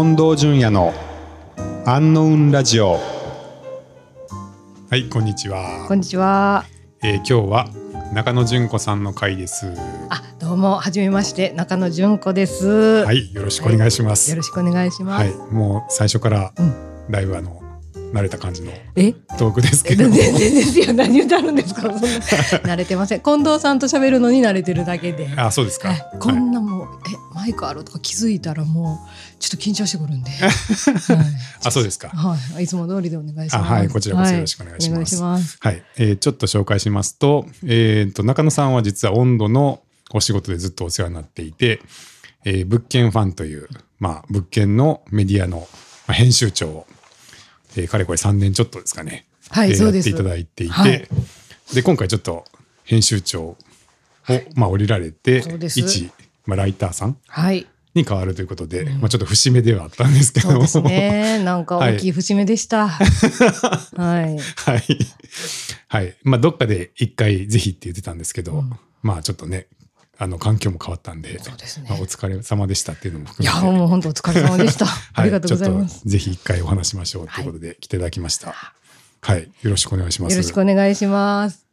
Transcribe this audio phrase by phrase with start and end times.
[0.00, 0.94] 近藤淳也の
[1.84, 3.00] アンノウンラジオ
[4.88, 6.64] はいこんにちはこんにちは。
[7.02, 7.68] えー今日は
[8.14, 9.74] 中野純子さんの回です
[10.08, 13.02] あ、どうも、はじめまして、中野純子です。
[13.04, 15.36] はいよろしくお願いしますよろしくお願いしまはいす。
[15.50, 17.60] もう最初からうんだいぶあの
[18.12, 20.92] 慣れた感じのえ、トークですけど全も然ですよ。
[20.92, 21.82] 何言ってあるんですか？
[21.82, 23.20] そんな慣れてません。
[23.20, 25.28] 近藤さんと喋るのに慣れてるだけで。
[25.36, 26.86] あそうですか、はいこんなもう、
[27.27, 30.30] え、マイクあるとか気づいたらもうちょっと緊張してくるんで。
[30.34, 30.52] はい。
[31.62, 33.56] あそうですかはい、いつも通りでお願いします。
[33.56, 35.74] あはいこちらこそよろしくお願いしますはい。
[35.74, 41.80] はい、えーちょっと紹介しますと,、えーと中野さんは実は温度のお仕事でずっとお世話になっていて、
[42.44, 43.68] えー物件ファンという、
[44.00, 45.68] まあ、物件のメディアの
[46.08, 46.86] まあ編集長を、
[47.76, 51.08] えーかれこれ3年ちょっとですかね、はいえーそうですやっていただいていて、はい
[51.72, 52.46] で今回ちょっと
[52.84, 53.56] 編集長を、
[54.54, 56.10] まあ、降りられて一、
[56.48, 57.66] まあ、ライターさんはい。
[57.94, 61.44] に変わるということで、まあ、ちょっと節目ではあったんですけどもそうですね。
[61.44, 62.88] なんか大きい節目でした。
[62.88, 63.96] はい。
[63.96, 64.98] はい。
[65.88, 66.16] はい。
[66.22, 68.64] まあ、どっかで一回ぜひって言ってたんですけど、
[69.02, 69.66] まあ、ちょっとね、
[70.16, 73.80] あの、環境も変わったんで、そうですねまあ、お疲れ様でしたっていうのもいや、含めて。
[73.80, 74.86] もう本当お疲れ様でした。
[75.12, 78.54] ありがとうございますぜひ一回お話しましょうということで来ていただきました。
[79.20, 79.50] はい。
[79.62, 80.32] よろしくお願いします。
[80.32, 81.66] よろしくお願いします。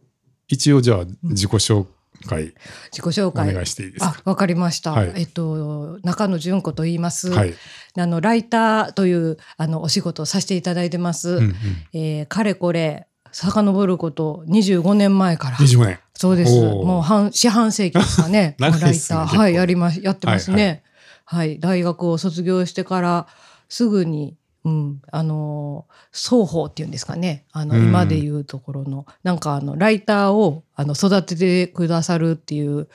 [0.49, 2.53] 一応じゃあ、自己紹介自
[2.91, 3.53] 己紹お介。
[3.53, 4.91] 願いしていいですか？、あわかりました。
[4.91, 7.29] はいえっと中野純子と言います。
[7.29, 7.53] はい。
[7.97, 11.29] あのライターというあのお仕事をさせていただいてます。
[11.29, 11.55] うんうん。
[11.93, 15.57] えーかれこれ遡ること25年前から。
[15.57, 15.99] 25年。
[16.13, 16.51] そうです。
[16.53, 20.83] もう半四半世紀ですかね ライターはいやりまやってますね。
[21.25, 23.27] ははいい、大学を卒業してから
[23.67, 24.37] すぐに。
[24.65, 27.45] うん、あの双方っていうんですかね。
[27.51, 27.85] あの、うん。
[27.85, 29.05] 今でいうところの。
[29.23, 32.87] なんかあのライターをあの育ててくださるっていう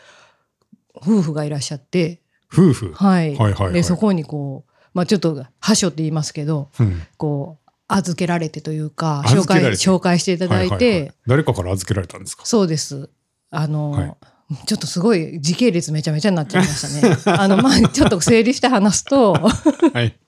[0.96, 2.92] 夫婦がいらっしゃって、夫婦？
[2.92, 3.36] はい。
[3.36, 3.72] はいはいはい。
[3.72, 7.02] でそこにこう、まあ、ちょっと覇所って言いますけどうん。
[7.16, 11.12] こう預けられてというか紹介紹介していただいて、はいはいはい。
[11.28, 12.44] 誰かから預けられたんですか？
[12.44, 13.08] そうです。
[13.50, 14.16] あの、はい。
[14.66, 17.38] ちょっとすごい時系列めちゃめちゃになっちゃいましたね。
[17.38, 20.18] あのまあちょっと整理して話すとはい。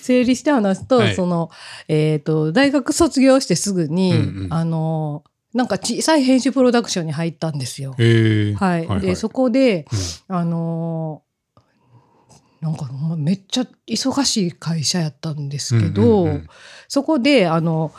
[0.00, 1.14] 整理して話すと、はい。
[1.14, 1.50] その
[1.88, 4.52] えっ、と大学卒業してすぐに、うんうん。
[4.52, 5.24] あの
[5.54, 7.94] なんか小さい編集プロダクションに入ったんですよ。
[7.98, 8.54] えー。
[8.54, 9.86] はい、でそこで、
[10.28, 10.36] うん。
[10.36, 11.22] あの
[12.60, 16.28] なんかめっちゃ忙しい会社やったんですけど、
[16.88, 17.92] そこであの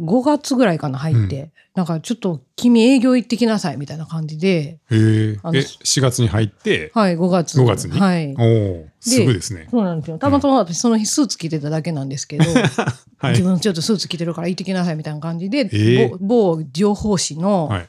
[0.00, 7.60] 5月ぐらいかな入って、なんかちょっと君営業行ってきなさいみたいな感じで、えー、あのえ、4月に入って、はい、5月。
[7.60, 7.98] 5月に？
[7.98, 8.34] はい。
[8.36, 8.42] お
[8.82, 9.68] お、すぐですね。
[9.70, 10.18] そうなんですよ。
[10.18, 12.44] たまたま私その日スーツ着てただけなんですけど、
[13.18, 13.42] はい自。
[13.42, 17.88] 分ちょっとスーツ着てるから行ってきなさいみたいな感じで、えー某某情報誌のはい。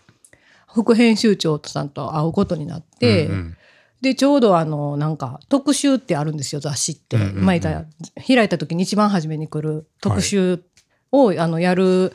[0.68, 3.58] 副編集長さんと会うことになって、うんうん
[4.02, 7.86] でちょうどあのなんか特集ってあるんですよ雑誌って、うんうんうん前いた
[8.28, 10.62] 開いた時に一番初めに来る特集
[11.12, 12.14] を、あのやる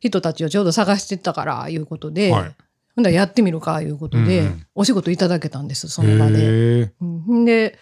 [0.00, 2.54] 人たちをちょうど探してたからいうことで、はい。
[2.94, 4.66] ほんだらやってみるかいうことで、うんうん。
[4.74, 6.92] お仕事いただけたんですその場で。
[7.00, 7.04] う
[7.34, 7.44] ん。
[7.44, 7.78] で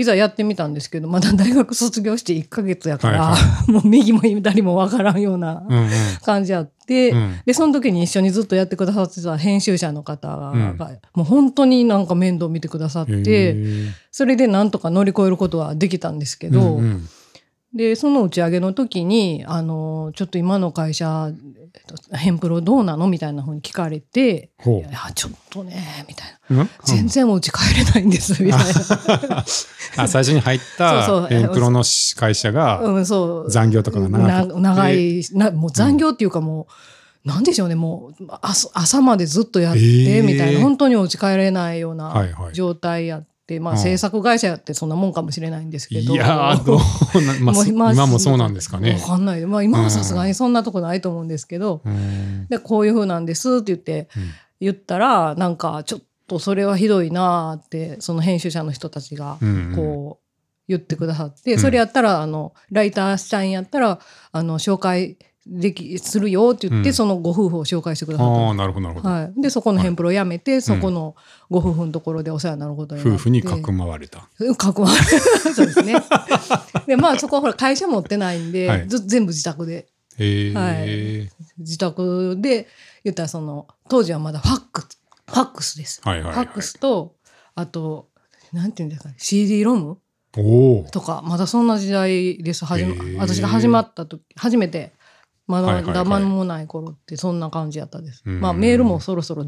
[0.00, 3.36] いざやってみたんですけどまだ大学卒業して1ヶ月やから、は
[3.66, 5.88] もう右も左もわからんようなうんうん。
[6.22, 7.34] 感じあって、うん。
[7.44, 10.78] でその時に一緒にずっとやってくださってた編集者の方が、うん。
[11.14, 13.88] もう本当になんか面倒見てくださっへてー。
[14.12, 17.08] それでなんとか乗り越えることはできたんですけど、うんうん
[17.74, 21.30] でその打ち上げの時にあのちょっと今の会社
[21.74, 26.38] えっとヘンプロどうなのみたいなふうに聞かれて「ほいやちょっとね」みたいな。
[26.84, 28.60] 全然お家帰れないんですみたい
[29.28, 29.44] な。
[29.96, 31.38] あ最初に入った そうそう。
[31.38, 31.84] エンプロの
[32.16, 33.50] 会社がうん、そう。
[33.50, 34.54] 残業とかが長くて。
[34.54, 36.66] な長いな、もう残業っていうかも
[37.24, 40.24] う、なんでしょうね、もう朝朝までずっとやって、えー。
[40.24, 42.54] みたいな、本当にお家帰れないようない。
[42.54, 46.12] 状態やって、まあうん制作会社やってそんなもんかもしれないんですけど。
[46.14, 49.00] いやーどうな、まあ、そもう今今もそうなんですかねわ。
[49.00, 49.46] かんない。
[49.46, 60.24] まあ今はさすがにそんなとこないと思うんですけど、うんで、こういう風なんですって言って、うん言ったら、なんかちょっとそれはひどいなーって、その編集者の人たちが、うんうんこう
[60.68, 64.00] 言ってくださって、うんそれやったらあのライターしたいんやったら
[64.32, 65.16] あの紹介
[65.48, 66.94] できするよって言って、うん。
[66.94, 68.48] そのご夫婦を紹介してくださった。
[68.50, 71.16] あなるほどなるほど、はい、でそこのヘンプロを辞めて、そこの
[71.50, 74.28] ご夫婦のところでお世話になることにな夫婦にかくまわれた。
[74.38, 74.54] うん。
[74.54, 75.00] かくまわれ
[75.54, 75.94] そうですね。
[76.86, 78.88] でまあそこはほら会社持ってないんで、はい。
[78.88, 79.88] ず全部自宅で。
[80.18, 81.30] へえ、はい。
[81.58, 82.68] 自宅で
[83.04, 86.34] 言ったらその当時はまだファックスファックスです、はいはいはい。
[86.34, 87.14] ファックスと
[87.54, 88.08] あと
[88.52, 89.98] なんていうんですかね CD ロム
[90.90, 92.64] とかまだそんな時代です。
[92.64, 94.92] 始ま私が始まった時初めて
[95.48, 98.22] まだダマもない頃ってそんな感じやったです。
[98.24, 99.46] うんまあメールもそろそろ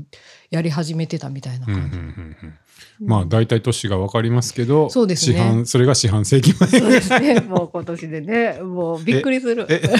[0.51, 1.97] やり始めてたみたいなうんうん感じ。
[1.97, 2.07] うんう
[2.47, 2.55] ん
[3.03, 6.69] まあ大体年が分かりますけど、そうですね市販それが四半世紀前。
[6.69, 7.41] そうですね。
[7.41, 9.67] もう今年でね、もうびっくりする。
[9.69, 9.81] え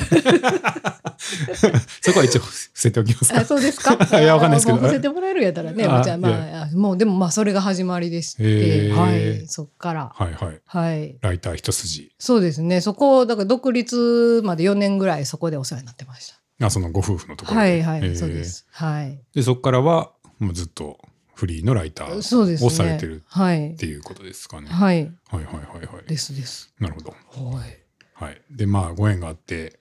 [2.01, 3.45] そこは一応伏せておきますかあ。
[3.45, 3.95] そうですか？
[4.21, 10.13] いやわかんないですけど伏せてもらえるんやったらね、あじゃあまいあ、もうでもまあそれが始まりでして、はい、そっから。
[10.15, 10.61] はいはい。
[10.67, 11.17] はい。
[11.21, 12.11] ライター一筋。
[12.19, 12.81] そうですね。
[12.81, 16.33] そこ、だから独立まで4年ぐらいそこでお世話になってまし
[16.63, 17.57] あ、そのご夫婦のとこた。
[17.57, 17.83] ろで。
[17.83, 18.67] はいはい、へーそうです。
[18.71, 19.21] はい。
[19.35, 20.99] で、そこからはもうずっと
[21.35, 22.65] フリーのライター。
[22.65, 23.77] をされてるはいっ。
[23.77, 24.69] ていうことですかね。
[24.69, 25.05] はい。
[25.29, 26.09] はいはいはいはい。
[26.09, 26.75] ですです。
[26.79, 27.11] なるほど。
[27.57, 27.79] はい。
[28.15, 28.43] はい。
[28.51, 29.79] で、まあ、ご縁があって、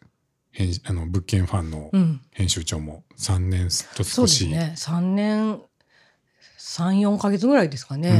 [0.52, 2.22] 編あの物件ファンのうん。
[2.32, 4.98] 編集長も3年とそう少し、ですね。
[4.98, 5.62] 3年、
[6.58, 8.10] 3、4ヶ月ぐらいですかね。
[8.10, 8.18] うん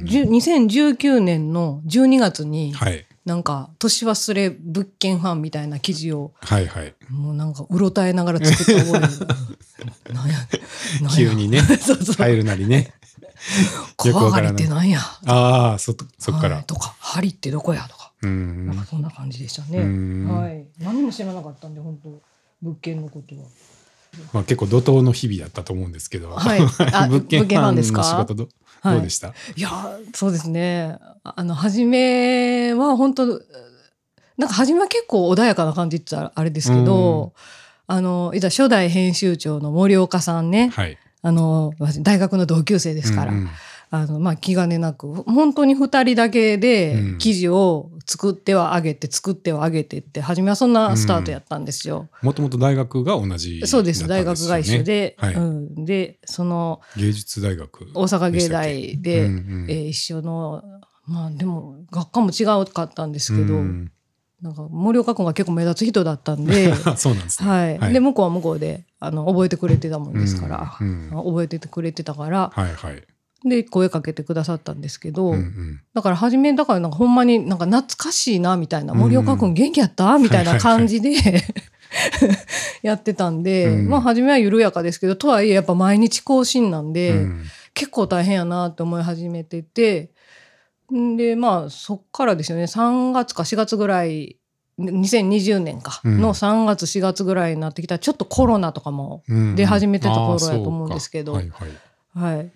[0.00, 3.06] うんじゅ2019年の12月に、はい。
[3.26, 6.94] なんか、年忘れ物件ファンみたいな記事を、はいはい。
[7.10, 9.08] もうなんか、うろたえながら作った覚え
[11.16, 12.14] 急にね、 そうそう。
[12.14, 12.94] 入るなりね。
[13.98, 16.56] 川張りってなんやああ、そ、そっから。
[16.56, 18.12] はいとか、針ってどこやとか。
[18.22, 19.82] うなんんかそんな感じでしたうね。
[19.82, 20.64] んはい。
[20.78, 22.22] 何も知らなかったんで、本当
[22.62, 23.42] 物件のことは。
[24.32, 26.60] まあ、結構怒涛の日々だったと思うんですけど、はい
[26.92, 28.48] あ物件ファンの仕事ど
[28.86, 28.94] はい。
[28.96, 29.70] どうでした、いや、
[30.14, 30.98] そうですね。
[31.22, 33.26] あの、初めは本当
[34.36, 37.32] なんか初めは結構穏やかな感じって言ったらあれですけど、
[37.86, 40.98] あの、いざ初代編集長の森岡さんね、はい。
[41.22, 43.48] あの、私大学の同級生ですから、うんうん。
[43.90, 47.18] あの、まあ、気兼ねなく、本当に二人だけでうん。
[47.18, 52.08] 記事を作ってはあげて、作ってはあげてって、初めはそんなスタートやったんですよ。
[52.22, 54.82] もともと大学が同じ、そうです、大学が一緒。
[54.84, 57.88] で、はいうん、で、その、芸術大学。
[57.94, 60.62] 大阪芸大で、うんうんえー一緒の、
[61.06, 63.92] まあでも、学科も違うかったんですけど、うん
[64.42, 67.48] なんか森岡君が結構目立つ人だったんで、 そうなんですね。
[67.48, 73.02] はい、はいで向こうは向こうであの覚えてくれてたもんですから、うんうん覚えててくれてたからはいはい。
[73.48, 75.80] で声かけてくださったんですけど、うんうん。
[75.94, 80.78] だから初めだからなんかほんまになんか懐かしいなみたいな、うん森岡君元気やったみたいなはいはいはい。
[80.78, 81.12] 感じで
[82.82, 83.88] やってたんで、うん。
[83.88, 87.44] まあ初めは緩やかですけどとはいえやっぱ毎日更新なんで、うん。
[87.74, 90.10] 結構大変やなって思い始めてて
[90.94, 94.38] んでまあそっからですよね3月か4月ぐらい
[94.78, 96.20] 2020年かうん。
[96.20, 99.56] の3月4月ぐらいになってきたらちょっとコロナとかも、うん。
[99.56, 101.52] 出始めてた頃やと思うんですけどはい。
[102.14, 102.50] はい、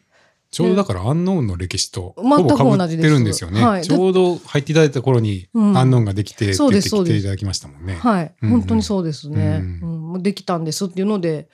[0.51, 3.65] ちょうどだからアンノーンの歴史とほぼ被ってるんですよね。
[3.65, 3.83] はい。
[3.85, 5.79] ちょうど入っていただいた頃にうん。
[5.79, 7.95] アンノーンができてってそう言っていただきましたもんね。
[7.95, 8.59] はいうんうん。
[8.59, 10.13] 本当にそうですね、ううん。
[10.15, 11.49] うできたんですっていうので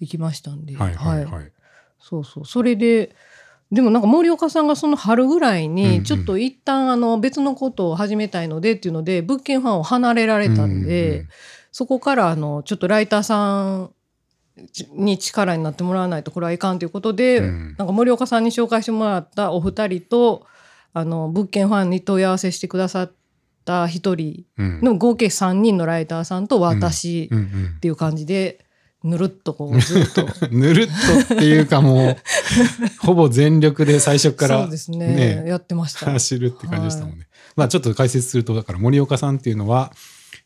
[0.00, 1.52] 行きましたんで、はいはいはい。
[1.98, 2.44] そうそう。
[2.44, 3.16] それで
[3.70, 11.26] でもなんか森岡さんがその春ぐらいにちょっと一旦あの別のことを始めたいのでっていうので物件ファンを離れられたんで、
[11.72, 13.92] そこからあのちょっとライターさん
[14.94, 20.46] に力になってもらわないとこれはいかんということで、うんなんか森岡さんに紹介してもらったお二人と
[20.92, 23.12] あの物件ファンに問い合わせしてくださっ
[23.64, 28.64] た一人うんの合計3人のライターさんと私うんっていう感じで
[29.02, 30.28] ぬるっとこうずっと。
[30.48, 30.86] う んぬるっ
[31.26, 32.16] とっていうかもう
[33.04, 36.10] ほぼ全力で最初からそうですねやってました。
[36.10, 37.26] 走るって感じでしたもんね。
[37.56, 39.92] まあちょっと解説するとだから森岡さんっていうのは、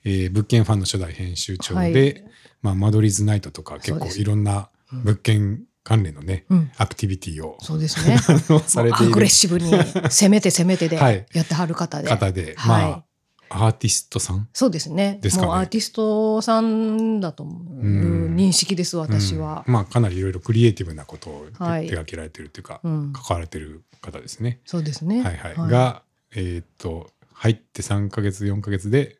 [0.05, 2.25] えー物件ファンの初代編集長で、はい
[2.67, 8.19] まあ、間取りズナイトとか結構いろんな物件関連のね、うんアクティビティをそうですね。
[8.67, 9.71] されていアグレッるシブに
[10.11, 12.09] 攻めて攻めてではいやってはる方で。
[12.09, 13.07] 方で、はいまあ
[13.49, 14.49] アーティストさん？
[14.53, 15.21] そうですね。
[15.23, 17.89] ですかねもうアーティストさんだと思うう
[18.31, 19.73] ん認識です、私はうん。
[19.75, 24.59] まあかなりいろいろクリエイティブなことを手はい手掛けられてるっていうか、うん関われてる方ですね。
[24.67, 25.23] そうですね。
[25.23, 25.71] はいはい。
[25.71, 26.03] が、
[26.35, 29.17] えーっと入って3か月4か月で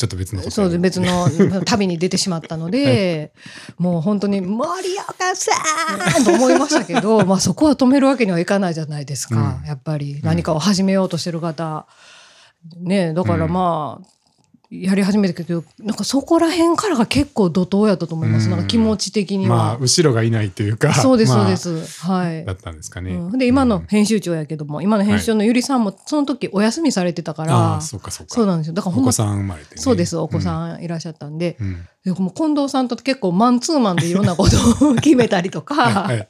[0.00, 1.28] ちょっと別のことそう別の
[1.66, 3.32] 旅に出てしまったので、
[3.76, 4.66] もう本当に森
[4.98, 5.52] 岡さ
[6.18, 6.24] ん！
[6.24, 9.60] と思いましたけど、 まあそこは止めるわけにはいかないじゃないですか。
[9.62, 9.68] うん。
[9.68, 11.86] やっぱり何かを始めようとしてる方。
[12.80, 14.06] ねだからまあ、
[14.70, 18.44] やり始めたけど、なんかそこら辺からが結構怒涛やったと思います。
[18.44, 19.56] うんなんか気持ち的には。
[19.56, 22.00] まあ後ろがいないというかそうです、まあそうです。
[22.06, 22.52] はいだ。
[22.52, 23.12] ったんですかね。
[23.14, 28.34] うんで今の編集長やけども、今の編集長のゆりさんもその時お休みされてたから、ああそうかそうか。
[28.34, 29.80] そうなんですよだからほんまお子さん生まれてね。
[29.80, 30.40] そうですお子ん。
[30.40, 36.28] さんいらっしゃったんで,、うんでもう近藤さんと結構マンツーマンでいろんなことを決めたりとか はいはい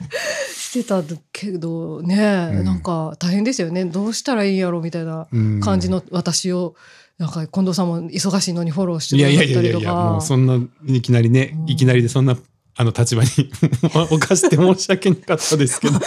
[0.48, 6.74] してたけどね、うんなんか大変ですよねどうしたらいいんやろみたいなうん感じの私を
[7.20, 12.34] なんか近藤さんも忙しいのにフォローしてくださったりといやいやいやもかうそんないきなりね、うんいきなりでそんな
[12.76, 13.28] あの立場に
[13.92, 15.98] 犯して申し訳なかったですけど。
[15.98, 16.00] は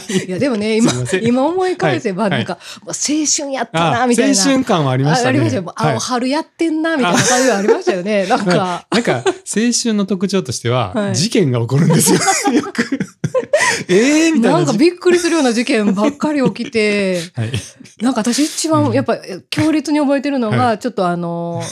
[0.08, 0.90] いいやでもね今
[1.22, 5.26] 今思い返せばはいなんか、もう青春やったなあみたいな青春感はありましたね。
[5.26, 5.72] あありましたよ。
[5.76, 8.26] あ、はい春やってんなみたいな感じはありましたよね。
[8.26, 8.86] なんか。
[8.90, 9.24] なんか、青
[9.82, 12.18] 春の特徴としては、はい事件が起こるんですよ。
[12.52, 12.95] よく。
[13.88, 14.58] え えー、みたいな。
[14.58, 17.52] なんかびっくりするような事件ばっかり起きて、 はい。
[18.00, 19.18] なんか私一番やっぱ
[19.50, 21.62] 強烈に覚えてるのが、はちょっとあの、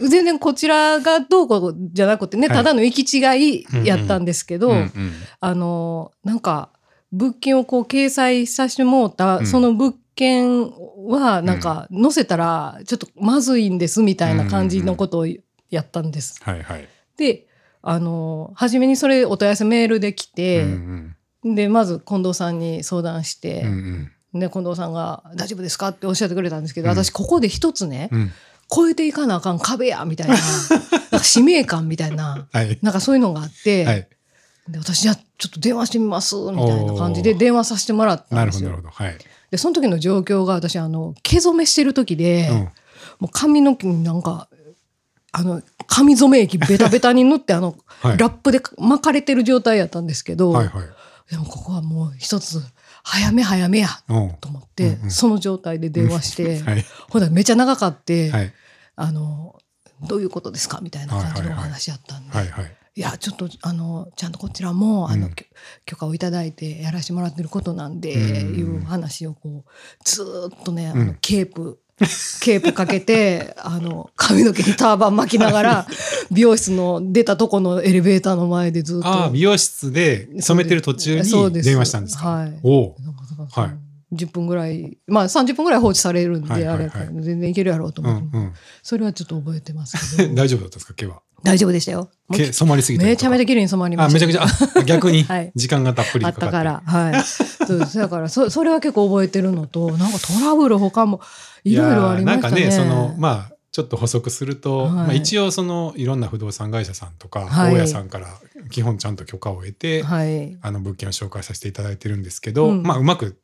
[0.00, 3.20] 全然こちらがどうこうじゃなくてね、はいただの行き違
[3.60, 6.70] いやったんですけど、うんうんあの、なんか
[7.12, 10.72] 物件をこう掲載させてもうた、うんその物件
[11.06, 15.26] はなんか載せたらちょっとまずいんですみたいな感じのことを
[15.70, 16.40] やったんです。
[16.42, 16.88] はいはい。
[17.16, 17.46] で、
[17.82, 21.14] あの、初めにそれお問い合わせメールで来て、うん
[21.44, 28.30] で、まず近藤さんに相談して、うんうんで、近藤さんが大丈夫ですかっておっしゃってくれたんですけど、うん私ここで一つね、うん。
[28.70, 30.40] 超えていかなあかん壁や、みたいな、 なん
[31.12, 32.78] か使命感みたいな、はい。
[32.82, 34.08] なんかそういうのがあって、はい。
[34.68, 38.82] で私じゃあちょっと電話してみます、みたいな感じで電話させてもらったなんですよなる。
[38.82, 38.90] ほど。
[38.90, 39.16] はい。
[39.50, 42.58] で、その時の状況が私、あの、毛染めしてる時で、うん。
[42.58, 42.70] も
[43.22, 44.48] う髪の毛になんか、
[45.32, 48.18] あの、髪染め液ベタベタに塗って、あの、はい。
[48.18, 50.84] ラップで巻かれてる状態やったんですけど、はいはい。
[51.30, 52.62] でもここはもう一つ、
[53.04, 54.34] 早め早めや、うん。
[54.40, 56.84] と思って、うんうんその状態で電話して、 はい。
[57.10, 58.52] ほらめちゃ長かって、はい。
[58.96, 59.56] あの、
[60.06, 62.76] どういうことですかみたいな感じのお話やったんで、はいはい。
[62.94, 65.34] いや、ちょっと、あの、ちゃんとこちらも、あの、うん
[65.84, 69.70] 許可をいただいてやらせてもらってることなんで、うんいう話をこう、
[70.04, 71.80] ずーっとね、あのうんケープ、
[72.40, 75.86] ケープかけて、あの、髪の毛にターバン巻きながら、
[76.30, 79.08] 美容室の出たとこのエレベーターの前でずっと。
[79.08, 82.28] ああ、美容室で染めてる途中に電話したんですか？
[82.28, 82.96] はいおお。
[83.52, 83.70] はい
[84.12, 88.52] 10分ぐらい、まあ30分ぐらい放置されるんで、はいはいはいあれやから全然いけるやろうとう思って、んうん。
[88.82, 90.34] それはちょっと覚えてますけど。
[90.36, 91.22] 大丈夫だったんですか毛は？
[91.44, 92.10] 大丈夫でしたよ。
[92.32, 94.26] 毛染まりすぎてるめちゃめちゃ綺麗に染まりまあ、した。
[94.26, 95.22] めちゃくちゃ、あ 逆に？
[95.22, 96.56] はい時間がたっぷりあかかって。
[96.56, 96.82] ったから。
[96.84, 97.22] はい。
[97.66, 97.98] そうです。
[97.98, 101.20] だから、そ、それは結構覚えてるのと、なんかトラブル他も
[101.64, 102.62] いろいろありましたね。
[102.62, 108.26] なんかね、その、まあ、ちょっと補足すると、はいまあ、一応そのいろんな不動産会社さんとか、はい大家さんから
[108.70, 110.56] 基本ちゃんと許可を得て、はい。
[110.60, 113.38] あの物件を紹介させていただいてるんですけど、うんまあうまく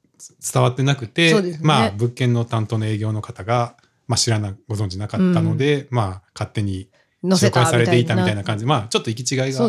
[0.52, 3.76] 伝わってなくて、ねまあ物件の担当の営業の方が、
[4.06, 6.88] まあ、知らなご存知なかったので、まあ勝手に
[7.22, 8.44] 紹介されていたみたいなじ。
[8.44, 9.64] 感じまあちょっと行き違いが。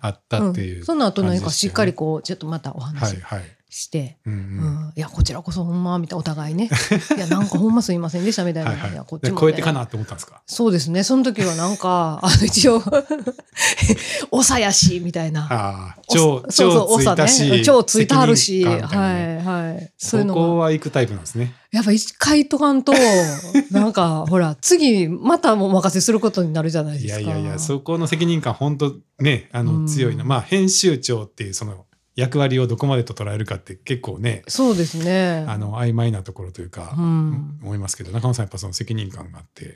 [0.00, 3.59] あったっていう、んその後何かしっかり感こう、ちょっとまたお話はいはい。
[3.70, 4.42] して、うんううん
[4.88, 6.68] ん、いや、こちらこそほんま、みたいな、お互いね。
[7.16, 8.70] いや、なんかほんますいませんでした、みたいな。
[8.72, 9.34] はいはいいや、こっちも、ね。
[9.36, 10.42] で超えてかなって思ったんですか？
[10.46, 11.04] そうですね。
[11.04, 12.82] その時はなんか、あの、一応、
[14.30, 15.46] おさやし、みたいな。
[15.50, 19.92] ああお超そうそう超ついたし、長ね超ついてはるし、ねはい、はい。
[19.98, 20.64] そういそうこのが。
[20.64, 21.54] は行くタイプなんですね。
[21.72, 22.92] やっぱ一回とかんと、
[23.70, 27.20] なんか、ほら、次、またお任せすることになるじゃないですか。
[27.20, 30.24] いやいやいや、そこの責任感、本当ね、あの、うん強いな。
[30.24, 31.86] まあ、編集長っていう、その、
[32.16, 35.44] 役割をどこまでと捉えるかって結構ね、そうですね。
[35.46, 37.58] あの、曖昧なところというか、うん。
[37.62, 39.74] 思いますけど、中野さんやっぱその責任感があって、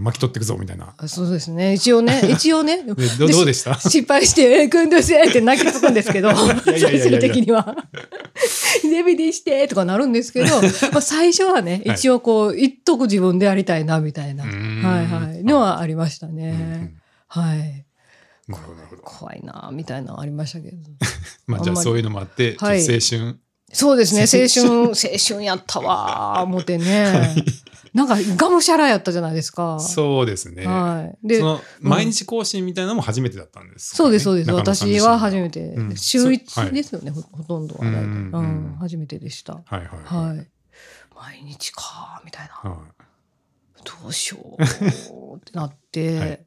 [0.00, 0.94] 巻き取っていくぞ、みたいな。
[0.96, 1.08] あ。
[1.08, 1.74] そうですね。
[1.74, 2.82] 一応ね、 一応ね。
[2.82, 3.74] でどどうでした？
[3.78, 7.74] 失敗して、えー、くんどせって泣きつくんですけど、最終的には。
[8.82, 10.46] デビディしてとかなるんですけど、
[10.92, 14.44] まあ最初はね、はい一応こう、言っとく自分でやりたいな、みたいな。
[14.44, 14.50] は
[15.02, 15.44] いはい。
[15.44, 16.94] のはありましたね。
[17.28, 17.84] はい。
[18.48, 19.02] なるほど。
[19.02, 20.76] 怖いな、みたいなのありましたけど。
[21.46, 23.00] まあ、じゃあそういうのもあって、はい春、
[23.72, 27.34] そうですね、青青春、青春やったわー、思ってね。
[27.94, 29.80] なんか、がむしゃらやったじゃないですか。
[29.80, 30.66] そうですね。
[30.66, 31.26] はい。
[31.26, 34.50] でそ、の、毎日更新みたいなのも初めてだったんですかね、そうです、そうです。
[34.52, 35.82] 私は初めてう。
[35.82, 38.02] ん週そう一はいですよね、ほほとんどは大体。
[38.02, 39.54] ううんうんん、初めてでした。
[39.54, 40.36] はいはいはい。
[40.36, 40.48] はい。
[41.14, 42.70] 毎日か、みたいな。
[42.70, 43.08] はい
[44.02, 44.62] どうしよう
[45.36, 46.44] ってなって、はい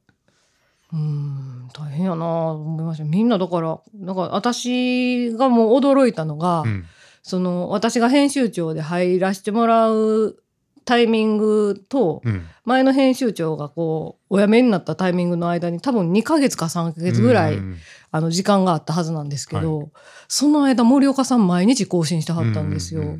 [0.93, 3.03] うん、大変やなと思いました。
[3.03, 6.85] みんなだから、なんか私がもう驚いたのが、うん
[7.23, 10.41] その私が編集長で入らせてもらう
[10.85, 17.77] タイミングと、うん前の編集長がこうお辞めになったタイミングの間に多分2ヶ月か3ヶ月ぐらい、うん
[18.13, 19.89] あの時間があったはずなんですけど、
[20.27, 23.19] その間森岡さん毎日更新してはったんですよ。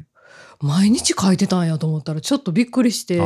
[0.60, 3.20] 毎日書いてたんやと思ったらちょっとびっくりして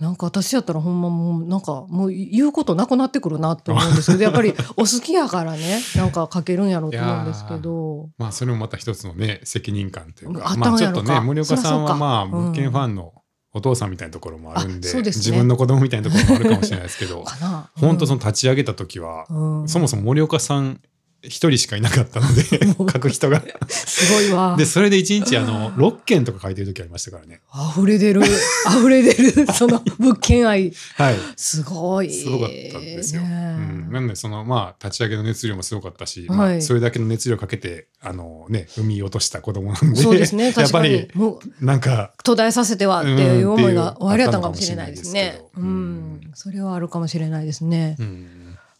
[0.00, 8.08] なんか私やったらほんまもうなんかもう言うことなくなってくるなって思うんですけど やっぱりお好きやからねなんか書けるんやろうと思うんですけど。
[8.18, 10.54] まあそれもまた一つのね責任感というか。
[10.56, 13.12] まあちょっとね森岡さんはまあうん物件ファンの
[13.52, 15.02] お父さんみたいなところもあるんで,、ね。
[15.02, 17.70] 自分の子供みたいなところもあるかもしれないですけど かな。
[17.74, 19.68] 本当その立ち上げた時は、うん。
[19.68, 20.80] そもそも森岡さん
[21.22, 23.42] 一人しかいなかったので書く人が。
[23.68, 24.54] すごいわ。
[24.56, 27.40] で、それで一日あの、6件とか書いてる時ありましたからね。
[27.76, 28.22] 溢れ出る。
[28.22, 29.46] 溢れ出る。
[29.52, 30.72] その物件愛。
[30.94, 31.16] はい。
[31.36, 32.12] すごい。
[32.12, 33.22] すごかったんですよ。
[33.22, 36.38] ねうん、なんでそのまあ立ち上げの熱量もすごかったし、はい。
[36.38, 40.44] まあ、それだけの熱量かけてあのね産み落とした子供なんでそうですね。
[40.46, 40.98] やっ確かに。
[41.00, 45.40] ぱりもうなんか途絶えさせてはっていう思いが終わりだったのかもしれないですね。
[45.56, 46.20] ううんん。
[46.34, 48.37] それはあるかもしれないですね、うん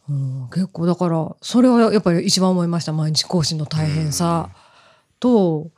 [0.08, 2.92] うん、結構だからそれはやっぱり一番思いました。
[2.92, 4.50] 毎日更新の大変さ
[5.20, 5.70] と、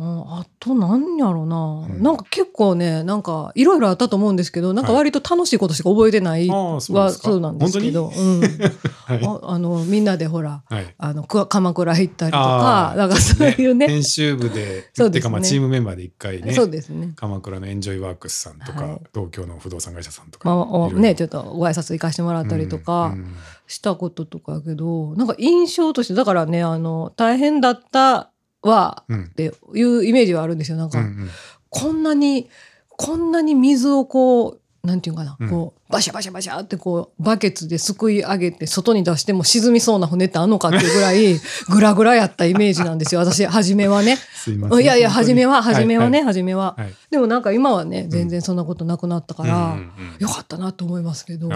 [0.00, 2.02] うん、あと何やろうな、うん。
[2.02, 8.40] なんか結構ねなんかいろいろあったと思うんですけどなんか割と楽しいことしか覚えてないはそうなんですけど、うん、
[9.06, 9.24] はい。
[9.24, 10.94] ああのみんなでほらはい。
[10.98, 13.88] あのく鎌倉行ったりとかなんかそういうね。
[13.88, 15.20] 編集部でそうですね。
[15.20, 17.12] てかまあチームメンバーで一回ねそうですね。
[17.16, 19.00] 鎌倉のエンジョイワークスさんとか、はい。
[19.12, 23.34] 東京の不動産会社さんとか、まあ、ねちょっとご挨拶行かしてもらったりとかうん。
[23.68, 28.30] したこととかやけど、なんか印象としてだからねあの大変だった
[28.62, 29.24] はうん。
[29.24, 30.76] っていうイメージはあるんですよ。
[30.76, 31.30] なんか、うんうん。
[31.70, 32.48] こんなに
[32.88, 35.50] こんなに水をこうなんていうかな、うん。
[35.50, 43.44] こうバシャバシャバシャってこうバケツですくい上げて外に出しても沈みそうな船ってあんのかっていうぐらい グラグラやったイメージなんですよ私。
[43.44, 44.16] 初めはね。
[44.16, 46.22] すいやいや初めは初めはね、い。
[46.22, 46.74] 初めは。
[46.78, 46.94] はい。
[47.10, 49.82] でもなんか今はね全然そんなことなくなったから、うんうんうん。
[50.20, 51.50] よかったなと思いますけど。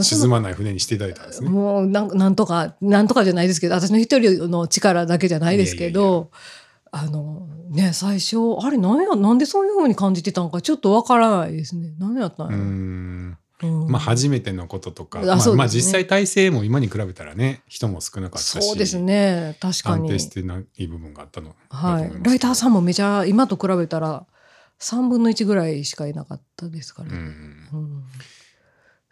[0.00, 1.48] 沈まない船にしていただいたんですね。
[1.50, 6.30] もうなんなんとかなんとかじゃないですけど私の一人の力だけじゃないですけど
[6.94, 11.94] あのね最初あれなんやなんでそういうふうに感じてたのかちょっとわからないですね。
[11.98, 13.38] 何やったんうやうん。
[13.88, 15.54] まあ初めてのこととか、あまあね。
[15.54, 19.56] まあ実際体制も今に比べたらね人も少なかったしそうですね。
[19.60, 20.04] 確かに。
[20.04, 22.12] 安定してない部分があったのはい。
[22.22, 24.26] ライターさんも、もめちゃ今と比べたら
[24.80, 27.68] 3分の1ぐらいしかいなかったですから、うん。
[27.72, 28.04] うん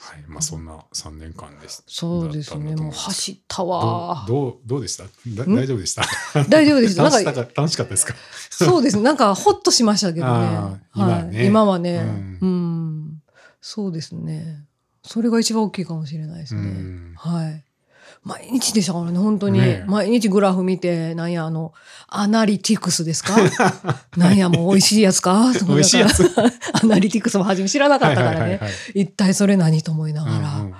[0.02, 0.24] はい。
[0.26, 2.74] まあそんな3年間ですそうですね。
[2.74, 4.24] もう走ったわ。
[4.26, 5.04] どうどうどうでした？
[5.28, 6.02] 大丈夫でした？
[6.48, 8.14] 大丈夫ですなんかか楽しかったですか？
[8.50, 9.02] そうですね。
[9.02, 10.80] なんかほっとしましたけどね。
[10.94, 11.98] 今はねはい、今はね、
[12.40, 13.22] ううん、
[13.60, 14.64] そうですね。
[15.04, 16.60] それが一番大きいかもしれないですね。
[16.62, 17.14] うん。
[17.16, 17.64] はい。
[18.22, 19.58] 毎日でしたからね、本当に。
[19.60, 19.84] ねえ。
[19.86, 21.72] 毎日グラフ見て、なんや、あの、
[22.06, 23.34] アナリティクスですか？
[24.16, 25.52] なんや、もう美味しいやつか？
[25.66, 26.22] 美味しいやつ
[26.82, 28.36] アナリティクスも初め知らなかったからね。
[28.36, 28.72] はいはいはいはい。
[28.94, 30.34] 一体それ何と思いながら。
[30.36, 30.74] うんうんうん。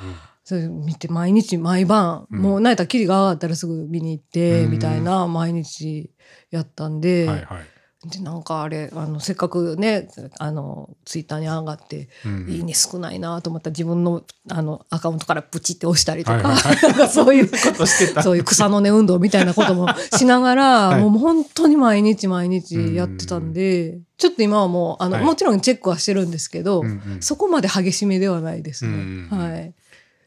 [0.45, 2.41] それ見て毎日毎晩、うん。
[2.43, 4.71] もう泣いたらキリが上がったらすぐ見に行って、うん。
[4.73, 6.11] みたいな毎日
[6.51, 7.47] やったんで、はいはい
[8.03, 12.49] でなんかあれあのせっかくねあのツイッターに上がって、うん。
[12.49, 16.77] いいね少ないなと思ったら自分のあのアカウントからプチって押したりとか,、はいはい。
[16.77, 18.23] はいなんかそういうことしてた。
[18.23, 19.87] そういう草の根運動みたいなことも
[20.17, 21.03] しながら、はい。
[21.03, 25.25] もう本当に毎日毎日やってたんで、ちょっと今はもうあの、はい。
[25.25, 27.19] もちろんチェックはしてるんですけど、うんうん。
[27.21, 28.93] そこまで激しめではないですね。
[28.93, 29.29] うん。
[29.31, 29.75] はい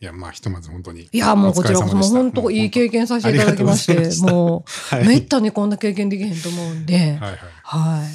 [0.04, 5.08] いやまあひとまず本当にいやもうこちらこそもう本当いい経験させていただきましてもう、はい。
[5.08, 8.06] めったにこんな経験できへんと思うんで、はいはいは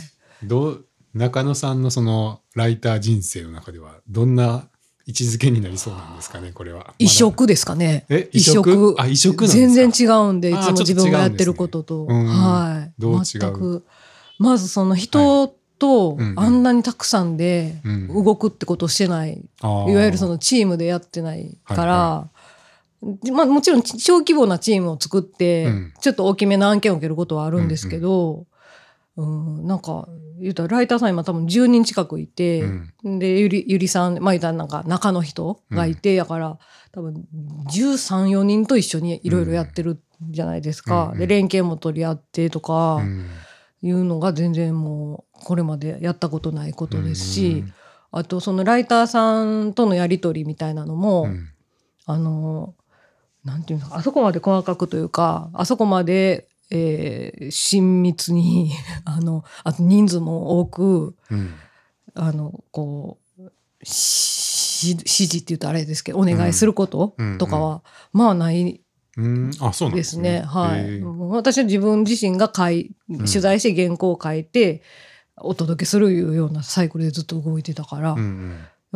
[0.42, 0.46] い。
[0.46, 4.68] どう中野さんのそのライター人生の中ではどんな
[5.06, 6.92] 位置づけになりそうなんですかねこれは。
[6.98, 8.04] 異色ですかね。
[8.10, 12.04] え異色あ異色全然違うんで、いつも自分がやってることと。
[12.06, 12.92] うんはい。
[12.98, 13.22] どう違う？
[13.22, 13.86] 全く。
[14.38, 16.40] まずその人とうんうん。
[16.40, 18.24] あんなにたくさんでうん。
[18.24, 19.42] 動くってことをしてない。
[19.60, 19.90] あー。
[19.90, 22.28] いわゆるそのチームでやってないから、は
[23.32, 25.94] まあもちろん小規模なチームを作って、うん。
[26.00, 28.46] ちょっと大きめな案件を受けることはあるんですけど、
[29.16, 30.08] うんなんか
[30.40, 32.62] 言うたらライターさん今多分10人近くいて、
[33.04, 33.18] うん。
[33.18, 36.58] でゆりゆりさんまあ言うたらなんか中の人がいて、だから
[36.92, 37.26] 多分
[37.70, 41.18] 134人と一緒にいろいろやってるじゃないですか、うん。
[41.18, 43.26] で連携も取り合ってとかうん
[43.82, 47.74] いうのが全然もうこれまでやったことないことですし、うん。
[48.10, 51.48] あとそのライターさんとのやり取りみたいなのも、うん。
[52.06, 52.74] あの
[53.44, 58.72] なんていうのあそこまで細かくというかあそこまで、えー親密に
[59.04, 61.54] あのあと人数も多くうん。
[62.14, 63.50] あのこう
[63.84, 67.38] し指示って言うとあれですけどお願いすることうん。
[67.38, 68.80] とかは、まあない
[69.18, 69.50] うん。
[69.60, 70.42] あそうなんですすね。
[70.46, 73.18] はい、私は自分自身が書いん。
[73.18, 74.82] 取材して原稿を書いて、
[75.36, 78.22] お届けするいうようなサイクルでずっと動いてたから、うんう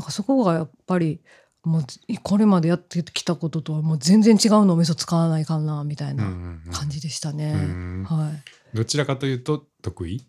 [0.01, 0.03] ん。
[0.03, 1.21] かそこがやっぱり
[1.65, 1.85] もう
[2.23, 7.53] これまでやってきたこととはもう全然違うのをみそ使わないかなみたいなん感じでしたね。
[7.55, 8.77] うんはい。
[8.77, 10.25] どちらかというと得意？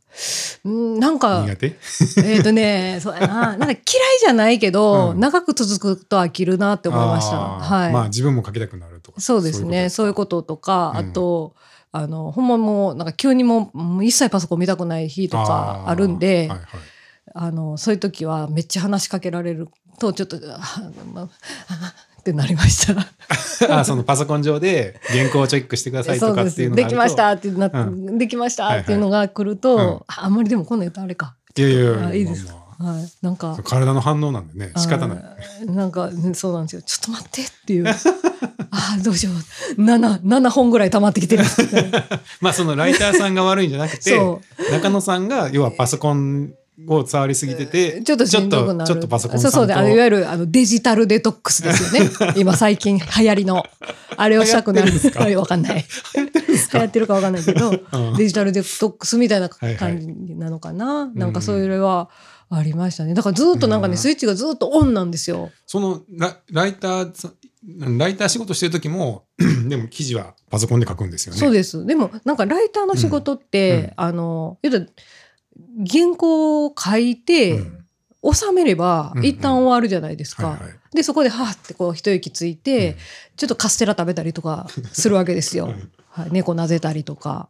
[0.65, 1.77] うんなんか苦手？
[2.23, 3.55] えっとね そうやな。
[3.55, 3.79] なんか嫌い
[4.19, 5.19] じゃないけど、うん。
[5.19, 7.37] 長く続くと飽きるなって思いました。
[7.37, 8.92] はい、まあ自分も書きたくなる。
[8.92, 9.21] とか。
[9.21, 11.55] そうですねそういうこととか、うんあと
[11.95, 16.59] あのほんまもうなんか急にもう一切パソコン見たくない日とかあるんではいはい
[17.35, 19.67] あのそういう時はめっちゃ話しかけられる
[19.99, 20.59] とちょっとあ
[21.13, 21.29] まああっ
[22.23, 23.75] ってなりました。
[23.77, 31.35] あそのパソコン上で原稿をチェックしてくださいとかっていうのができましたってな、うできましたっていうのが来ると、はいはいうんああんまりでもこんなん言ったらあれか。
[31.55, 33.11] いやいやいやあいいですかまあまはい。
[33.21, 33.63] なんかあ。
[33.63, 36.81] 体の反応なんでね仕方ないなんかねそうなんですよ。
[36.81, 37.85] ちょっと待ってっていう。
[38.75, 39.31] ああどうしよ
[39.77, 39.81] う。
[39.81, 41.43] 七七本ぐらい溜まってきてる。
[42.41, 46.53] まあそのライターさんが悪いんじゃなくてそ中野さんが要はパソコン
[46.87, 48.87] を触りすぎててちょっとしんどくなる。
[48.87, 52.09] ちょっとパソコンそうそうで、あのいわるゆるあのデジタルデトックスですよね。
[52.35, 53.63] 今最近流行りの。
[54.17, 54.91] あれをしたくなる。
[54.91, 55.25] 流行ってるんですか？
[55.39, 55.85] わかんない。
[56.15, 56.21] 流
[56.79, 57.13] 行ってるか？
[57.13, 61.11] わかんないけど、うんデジタルデトックスみたいなはい感じなのかな？
[61.15, 62.09] いなんかそれは
[62.49, 63.13] ありましたね。
[63.13, 65.51] だからずっとなんかね、うんスイッチがずっとオンなんですよ。
[65.67, 67.31] そのラライターさ
[67.97, 69.25] ライター仕事してる時も
[69.67, 71.85] でも記事はパソコンで書くんですよねそうです。
[71.85, 74.91] でもなんかライターの仕事って、うんうんあの、言うたら
[75.89, 77.79] 原稿を書いて、うん
[78.31, 80.57] 収めれば一旦終わるじゃないですか。
[80.93, 82.95] でそこではーってこう一息ついて、うん
[83.35, 85.65] ちょっとカステラ食べたりとか するわけですよ。
[85.65, 87.49] うんはい、猫なぜたりとか。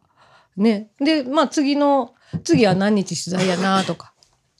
[0.56, 0.88] ね。
[0.98, 4.14] でまあ次の次は何日取材やなとか。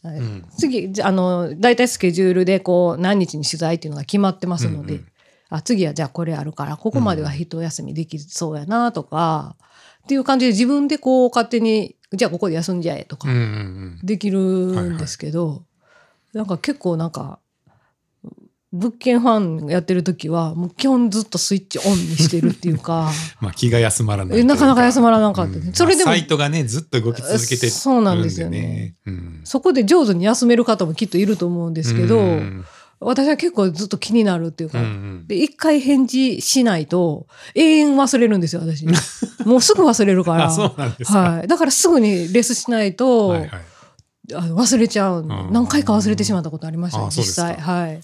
[0.04, 5.06] はいうん次じゃあの大体スケジュールでこう何日に取材っていうのが決まってますので、うんうん
[5.54, 9.56] あ次はじゃあこれあるからここまでは一休みできそうやなとか、
[10.04, 13.28] っていう感じで自分でこう勝手にじゃあここで休んじゃえとか
[14.02, 15.64] できるんですけど、
[16.32, 17.38] なんか結構なんか
[18.72, 25.52] 物件ファンやってる時はもう基本ずっとスイッチオンにしてるっていうか まあ気が休まらないえなかなか休まらなかった。
[25.52, 25.72] ね、うん。
[25.72, 28.94] それでも、まあサイトがねずっと動き続けてるんで、ね、そうなんですよね。
[29.06, 29.40] うん。
[29.44, 32.64] そこで上手に休める方もきっといると思うんですけど、うん
[33.04, 35.26] 私は結構ずっと気になるっていうか、うんうん。
[35.26, 38.86] で一回返事しないと永遠忘れるんですよ私。
[39.44, 40.50] もうすぐ忘れるから。
[40.50, 43.50] か、はい、だからすぐにレスしないと、はいはい。
[44.30, 45.22] 忘れちゃう。
[45.22, 45.52] うん。
[45.52, 47.56] 何回か忘れてしまったことありましたね実際。
[47.56, 48.00] はい。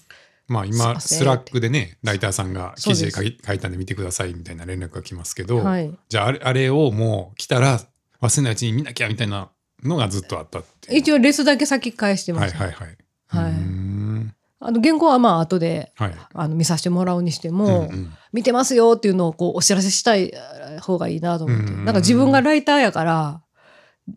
[0.47, 5.91] まあ今 Slack でねライターさんが記事で書い書いたんで見てくださいみたいな連絡が来ますけど、はい。
[6.09, 7.79] じゃああれあれをもう来たら
[8.21, 9.49] 忘れないうちに見なきゃみたいな
[9.83, 12.73] のがずっとあったっ一応レスだけ先返してまはいした、はい。
[12.73, 12.87] はい。
[13.27, 16.15] はいあの原稿はまあ後ではい。
[16.33, 18.13] あの見させてもらうにしても、うんうん。
[18.31, 23.41] 見てますよっていうのをこうお知らせしたいえー方がいいなと思って、うんなんか自分がライターやから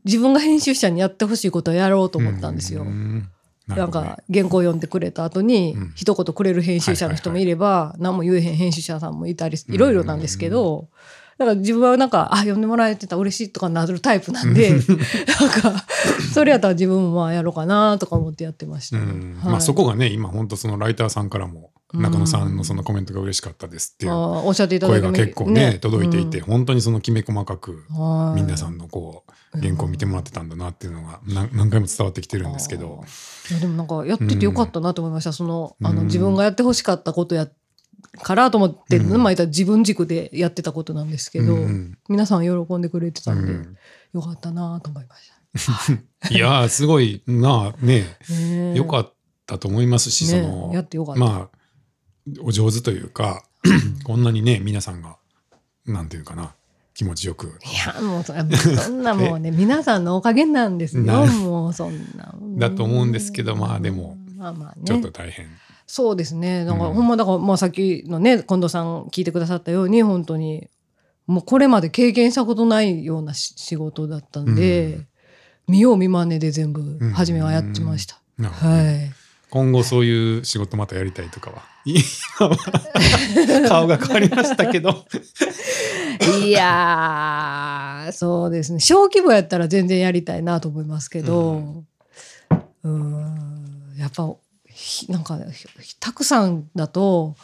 [0.05, 2.83] 自分が編集者にやってほしいことをやろうと思ったんですよ。
[2.83, 3.29] うん
[3.67, 3.87] ななん。
[3.87, 4.09] るほどね。
[4.11, 5.93] か原稿読んでくれた後にうん。
[5.97, 10.89] 一言くれる編集者の人もいれば何も言えへん編集者さんもいたりいろいろなんですけど
[11.39, 15.85] だから自分はなんかあ読んでもらえてたら嬉しいとかなるタイプなんで なんか
[16.33, 19.07] それやったら自分もまあやろうかなとか思ってやってましたはい。
[19.07, 22.03] まあそこがね今本当そのライターさんからもうん。
[22.03, 26.45] 中野さんのそのコメントが嬉しかったですっていうあーおっしゃっていただ声けが結構ね届いていてうん。
[26.45, 28.43] 本当にそのきめ細かくはい。
[28.43, 33.05] 皆さんのこう原稿を見てもらってたんだなっていうのが何何回も伝わってきてるんですけど。
[33.51, 36.07] いやでもなんかやっててよかったなと思いました、そのあのうん。
[36.07, 37.49] 自分がやってほしかったことや
[38.23, 39.23] からと思って、うん。
[39.23, 43.77] まあ自分軸でやってたことなんですけど、うん皆さん喜んでくれてたんで、うん。
[44.15, 45.35] よかったなと思いました。
[46.31, 49.13] いやーすごいなあねねよかっ
[49.47, 51.21] たと思いますし、ねそのやってよかった。
[51.21, 51.59] まあ
[52.41, 53.45] お上手というか
[54.05, 55.17] こんなにね皆さんが
[55.87, 56.55] なんていうかな
[56.95, 57.47] 気持ちよく。
[57.47, 57.51] い
[57.87, 58.33] やもうそ
[58.83, 61.05] そんなもうね 皆さんのおかげなんですよ。
[61.05, 62.35] なもうそんな
[62.69, 64.83] だと思うんですけどまあでもまあまあね。
[64.85, 65.47] ちょっと大変、
[65.87, 66.65] そうですね。
[66.65, 66.95] なんか、うん。
[66.95, 70.69] ほんまだからまあさっきのね近藤さん聞いてくださったように本当に
[71.27, 75.07] もうこれまで経験したことないようなし仕事だったんで、うん。
[75.67, 78.21] 見よう見まねで全部初めはやってました。
[78.39, 78.73] なるほど。
[78.73, 79.13] ねはい。
[79.51, 81.63] 今後そういう仕事またやりたいとかは？
[81.87, 82.01] 今
[82.49, 85.05] は顔が変わりましたけど。
[86.45, 88.81] いやーそうですね。
[88.81, 91.85] 小規模やったら全然やりたいなと思いますけど
[92.83, 93.95] うーん。
[93.97, 94.35] やっぱひ
[95.09, 95.39] なんか
[95.81, 97.37] ひたくさんだと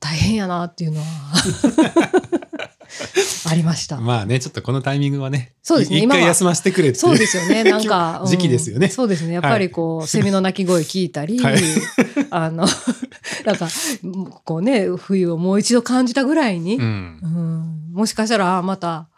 [0.00, 1.06] 大変やなっていうのは
[3.48, 4.00] ありました。
[4.00, 7.64] まあねちょっとこのタイミングはねそうですねい一回休ませてくれってそうですよね。
[7.64, 8.30] なんか、 うん。
[8.30, 8.88] 時期ですよね。
[8.88, 9.34] そうですね。
[9.34, 11.58] やっぱりこう、セミの鳴き声聞いたり、はい。
[12.30, 12.66] あの、
[13.44, 13.68] なんか、
[14.44, 16.88] こうね、冬をもう一度感じたぐらいに、ううん。
[16.88, 19.08] んもしかしたら、あまた、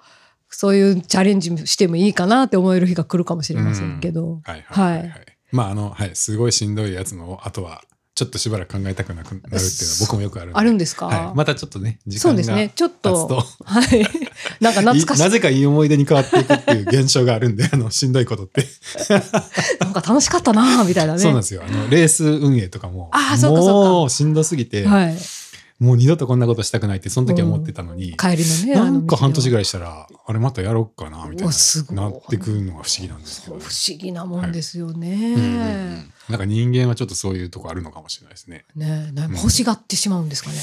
[0.50, 5.10] そういうチャレンジしてもいいかなって思える日が来るかもしれませんけど、はいはいはい、ははいい、
[5.52, 7.82] まああのはいすごいしんどいやつの後は
[8.18, 12.72] ちょっとしばらく考えたくなくなるっていうのは僕もよくあるんであるんですか、はい、またちょっとね時間がそうですね。
[12.74, 14.04] ちょっ経つとと、はい。
[14.60, 15.20] なんか懐かしい。
[15.20, 18.66] いなぜかいい思い出に変わっていくっていう現象があるんであのしんどいことって、
[19.78, 21.20] なんか楽しかったなみたいなね。
[21.20, 25.16] そうなんですよあのレース運営とかもあーそうかそうかもうしんどすぎて、はい。
[25.78, 28.74] もう二度とこんなことしたくないってその時は思ってたのに、帰りのね。
[28.74, 35.34] なんか半年ぐらいしたらあれまたやろうかなみたいななってくるのが不思議なんですけど、不思議なもんですようんうんうね
[36.00, 36.12] ん。
[36.28, 38.64] なんか人間はちょっとそういうとこあるのかもしれないですね。
[38.74, 40.56] ねえ、ん欲しがってしまうんですかね。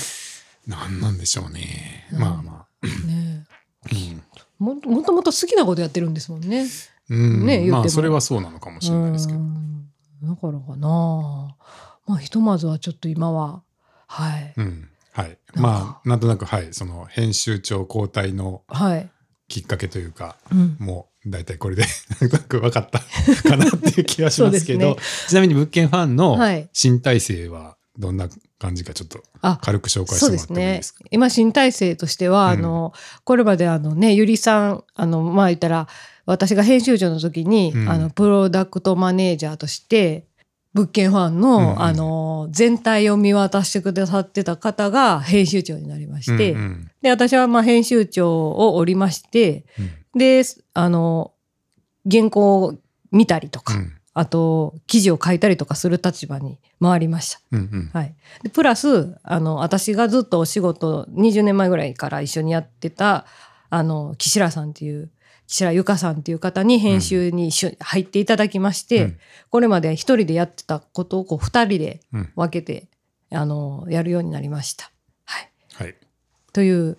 [0.67, 2.09] なんなんでしょうね。
[2.11, 2.67] うんまあま
[3.07, 3.45] ね
[3.85, 3.89] あ。
[3.91, 4.17] え
[4.59, 6.65] ももともと好きなことやってるんですもんね。
[7.09, 9.39] うん、うんねまあそれはそうなのかもしれないですけど。
[9.39, 9.65] うん
[10.23, 11.55] だからかな。
[12.07, 13.61] まあひとまずはちょっと今は
[14.07, 14.89] はい、うん。
[15.15, 15.37] はい。
[15.55, 19.09] まあ、なんとなく、はい、その編集長交代のはい、
[19.47, 21.83] きっかけというか、うん、もう大体これで
[22.19, 22.99] なんとなく分かった
[23.49, 26.69] かなっていう気がしますけど、そうでちなみに物件ファンのはい。
[26.73, 28.27] 新体制はどんな
[28.59, 31.05] 感じかちょっとあ軽く紹介してもらってもいいですか？
[31.11, 32.59] 今新体制としては、うん。
[32.59, 35.87] あのこれまであのねゆりさんあのまあ言ったら
[36.25, 37.89] 私が編集長の時に、うん。
[37.89, 40.25] あのプロダクトマネージャーとして
[40.75, 41.81] 物件ファンの,、うんうん。
[41.81, 46.91] あの全体を見渡してくださってた方が編集長になりまして、うんうん。
[47.01, 50.19] で私はまあ編集長をおりましてうん。
[50.19, 51.31] であの
[52.09, 52.75] 原稿を
[53.11, 53.93] 見たりとか、うん。
[54.13, 57.39] あと記事を書いたりとかする立場に回りました。
[57.51, 57.89] うんうん。
[57.93, 63.25] はい、でプラスあの私がずっとお仕事20年前ぐらいから一緒にやってた
[63.69, 65.09] あの岸良さんっていう
[65.47, 72.89] 岸良由香さんっていう方に編集に入っていただきまして、うんこれまで一人でやってたことをこう二人でうん分けて
[73.31, 74.91] あのやるようになりました。
[75.23, 75.95] はい、はい。
[76.51, 76.97] という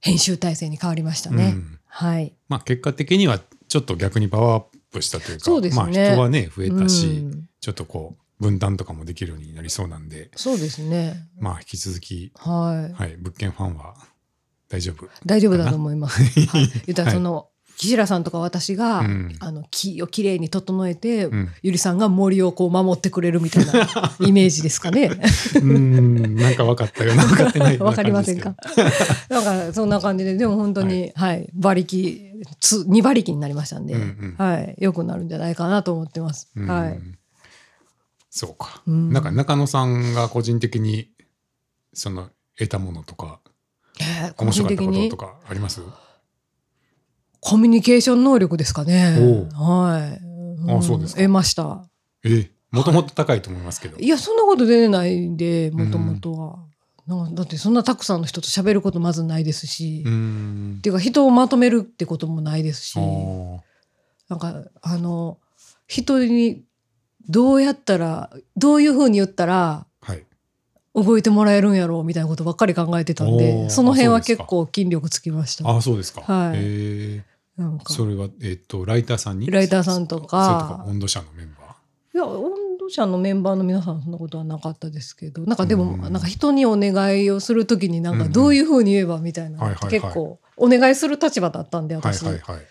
[0.00, 1.54] 編集体制に変わりましたね。
[1.56, 11.28] うんはい、まあ結果的にはちょっと逆にパワーアップしたというか、そうですねまあ人はね、増えたし、うんちょっとこう分担とかもできるようになりそうなんで、そうですね。
[11.38, 13.96] まあ引き続き、はい、はい、物件ファンは
[14.70, 15.06] 大丈夫。
[15.26, 16.22] 大丈夫だと思います。
[16.22, 17.49] はい、 言ったらはいその、
[17.80, 23.72] 岸良さんとか私が、うんあの木をきれいに整えて、うんゆりさんが森をこう守ってくれるみたいな
[24.20, 25.10] イメージですかね。
[25.54, 28.54] うん、なんか分かったような 分かってないようわなかりませんか？
[29.30, 32.20] だからそんな感じででも本当に、はい、馬力
[32.60, 36.50] つ二馬力になりましたんで、うんうんはい、良くなるんじゃないかなと思ってます。
[36.56, 36.98] うんはい。
[38.30, 38.82] そうか。
[38.86, 41.08] うんなんか中野さんが個人的に
[41.94, 43.40] その得たものとか
[43.98, 45.80] えー個面白かったこととかあります？
[47.40, 49.48] コミュニケーション能力ですかね。
[49.56, 50.20] おはい。
[50.78, 51.84] あそうですか得ました。
[52.24, 53.98] え、もともと高いと思いますけど。
[53.98, 56.58] いや、そんなこと出てないんで、もともとは。
[57.06, 60.78] なんかだってそんなたくさんの人と喋ることまずないですし、うっん。
[60.82, 62.98] ていうか人をまとめるってこともないですし
[64.28, 65.38] なんかあの
[65.88, 66.62] 人に
[67.28, 70.24] どうやったらどういうふうに言ったらはい。
[70.94, 75.68] 動いてもらえるんやろうみたいなことばっかり考えてたんおでーその辺は結構筋力つきました。
[75.68, 76.20] ああ、そうですか。
[76.20, 77.24] はいえ
[77.60, 79.50] なんかそれはえっとライターさんに？
[79.50, 82.16] ライターさんとかか温度社のメンバー？
[82.16, 92.66] いや温度社のメンバーの皆さんそんなことはなかったですけどなんかでも、うんなんか人にお願いをするときになんかどういうふうに言えばみたいな結構お願いする立場だったんではい私、はいはい。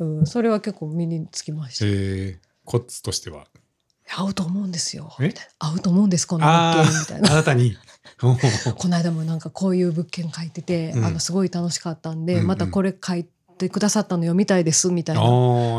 [0.00, 1.86] うん、それは結構身につきました。
[1.86, 3.46] えー、コツとしては？
[4.16, 5.10] 合うと思うんですよ。
[5.20, 5.28] え？
[5.28, 7.30] みたいな合うと思うんですこのあ物件みたいな。
[7.30, 7.76] あ、あなたに。
[8.20, 8.36] こ
[8.88, 13.26] の間もなんかこういう物件書いてて、うんあのすごい楽しかったんで、うんうんまたこれ書い
[13.56, 15.20] てくださったの読みたいですみたいあ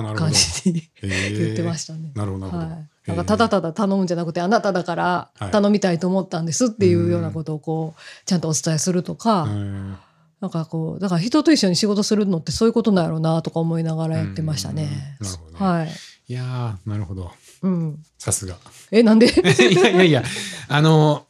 [0.03, 0.31] な感。
[0.31, 2.11] じにえー言ってましたね。
[2.15, 2.73] なるほどなるほど。
[2.75, 9.95] はい、なんかただただ頼むんじゃなくてあなただからはい頼みたいと思ったんですっていうようなことをこうちゃんとお伝えするとか、えー
[10.41, 15.17] なんかこうだから人と一緒に仕事するのってそういうことなんやろうなとか思いながらやってましたね。
[15.21, 15.89] うんなるほどねはい。
[16.27, 17.31] いやー、なるほど。
[17.61, 18.03] うん。
[18.17, 18.57] さすが。
[18.91, 19.27] えなんで？
[19.27, 20.23] いやいやいや、
[20.67, 21.25] あの、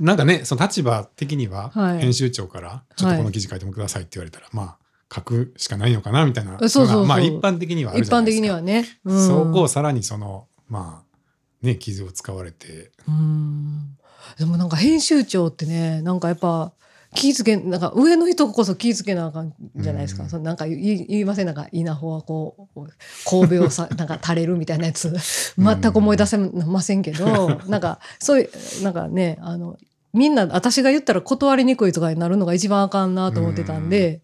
[0.00, 4.76] なんかね、その立場的には、はい編集長から、ちょっとこの記事書いてもくださいって言われたら、まあ、
[5.14, 6.58] 書くしかないのかな、みたいな。
[6.68, 8.40] そうそうまあ、一般的にはある一般じゃないですか。
[8.40, 8.84] 的にはね。
[9.04, 9.26] うん。
[9.26, 13.96] そこをさらにその、まあ、ね、傷を使われて、うん。
[14.38, 16.72] でもなんか編集長ってねなんかやっぱ
[17.14, 20.28] 気ぃつけなんか上の人こそ気ぃつけなあかんじゃないですか、うん。
[20.28, 21.46] そのなんか言い言いません。
[21.46, 22.86] なんか稲穂はこう
[23.24, 25.12] 神戸をさ なんか垂れるみたいなやつ。
[25.56, 29.78] 全く思い出せませんけど、なんかそういうなんかねあの
[30.12, 34.20] みんな私が言ったら断りにくいとかになるのが一番あかんなと思ってたんで、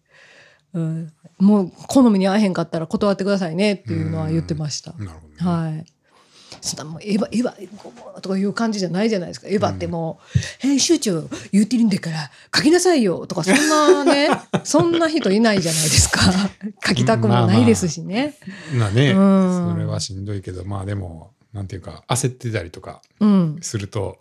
[0.75, 4.93] うんもう好みに合えへんかったら断ってくださいねっていうのは言ってました。
[4.93, 5.35] なるほど、ね。
[5.39, 5.85] はい。
[6.61, 9.47] そんなもうエヴァエヴァとかいう感じじゃないじゃないですか。
[9.47, 14.29] エヴァってもう、編集長言ってるんだから書きなさいよとかそんなね
[14.63, 16.21] そんな人いないじゃないですか。
[16.87, 18.35] 書きたくもないですしね。
[18.73, 23.57] まあね、うんそれはしんどいけど、まあでも、なんていうか、焦ってたりとかうん。
[23.61, 24.19] すると、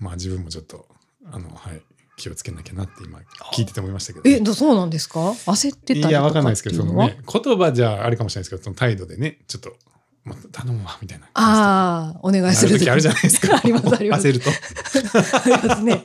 [0.00, 0.86] まあ自分もちょっと、
[1.30, 1.80] あの、はい、
[2.16, 3.20] 気をつけなきゃなって今、
[3.52, 5.20] 聞いてて思いましたけど、えどそうなんですか？
[5.30, 9.74] 焦ってたりとかいや、わかんないですけど、そのね、言葉じゃあれかもしれないですけど、その態度でね、ちょっと、
[10.24, 11.26] また頼むわ、みたいな。
[11.34, 13.56] ああお願いする時あるじゃないですか。
[13.56, 14.50] ありますあります焦ると。
[14.50, 16.04] ありますね。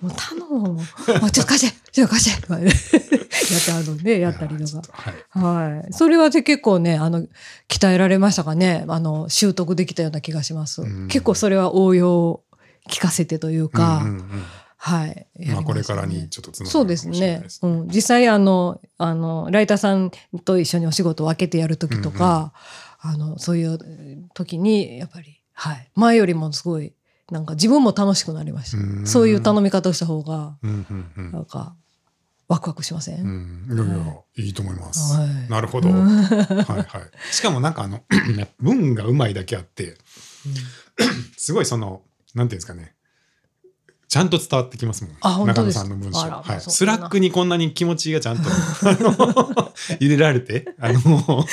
[0.00, 0.80] もう頼むも
[1.26, 2.52] うちょっと貸して、ちょっと貸して。
[2.52, 4.82] やってあのね、やったりとか。
[4.92, 5.74] はい。
[5.74, 5.92] はい。
[5.92, 7.26] それは結構ね、あの、
[7.68, 8.84] 鍛えられましたかね？
[8.88, 10.82] あの、習得できたような気がします。
[10.82, 12.42] うん結構それは応用
[12.88, 14.42] 聞かせてというか、うんうんうん
[14.86, 15.08] はい。
[15.08, 20.12] やりまあこれからにちょっとつながそうでするかもしれないねうん、実際あの、あの、ライターさん
[20.44, 22.52] と一緒にお仕事を分けてやるときとか、
[23.00, 25.90] あの、そういう時に、やっぱり、はい。
[25.96, 26.92] 前よりもすごい、
[27.32, 28.78] なんか自分も楽しくなりました。
[28.78, 31.74] うんそういう頼み方をした方が、うんうんうんなんか、
[32.46, 35.18] ワクワクしません、うん、いやいや、いいと思います。
[35.18, 35.88] はいなるほど。
[35.88, 36.84] うんはいはい。
[37.32, 38.04] しかもなんかあの、
[38.60, 39.96] 文がうまいだけあって、
[41.36, 42.02] すごいその、
[42.36, 42.95] なんていうんですかね。
[44.08, 45.16] ちゃんと伝わってきますもん。
[45.20, 46.18] あ本当です中野さんの文章。
[46.20, 46.60] はい。
[46.60, 48.48] Slack にこんなに気持ちがちゃんと
[49.98, 51.44] 入 れられて、あの、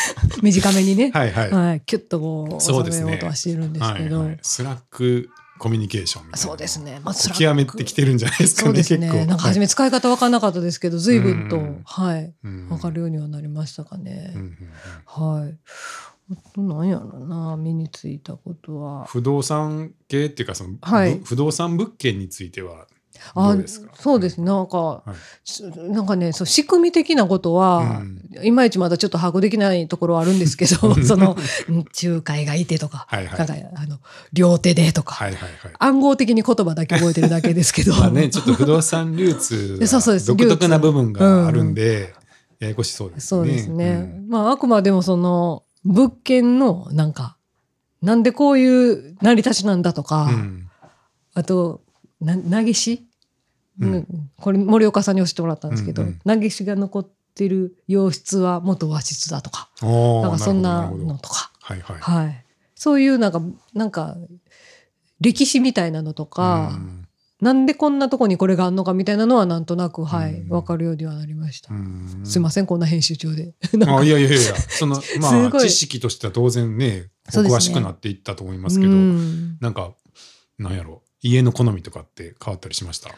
[0.42, 1.52] 短めにね、はいはい。
[1.52, 6.48] はい、キュッとこう、そうですねはしているんですけど、はいはいスラックコミュニケーションみたいな。
[6.48, 7.00] そうですね。
[7.04, 9.08] まあ、極めてきてるんじゃないですかね、そうですね。
[9.08, 9.26] 結構。
[9.28, 14.36] なんか初め使い方分からなかったですけど、随分と、うんはい、うん分かるようにはなりましたかね。
[15.06, 15.58] はい。
[16.32, 19.06] あと何やろな、身についたことは。
[19.06, 22.88] 不動産系っていうかその、はいぶ不動産物件については
[23.36, 23.92] どあうですか？
[23.96, 24.46] そうですね。
[24.46, 25.12] なんか、はい
[25.46, 31.36] すなんかね、そう仕組み的なことは、うんいまいちまだちょっと把握できないところはあるんですけど、 その、
[31.70, 34.00] うん仲介がいてとか、はいはいなんか、あの、
[34.34, 35.74] 両手でとか、はいはいはい。
[35.78, 37.94] 暗号的に言葉だけ覚えてるだけですけど。
[38.00, 42.14] まあね、ちょっと不動産流通そうそうですは独特な部分があるんで、
[42.60, 43.28] ややこしそうですね。
[43.28, 44.24] そうですね。
[44.28, 47.38] まあ、あくまでもその、物件の、なんか、
[48.02, 50.34] なんでこういう成り立ちなんだとか、うん。
[50.34, 50.69] うん
[51.36, 51.82] あと、
[52.22, 53.08] な投げし、
[53.80, 53.93] うん。
[53.93, 54.08] うん。
[54.38, 56.19] これ森岡さんに教えてもらったんですけど、うんうん。
[56.19, 61.98] 投げしが残ってる洋室は元和室だとか、なんかそんなのとか、はいはい。
[61.98, 62.46] はい。
[62.76, 63.41] そういうなんか、
[63.74, 64.15] なんか、
[65.19, 67.03] 歴史みたいなのとか、うん
[67.43, 71.73] なんでこんなとこにこれがあんのかみたいなのはなんとなく、はい、うんわかるようにはなりました。
[71.73, 72.21] うん。
[72.23, 73.53] すいません、こんな編集長で。
[73.86, 79.58] あいやいやいや、その、 ますあ、知識としては当然ね、詳しくなっていったと思いますけど、うん。
[79.60, 79.93] なんか、
[80.58, 83.10] なんやろ、家の好みとかって変わったりしました？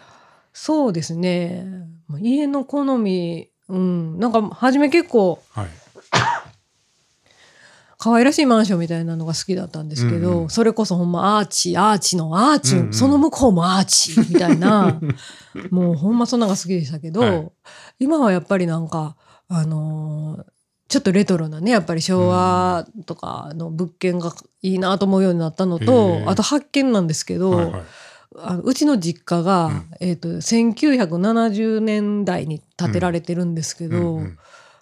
[0.54, 1.66] そうですね。
[2.08, 5.68] まあ家の好み、うん、なんか初め結構はい。
[8.06, 10.50] 可愛らしいマンションみたいなのが好きだったんですけど、うんうん。
[10.52, 12.94] それこそほんまアーチ、アーチのアーチ、うんうん。
[12.94, 15.02] その向こうもアーチ みたいな、
[15.72, 17.52] もうほんまそんなのが好きでしたけど、はい。
[17.98, 19.16] 今はやっぱりなんか、
[19.48, 20.44] あのー
[20.88, 25.86] ちょっとレトロなね、やっぱり昭和とかの物件がいいなと思うようになったのと、
[26.20, 27.82] へーあと発見なんですけど、はいはい。
[28.38, 29.90] あのうちの実家が、うん。
[30.00, 34.38] えー、と1970年代に建てられてるんですけど、うんうん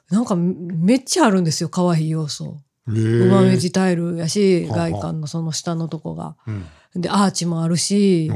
[0.10, 2.60] なんかめっちゃあるんですよ可愛い要素。
[2.88, 6.36] 馬目地タイルやし外観のその下のとこが。
[6.48, 6.66] うん。
[7.02, 8.32] でアーチもあるし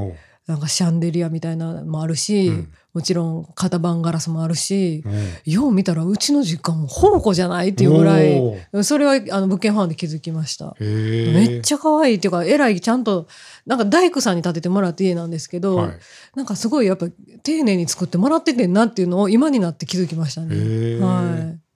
[0.48, 2.74] なんかシャンデリアみたいなのもあるし、うん。
[2.94, 5.14] もちろん型番ガラスもあるし、おう
[5.46, 8.42] よう見たらうちの実家も宝庫じゃないっていうぐらい
[8.84, 10.76] それはあの物件ファンで気づきました。
[10.80, 13.28] めっちゃ可愛いっていうかえらいちゃんと
[13.68, 16.00] なんか大工さんに建ててもらった家なんですけど、はい。
[16.36, 17.08] なんかすごいやっぱ
[17.44, 20.56] 丁寧に作ってもらっててんなっていうのを今になって気づきましたね。
[21.00, 21.67] はい。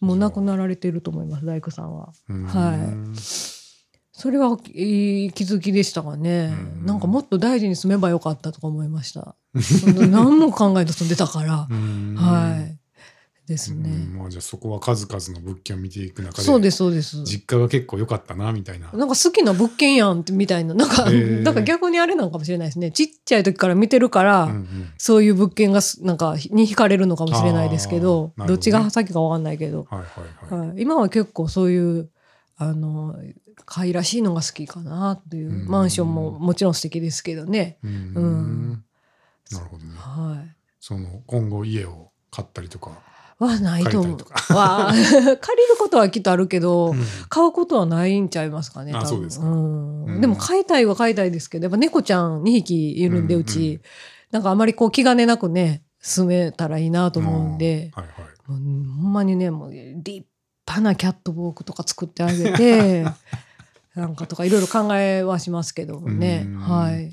[0.00, 2.12] もう亡くなられてると思います大工さんは。
[2.28, 3.56] うんはい
[4.18, 9.36] それはいい気づきでしたがね、うんなんかもっと大事に住めばよかったとか思いました。
[10.08, 12.75] 何も考えず住んでたからう、んはい。
[13.46, 13.90] ですうんね。
[14.18, 17.22] まあじゃあそこは数々の物件を見ていく中でそうですそうです。
[17.24, 18.90] 実家が結構良かったなみたいな。
[18.92, 22.90] なんか好きな物件やんみたいな、なんか、へーなんか逆にあれなんかもしれないですね。
[22.90, 24.66] ちっちゃい時から見てるから、うんうん
[24.98, 30.06] そういう物件がすなんかに惹かれるのかもしれないですけどねどっちが先かわかんないけど、はいは
[30.54, 30.68] いはい。
[30.68, 32.10] はい、今は結構そういう
[32.56, 33.16] あの
[33.64, 37.78] 可愛らしいのが好きかなっていううんマンションももちろん素敵ですけどね。
[37.84, 38.84] うんうん
[39.52, 39.92] なるほどね。
[39.96, 40.44] は
[40.80, 42.90] その今後家を買ったりとか。
[43.40, 44.16] い、はないと思う。
[44.16, 45.38] 借りたりとわあ 借りる
[45.78, 48.92] ことはきっとあるけど、うん買うことはないんちゃいますかね。
[48.92, 53.80] 多分あそうですかんうんでも飼いたいは飼いたいですけど、やっぱ猫ちゃん2匹いるんで、うんうち、
[54.30, 58.50] なんかあまりこう気兼ねなくね、住めたらいいなと思うんで、はいはい。
[58.50, 60.26] もうほんまにね、もう立
[60.66, 63.04] 派なキャットウォークとか作ってあげて、
[63.94, 66.56] なんかとかいろいろ考えはしますけどもねうん。
[66.58, 67.12] はい。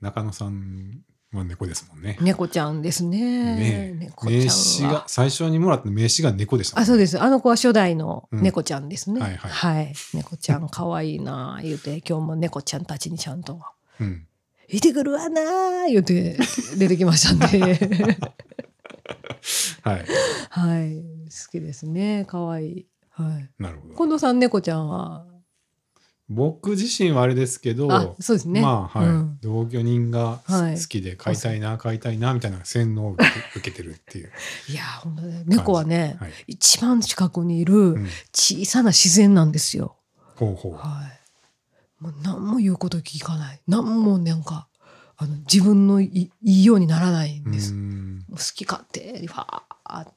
[0.00, 1.00] 中野さん
[1.38, 2.16] は猫ですもんね。
[2.20, 3.56] 猫ちゃんですね。
[3.56, 5.04] ね猫名刺はが。
[5.06, 7.20] 最初にもらった名刺が猫でしたもんあ、そうです。
[7.20, 9.16] あの子は初代の猫ちゃんですね。
[9.16, 9.94] うんはいはいはい。
[10.14, 13.60] 猫ちゃん可愛いなあ言うて、今日も猫ちゃんたちにちゃんと、
[14.00, 14.26] うん。
[14.68, 15.40] いてくるわな
[15.84, 16.38] あ言うて
[16.78, 17.58] 出てきましたんで。
[19.82, 20.04] はい。
[20.50, 20.94] はい。
[20.96, 22.24] 好きですね。
[22.26, 22.86] 可愛い。
[23.10, 23.50] はい。
[23.58, 23.94] なるほど。
[23.94, 25.26] 近藤さん、猫ちゃんは
[26.28, 33.24] 僕自身はあれですけど、あそうですねまあはい、うん同居人がはい好きで飼いたいな、飼いたいなみたいな洗脳を受
[33.60, 34.30] けてるっていう。
[34.68, 36.32] いや本当ね猫はね、はい。
[36.46, 39.96] 一番近くにいるうん、小さな自然なんですよ。
[40.36, 40.72] ほうほう。
[40.74, 41.02] は
[42.00, 42.02] い。
[42.02, 43.60] もう何も言うこと聞かない。
[43.66, 44.68] 何もなんか
[45.16, 47.72] あの自分のい言いようにならないんうです。
[47.72, 50.12] ん好き勝手にファーって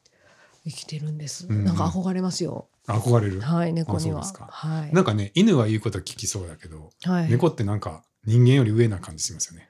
[0.65, 1.47] 生きてるんです。
[1.47, 2.69] うんなんか憧れますよ。
[2.87, 3.41] 憧れる。
[3.41, 4.21] はい猫には。
[4.21, 4.93] あそうですかはい。
[4.93, 9.69] なんかね、犬は言うこと聞きそうだけど、はい、猫ってなんか人間より上な感じしますよね。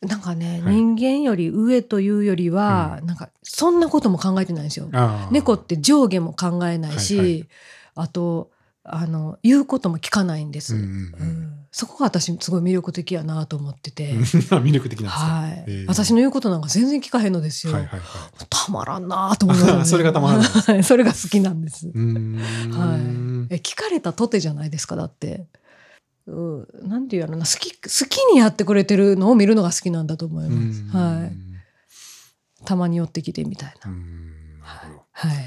[0.00, 4.88] なんかね、はい人間より上というよりは、うなんかそんなことも考えてないんですよ。
[5.30, 7.48] 猫って上下も考えないし、はいはい
[7.98, 8.52] あと
[8.84, 10.74] あの言うことも聞かないんです。
[10.74, 15.24] うんうんうんそこが私すごい魅力的やなと思ってて、う ん魅力的なんですか？
[15.26, 17.72] はい、えー私の言うことなんか全然聞かへんのですよ。
[17.72, 18.46] はいはいはい。
[18.50, 21.86] たまらんなと思います、ね、 それがたまらない はいそれが好きなんです。
[21.86, 23.46] うーん。
[23.50, 25.46] え聞かれたとてじゃないですかだって。
[26.26, 30.80] うなんていうやろな好き好きにやってくれてるのを見るのが好きなんだと思います。
[30.80, 31.32] うんはい。
[32.64, 33.90] たまに寄ってきてみたいな。
[33.90, 35.02] うんなるほど。
[35.12, 35.44] はい。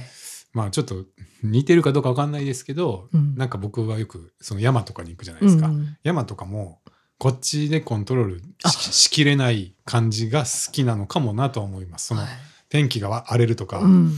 [0.53, 1.03] まあちょっと
[1.43, 3.35] 似てるかどうかわかんないですけど、うん。
[3.35, 5.67] なんか僕はよくその山とかに行くじゃないですか。
[5.67, 6.81] うん山とかも
[7.17, 8.69] こっちでコントロールあ。
[8.69, 12.07] ししきれない感じが好きなのかもなとは思います。
[12.07, 12.29] そのはい。
[12.69, 14.13] 天気が荒れるとか、うん。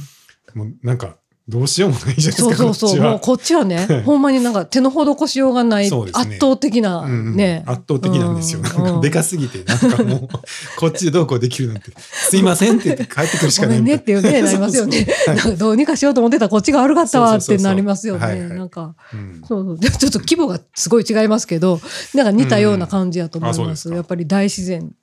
[0.53, 2.55] もうなんかどうしようもないじゃないですか。
[2.55, 3.01] そうそうそう。
[3.01, 3.63] もうこっちは。
[3.63, 7.63] こっちはね、ほんまになんか手の施しようがない、圧倒的なね。
[7.65, 8.61] 圧倒的なんですよ。
[8.61, 10.29] うなんかでかすぎて、なんかもう、
[10.77, 15.05] こっちでどうこうできるなんて、すいませんって言って帰ってくるしかないみたいっていうね、なりますよね。
[15.59, 18.47] どうにかしようと思ってたらこっちが悪かったわってなりますよね。
[18.47, 19.77] なんか、うんそうそう。
[19.77, 21.81] でちょっと規模がすごい違いますけど、
[22.13, 23.89] なんか似たような感じやと思います。
[23.91, 24.93] やっぱり大自然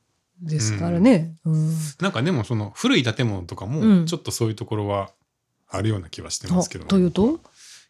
[0.43, 1.35] ですからね。
[1.45, 1.75] うん。
[2.01, 5.11] なんかでもその古い建物とかうもんちょっとそういうところは
[5.71, 7.41] あるような気はしてまあすけど、というと？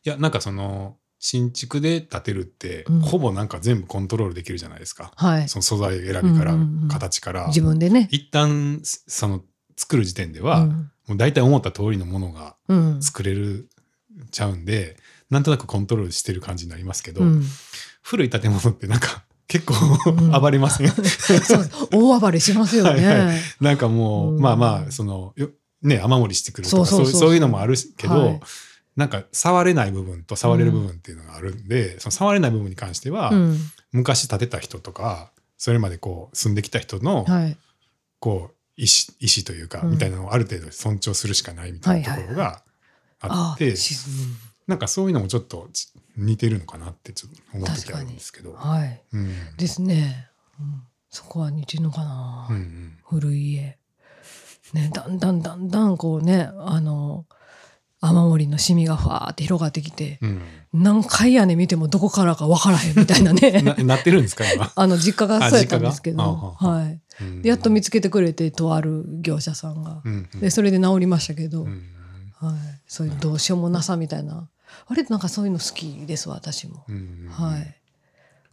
[0.04, 3.00] いやなんかその新築で建てるって、うん。
[3.00, 5.12] ほぼなんか全部コントロールできるじゃないですか。
[5.16, 5.48] はい。
[5.48, 7.46] その素材選びから、うんうんうん形から。
[7.48, 8.08] 自分でね。
[8.10, 9.42] 一旦その
[9.76, 10.70] 作る時点では、うん。
[11.08, 13.02] もう大体思った通りのものがうん。
[13.02, 13.68] 作れる
[14.30, 14.96] ちゃうんで
[15.28, 17.44] なんとなくコントロールしてる感じになりますけど、うん。
[18.02, 19.74] 古い建物ってなんか結構
[20.06, 20.30] うん。
[20.30, 20.88] 暴れません、
[21.44, 23.04] そう大暴れしますよね。
[23.06, 24.40] はいはなんかもう、うん。
[24.40, 25.50] まあまあそのよ
[25.82, 28.40] ね雨漏りしてくるとかそういうのもあるけど、はい
[28.96, 33.56] なんか触れない部分と触れる部分っていうのがあるんで、その触れない部分に関しては、うん。
[33.92, 37.56] 昔建てた人とかそれまでこう住んできた人の、はい。
[38.18, 42.62] こう意思意思というか、うんみたいなのをある程度尊重するしかないみたいなところが
[43.20, 43.94] あって、し
[44.66, 48.52] なんかそういうのもちょっとち似てるのかなってちょっと思う時あるんですけど。
[48.52, 49.02] はい。
[49.12, 50.28] うんですね。
[50.58, 52.46] うんそこは似てるのかな。
[52.50, 53.78] うんうん古い家。
[54.72, 57.26] ね、だんだんだんだんこうね、あの、
[58.02, 60.42] 雨漏りのシミがファーって広がってきて、うん
[60.72, 63.60] 何回屋根見てもどこからか分からへんみたいなね。
[63.62, 64.70] ななってるんですか今？
[64.76, 67.00] あの、実家があそうやったんですけど、ははい。
[67.20, 70.00] うんでやっと見つけてくれて、とある業者さんが。
[70.04, 71.82] うんうんで、それで治りましたけど、うん
[72.36, 72.54] はい。
[72.86, 74.48] そういうどうしようもなさみたいな。
[74.86, 76.84] あれなんかそういうの好きですわ、私も。
[76.88, 77.76] うんはい。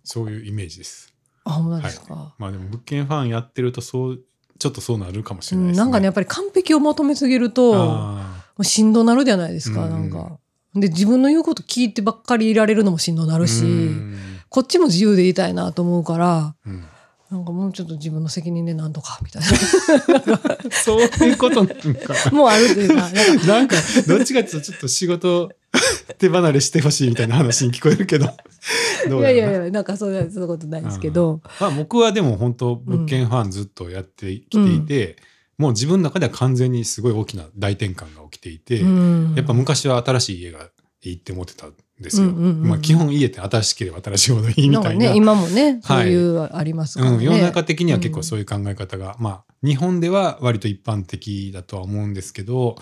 [0.04, 1.14] そういうイメージです。
[1.46, 2.34] あ、ほんまですか？
[2.40, 4.20] まあでも物件ファンやってるとそう
[4.60, 5.86] ちょっとそうなるかもしれうん、ないですね。
[5.86, 7.80] なんかねやっぱり完璧を求めすぎるとも
[8.20, 10.38] あうしんどなるじゃないですか、うんなんか。
[10.76, 14.18] で自分の言うこと聞いてばっかりいられるのもしんどなーるし、うん
[14.50, 16.84] こっちも自由でいたいなと思うからうん
[17.30, 19.44] なんかもうちょっと自分の責任でなんとかみたい
[20.72, 22.14] そういうことなんか。
[22.26, 23.76] な もうあるというかなんかなんか
[24.08, 25.52] どっちかっていうとちょっと仕事
[26.18, 28.30] 手離れしてほしいみたいな話に聞こえるけど。
[29.10, 35.18] どういやいやいやなんかそういうそういうことないですけど、まあ僕はでも本当物件ファンずっとやってきていて、
[35.58, 39.34] もう自分の中では完全にすごい大きな大転換が起きていて、うん。
[39.36, 40.70] やっぱ昔は新しい家が
[41.04, 42.28] いいって思ってたんですよ。
[42.28, 42.68] うんうんうんうん。
[42.68, 45.12] まあ基本家って新しければ新しいほどいいみたいな。
[45.12, 52.76] ね今もねそうはいいうありますからね、うん、世の中的には結構そういう考え方が、まあ日本では割と一般的だとは思うんですけど、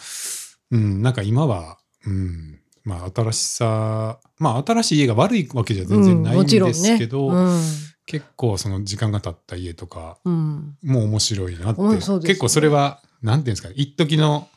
[0.72, 7.82] うん、なんか今は、うん、まあ新しさ、まあ新しい家が悪いわけじゃ全然ないんですけど、うんもちろんね。
[8.06, 10.34] 結構その時間が経った家とかうん。
[10.34, 11.96] うんも面白いなって、ね。
[11.98, 14.48] 結構それは、なんていうんですかね、一時の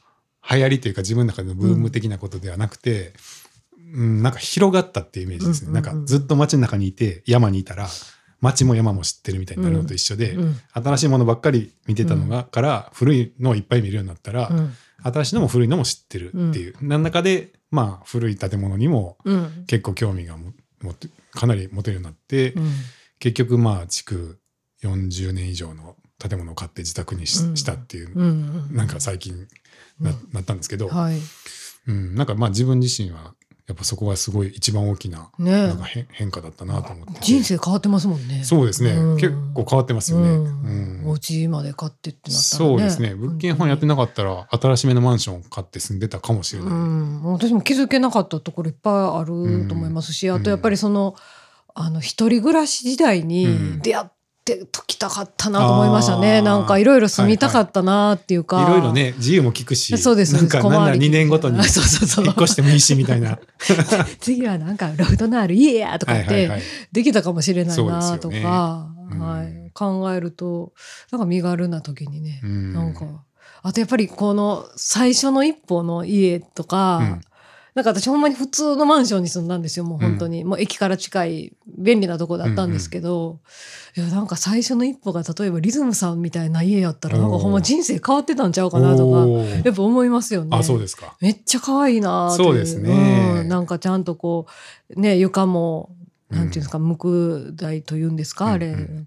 [0.49, 3.15] 流行りというか自分の中でのブーム的なことではなくて、
[3.95, 5.69] うん、なんか広がったっていうイメージですね。
[5.71, 7.89] うんうんうんなんかずっと街の中にいて山にいたら、
[8.41, 10.57] 街も山も知ってるみたいになるのと一緒で、うん。
[10.73, 19.65] 新しいものばっかり見てたのが、から古いのをいっぱい見るようになったら、うん新しいのも古いのも知ってるっていう、何らかでまあ古い建物にもうん。
[19.67, 22.71] 結構興味がも持ってかなり持てるようになって、うん。
[23.19, 24.41] 結局まあ築
[24.83, 27.55] 40年以上の建物を買って自宅にし,、うん。
[27.55, 29.47] たっていう、うんなんか最近
[30.01, 31.19] な,、なったんですけど、はい。
[31.87, 33.35] うん、なんかまあ自分自身は
[33.69, 35.69] やっぱそこがすごい一番大きなね。
[35.69, 37.15] なんか変変化だったなと思って。
[37.15, 38.43] て人生変わってますもんね。
[38.43, 39.17] そうですね、うん。
[39.19, 41.01] 結構変わってますよね、うん。
[41.03, 41.11] うん。
[41.11, 43.15] お家まで買ってってなったら、ね、そうですね。
[43.15, 50.37] 物件ファンやってななかったら新しめのマンションを買って住んでたかもしれない、うん、私も気づけなかったところいっぱいあると思いますし、うん。
[50.37, 51.17] あとやっぱりその
[51.75, 53.29] あの一人暮らし時代うん。
[53.29, 54.07] に出会っ
[54.49, 62.25] てときたかったなと思いましたね、なんかいろいろ住みたかったなっていうか、いろいろね自由も聞くしそうですなんかなんなら2年ごとに そうそうそう。
[62.25, 63.39] 引っ越してもいいしみたいな。
[64.21, 66.51] 次はなんかロフトのある家やとかって
[66.93, 70.73] できたかもしれないなとか、うんはい、考えると
[71.11, 72.73] なんか身軽な時にね、うん。
[72.73, 73.05] なんか
[73.63, 77.21] あとやっぱりこの最初の一歩の家とか、うん
[77.79, 83.39] なんか私ほんまに普通のマンションに住んだんですよもう本当に、もう駅から近い便利なとこだったんですけど、
[83.97, 89.29] いやなんか最初の一歩が例えばリズムさんみたいな家やったらなんかほんま人生変わってたんちゃうかなとか
[89.65, 90.57] やっぱ思いますよね。
[90.57, 91.17] あそうですか。
[91.21, 93.43] めっちゃ可愛いなそうですね。
[93.43, 93.49] うん。
[93.49, 94.47] なんかちゃんとこ
[94.91, 95.95] うね床も
[96.31, 99.07] なんていうんですか、無垢台というんですか、あれ、うん。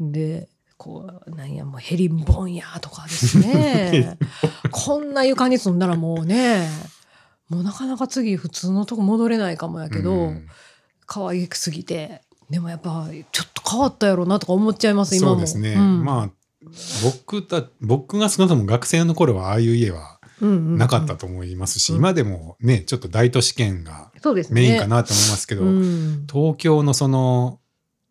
[0.00, 0.48] うんで
[0.80, 4.16] こうなんやもうヘリンボンやとかですね。
[4.72, 6.66] こんな床に住んだらもうね
[7.50, 10.46] もうなかなか次普通のとこ戻れないかもやけど、うん。
[11.04, 12.22] 可愛すぎて。
[12.48, 15.32] でもやっぱちょっと変わったやろうなとか思っちゃいます今も。
[15.34, 16.04] そうですね、うん。
[16.04, 16.30] まあ
[17.04, 20.78] 僕た僕が少なくとも学生の頃はああいう家はうんうんうん。
[20.78, 21.98] なかったと思いますし、うん。
[21.98, 24.60] 今でもねちょっと大都市圏がそうですね。
[24.60, 26.26] メインかなと思いますけど、うん。
[26.30, 27.59] 東京のその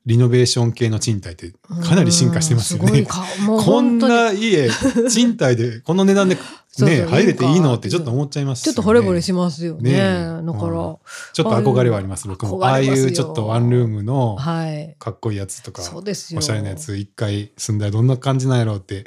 [0.10, 1.53] リノベーション系の賃貸って
[1.84, 3.05] かなり進化してますよね。
[3.45, 4.68] こんな家
[5.07, 6.36] 賃貸でこの値段で
[6.80, 7.76] ね 入れていいの？
[7.76, 9.91] ってちょっと思っちゃいますちょっと惚れ惚れしますよね。
[9.91, 9.99] ねえ。
[10.01, 10.43] だから、うん。
[10.43, 10.95] ちょっ
[11.36, 12.66] と憧れはあります僕も。
[12.66, 14.95] ああいうちょっとワンルームのはい。
[14.97, 16.39] かっこいいやつとかそうですよ。
[16.39, 19.05] おしゃれなやつ一回住んだらどんな感じなんやろうって、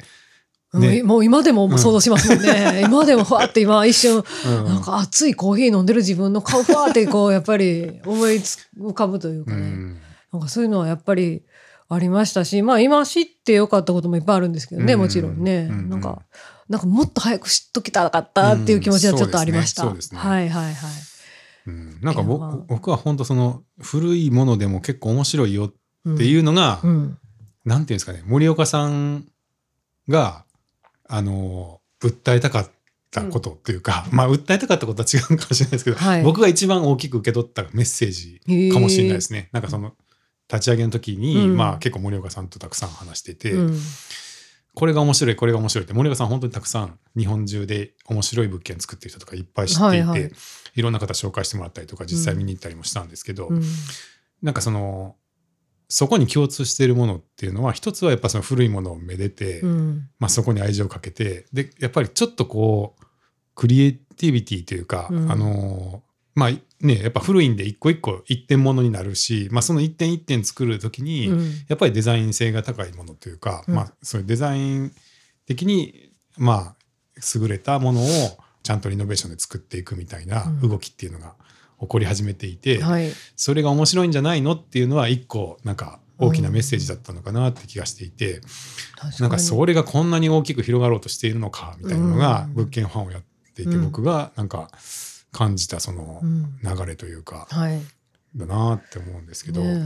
[0.73, 1.03] うんね。
[1.03, 2.41] もう今でも想像しますもん。
[2.41, 2.83] ね。
[2.85, 4.65] 今でもふわって今一瞬、うん。
[4.65, 10.01] なんか熱いコーヒー飲んでる自分の顔ふわってこうやっぱり思いつ浮かぶというかね。
[10.33, 11.43] うんなんかそういうのはやっぱり
[11.89, 15.67] ありましたし、まあ今知ってよかったこともいっぱいあるんですけどね、うんもちろんね。
[15.69, 16.23] うんなんか、
[16.69, 19.85] なんかもっと早く知っときたかったっていう気持ちはちょっとありました。
[19.85, 20.73] うんねねはいはいはい。
[21.67, 25.71] うんなんか僕は本当その古いものでも結構面白いよ
[26.05, 27.17] うんっていうのが、うん。
[27.65, 29.25] なんていうんですかね森岡さん
[30.09, 30.43] が
[31.07, 32.71] あの訴えたかっ
[33.09, 39.49] たことっていうか、まあ訴えたかったことは違うかもしれないですけど、はい僕が一番大きく受け取ったメッセージかもしれないですね。
[39.53, 39.93] なんかその
[40.51, 41.57] 立ち上げの時に、うん。
[41.57, 43.79] まあ結構森岡さんとたくさん話してて、うん。
[44.75, 50.29] これが面白いこれが面白いって森岡さん本当にたくさん日本中で面白い物件作ってる人とかいっぱい知っていて、はいいは
[50.75, 50.81] い。
[50.81, 53.61] ろんな方紹介してもらったりとか実際見に行ったりもしたんですけど、うん。
[54.41, 55.15] なんかその
[55.89, 60.09] そこに共通しているものっていうのは一つはやっぱその古いものをめでて、うん。
[60.17, 63.05] まあ、そこに愛情をかけてでやっぱりちょっとこう
[63.53, 65.31] クリエイティビティというか、うん。
[65.31, 66.01] あの
[66.35, 66.49] まあ
[66.81, 71.41] ねやっぱ古いんで一個一個一点ものになるし、まあ、その一点一点作る時に、うん。
[71.67, 73.75] やっぱりデザイン性が高いものというか、うん。
[73.75, 74.91] まあ、そういうデザイン
[75.45, 76.75] 的にまあ
[77.35, 78.05] 優れたものを
[78.63, 80.69] ちゃんとリノベーションで作っていくみたいなうん。
[80.69, 81.35] 動きっていうのが
[81.79, 83.11] 起こり始めていて、はい。
[83.35, 88.41] それが面白いんじゃないのっていうのは一個なんか大きなメッセージだったのかなって気がしていて、
[88.95, 92.53] 確なんかにそれがこんなに大きく広がろうとしているのかみたいなのがうん。
[92.53, 93.21] 物件ファンをやっ
[93.53, 94.69] ていて、うん僕がなんか
[95.33, 96.59] 感じたそのうん。
[96.63, 97.81] 流れというか、はい。
[98.35, 99.71] だなって思うんですけど、ねえ。
[99.73, 99.77] う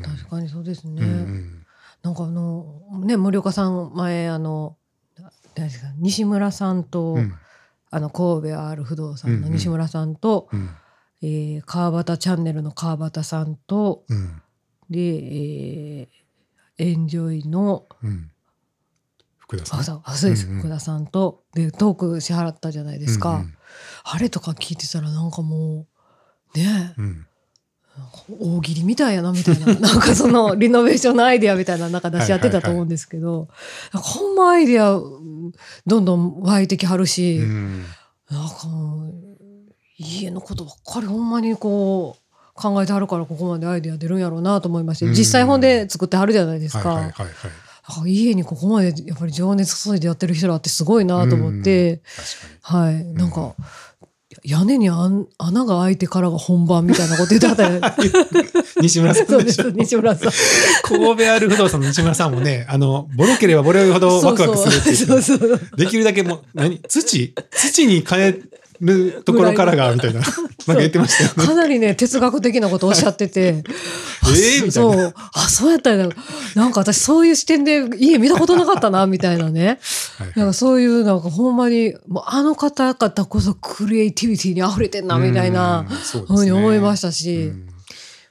[0.00, 0.02] ん。
[0.02, 1.02] 確かにそうですね。
[1.02, 1.66] うんうん。
[2.02, 4.76] なんかあのね森岡さん前あの
[5.98, 7.34] 西村さんと、うん。
[7.90, 9.42] あの神戸 R 不動産うんうん。
[9.44, 10.70] の西村さんと、うん。
[11.22, 14.42] えー川端チャンネルの川端さんとうん。
[14.90, 16.08] で、えー
[16.78, 18.30] エンジョイのうん。
[19.38, 20.02] 福田さん。
[20.04, 20.60] あそうです、うんうん。
[20.60, 23.55] 福田さんとでトークし払ったじゃないですか、うん
[24.08, 25.86] あれとか聞いてたらなんかも
[26.54, 26.94] うね。
[26.98, 27.06] えうん。
[27.06, 27.26] うん
[28.28, 29.66] 大喜利みたいやなみたいな。
[29.80, 33.48] なんかそのリノベーションのアイデアみたいななんか出し合ってたと思うんですけど、
[33.92, 35.52] なんかほんまアイデアうん
[35.86, 37.84] どんどん湧いてきはるし、うん。
[38.30, 38.54] なんか
[39.96, 45.12] 家のことばっかりほんまにこう考えてはるからここまでアイデア出るんやろうなと思いまして、うん。
[45.12, 47.12] 実際本で作ってはるじゃないですか。
[48.04, 52.02] 家にここまでやっぱり情熱注いでやってる人らってすごいなと思って、
[52.62, 53.04] 確はい。
[53.14, 53.54] なんか、
[54.46, 57.68] 屋根にあん穴が開いてからが本番みたいなこと言ってた。
[57.68, 57.80] よ
[58.80, 59.64] 西村さんででしょ。
[59.64, 60.32] す西村さん。
[60.84, 65.60] 神戸ある不動産の西村さんもねあのボロければボロいほどワクワクするっていそうそう。
[65.76, 67.34] できるだけもう何土？
[67.50, 68.40] 土に変え
[68.80, 70.20] るところからが、みたいな。
[70.66, 71.46] なんか言ってましたよね。
[71.46, 73.62] かなりね、哲学的なことをおっしゃってて。
[74.26, 75.14] えーみたいなそう。
[75.34, 76.08] あ、そうやったんや。
[76.54, 79.78] なんか私そういう視点で家見たことなかったな、みたいなね。
[80.18, 85.86] はいなんかそういう、なんかほんまに、もうあの方々こそクリエイティビティに溢れてんな、みたいな
[86.26, 87.36] ふうに思いましたし。
[87.36, 87.66] うん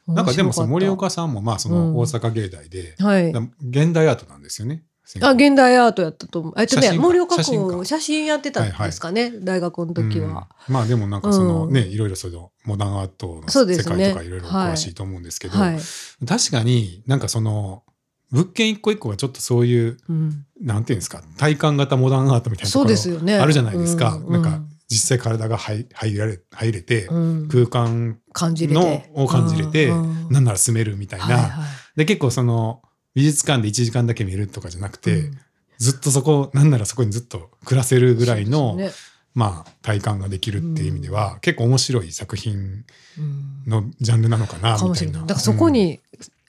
[0.08, 3.32] なんかでもその森岡ささんもまあそうんの大阪芸大で、はい。
[3.32, 4.84] だ現代アートなんですよね。
[5.22, 6.54] あ、現代アートやったと思う。
[6.58, 7.04] えっとね、写真か。
[7.04, 10.48] 森岡写真やってたんですかね、大学の時は。
[10.68, 10.74] うん。
[10.74, 11.74] まあでもなんかそのうん。
[11.74, 15.80] ね、いろいろそのモダンアートの世界とかいろいろ詳しいと思うんですけど、はい。
[16.28, 17.84] 確かになんかその
[18.32, 20.46] 物件一個一個がちょっとそういううん。
[20.62, 23.36] なんていうんですか体感型モダンアートみたいなとそころうですよね。
[23.38, 24.16] あるじゃないですか。
[24.16, 27.48] うんなんか実際体が入入られ入れて、うん。
[27.50, 29.10] 空間感じれのて。
[29.16, 30.30] を感じれて、うん。
[30.30, 31.66] なんなら住めるみたいな、はいはい。
[31.96, 32.82] で結構その
[33.16, 35.38] 美術館で1時間だけ見るとかじゃなくて、うん
[35.78, 38.92] ずっとそこなんならそこにずっと暮らせるぐらいの、ね
[39.34, 42.86] まあ体感ができるっていう意味では、結構面白い作品
[43.18, 44.80] うんのジャンルなのかなみたいな。
[44.80, 45.22] かもしれない。
[45.24, 46.00] だからそこに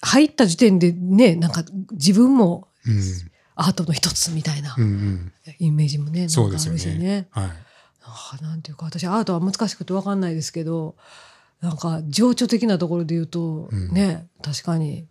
[0.00, 3.02] 入った時点でね、なんか自分もうん、
[3.56, 6.98] アートの一つみたいなうんうんイメージもね、なんかあるそうですよしね。
[6.98, 7.28] ね。
[7.30, 7.50] はい。
[8.02, 10.94] あなんていうか私アートは難しくて分かんないですけど
[11.60, 15.06] なんか情緒的なところで言うと、うんね確かに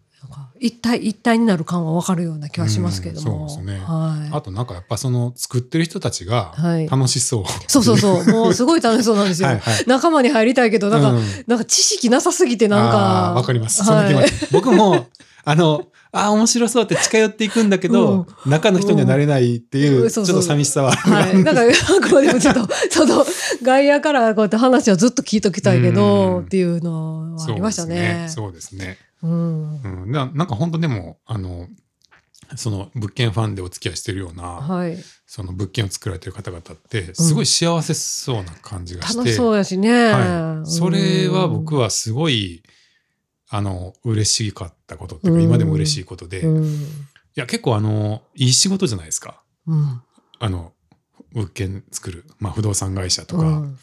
[0.59, 3.83] 一体一体になる感は分かるような気はしますけども、うんそうですね。
[3.85, 6.87] はい、あとなんかやっぱその作ってる人たちがはい。
[6.87, 7.43] 楽しそう。
[7.67, 8.25] そうそうそう。
[8.31, 9.49] もうすごい楽しそうなんですよ。
[9.49, 9.83] はいはい。
[9.85, 11.23] 仲間に入りたいけどなんか、うん。
[11.47, 13.83] なんか知識なさすぎてなんあかーわかります。
[13.83, 14.15] はい。
[14.51, 15.07] 僕も、
[15.43, 20.09] あの、ああ、面白そうって近寄っていくんだけど、中の人にはなれないっていう、うん。
[20.09, 21.11] ちょっと寂しさはある。
[21.11, 21.43] はい。
[21.43, 23.25] なんか、あくまでもちょっと、 その、
[23.61, 26.45] 外野からこうやって話をずっと聞いときたいけど、うん。
[26.45, 28.27] っていうのはありましたね。
[28.29, 28.97] そうですね。
[29.25, 29.81] うん。
[30.03, 31.67] うん、ななんか本当でも、あの、
[32.55, 34.97] その物件ファンでお付き合いしてるような、はい。
[35.25, 40.11] その物件を作られてる方々って、すごい幸せそうな感じがして、楽しそうやしね。
[40.11, 42.63] はい、それは僕は、はすごい、
[43.49, 46.87] あの、嬉しかったことっていうか、うん今でも嬉しいことで、いうん。
[47.33, 49.41] や、結構あの、いい仕事じゃないですか。
[49.67, 50.01] うん。
[50.39, 50.73] あの、
[51.33, 53.79] 物件作る、まあ不動産会社とか、うん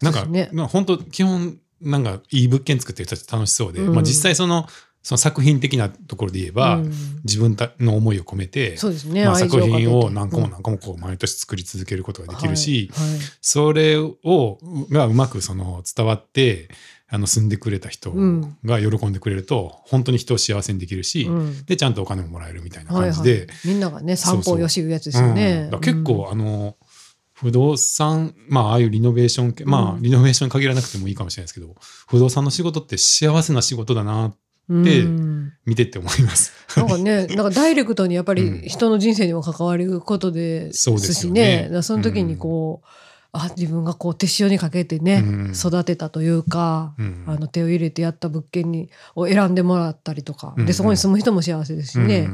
[0.00, 3.94] なんか、ねまあ本当基本、なんかいい物件作ってる人たち楽しそうで、うん。
[3.94, 4.66] まあ実際その、
[5.02, 6.92] その作品的なところで言えば、うん。
[7.24, 13.08] 自分たの思いを込めて、作品を何個も何個もこう毎年作り続けることができるし、はい。
[13.08, 13.18] はい。
[13.40, 14.58] それを
[14.90, 16.68] がうまくその伝わって
[17.10, 18.56] あの住んでくれた人うん。
[18.64, 21.64] が喜んでくれると本当に人を幸せにできるし、うん。
[21.64, 25.70] でちゃんとお金ももらえるみたいなはい感じで、はいみんながね、散歩よしいうやつですよね。
[25.80, 26.76] 結構、あの
[27.40, 31.76] 不動産まあああいうリノベーション系、まあリノベーションに限らなくてもいいかもしれないですけど
[32.08, 34.34] 不動産の仕事って幸せな仕事だな
[34.68, 36.52] うんでうん見てって思います。
[36.76, 38.62] なんかね、 なんかダイレクトにやっぱうん。
[38.62, 41.42] り人の人生にも関わることですそうですしよね。
[41.42, 41.62] ね。
[41.64, 42.86] だからその時にこう、
[43.32, 45.52] あ、自分がこう手塩にかけてね、うん。
[45.52, 47.24] 育てたというか、うん。
[47.26, 50.66] あの手を入れてやった物件にを選んでもらったりとか、うん。
[50.66, 52.28] でそこに住む人も幸せですしね、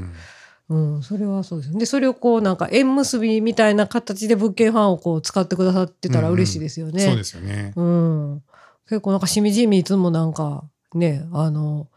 [0.68, 7.04] うんうんそれはそうですでそれをこうなんか縁結びみたいな形で物件ファンをこう使ってくださってたら嬉しいですよね。
[7.04, 7.72] そうですよね。
[7.76, 8.42] うん、
[8.88, 11.88] 結構なんかしみじみいつもなんかねあの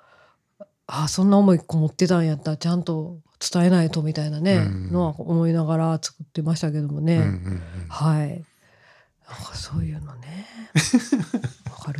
[0.86, 4.91] あそんな思いこもってたんやったらちゃんと伝えないとみたいなね、うん。
[4.91, 7.61] のは思いながら作ってましたけどもね、うんうんうん。
[7.88, 8.43] はい。
[9.30, 10.47] なんかそういうのね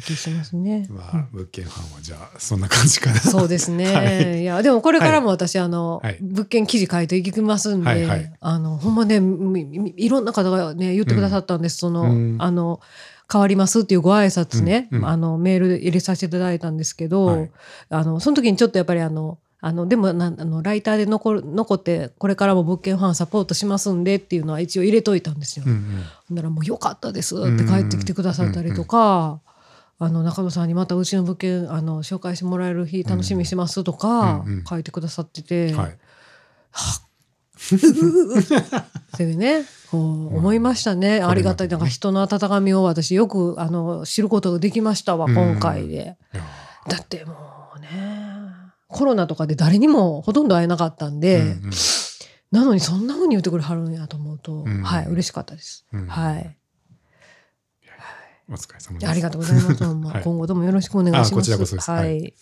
[0.08, 0.88] 気しますね。
[0.90, 3.20] まあ、物件ファンはじゃあそんな感じかな。
[3.20, 4.42] そうですね、 はい。
[4.42, 6.18] い、やでもこれからも私、あの、はい。
[6.22, 8.34] 物件記事書いていきますんで、はいはい。
[8.40, 9.22] あのほんまね
[9.98, 12.38] いろんな方がね言ってくださったんです、その、うん。
[12.40, 12.80] あの
[13.30, 15.00] 変わりますっていうご挨拶ね、うん。
[15.00, 15.08] うん。
[15.08, 17.52] あのメールで入れさせていただいたんですけど、はい。
[17.90, 25.66] あのその時にちょっとやっぱりあのあのでもなあのライターで残る残ってこれからも物件ファンサポートしますんでっていうのは一応入れといたんですよ。
[25.66, 26.04] うんうん。
[26.28, 29.42] ほんならもう良かったですって帰ってきてくださったりとか、
[30.00, 34.64] あの中野さんにまたうちの物件あの紹介してもらえる日楽しみにしてますとかうんうん。
[34.64, 35.92] 書いてくださってて、はい。
[35.92, 35.98] っ。
[39.18, 41.68] ていうねこう思いましたね、ありがたい。
[41.70, 45.34] なんか人の温かみを私よくあの知ることができましたわ、うん。
[45.34, 46.18] 今回で。
[46.88, 47.34] だっても
[47.76, 47.88] うね
[48.88, 51.72] コロナとかで誰にもほとんど会えなかったんで、うんうん。
[52.52, 54.84] なのにそんな風に言ってくれはるんやと思うと、うん。
[54.84, 55.86] はい嬉しかったです。
[55.92, 56.08] うん。
[56.08, 56.58] はい
[58.50, 59.10] お疲れ様です。
[59.10, 59.84] ありがとうございます。
[59.96, 61.34] まあはい今後ともよろしくお願いします。
[61.34, 61.98] あこちらこそですは。
[61.98, 62.34] はい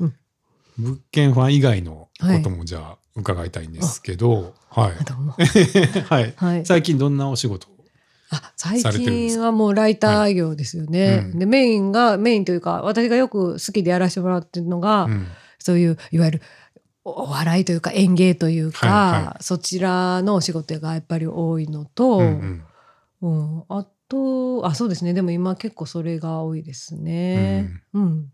[0.00, 0.14] うん
[0.76, 4.92] 物件ファン以外のこともじゃあ伺いたいんですけど、はい。
[6.08, 6.34] はい。
[6.36, 6.66] はい。
[6.66, 7.74] 最近どんなお仕事を
[8.30, 11.06] あ最近はもうライター業ですよね。
[11.06, 15.26] はいうんでメインがメインというか私がよく好きでやらせてもらってるのが、うん
[15.60, 16.42] そういういわゆる
[17.04, 22.62] おお笑いというか演芸というか、はいはそちらのお仕事がやっぱり多いのと、うん
[23.22, 25.12] うんうんあととあそうですね。
[25.14, 27.68] でも今結構それが多いですね。
[27.92, 28.26] うん、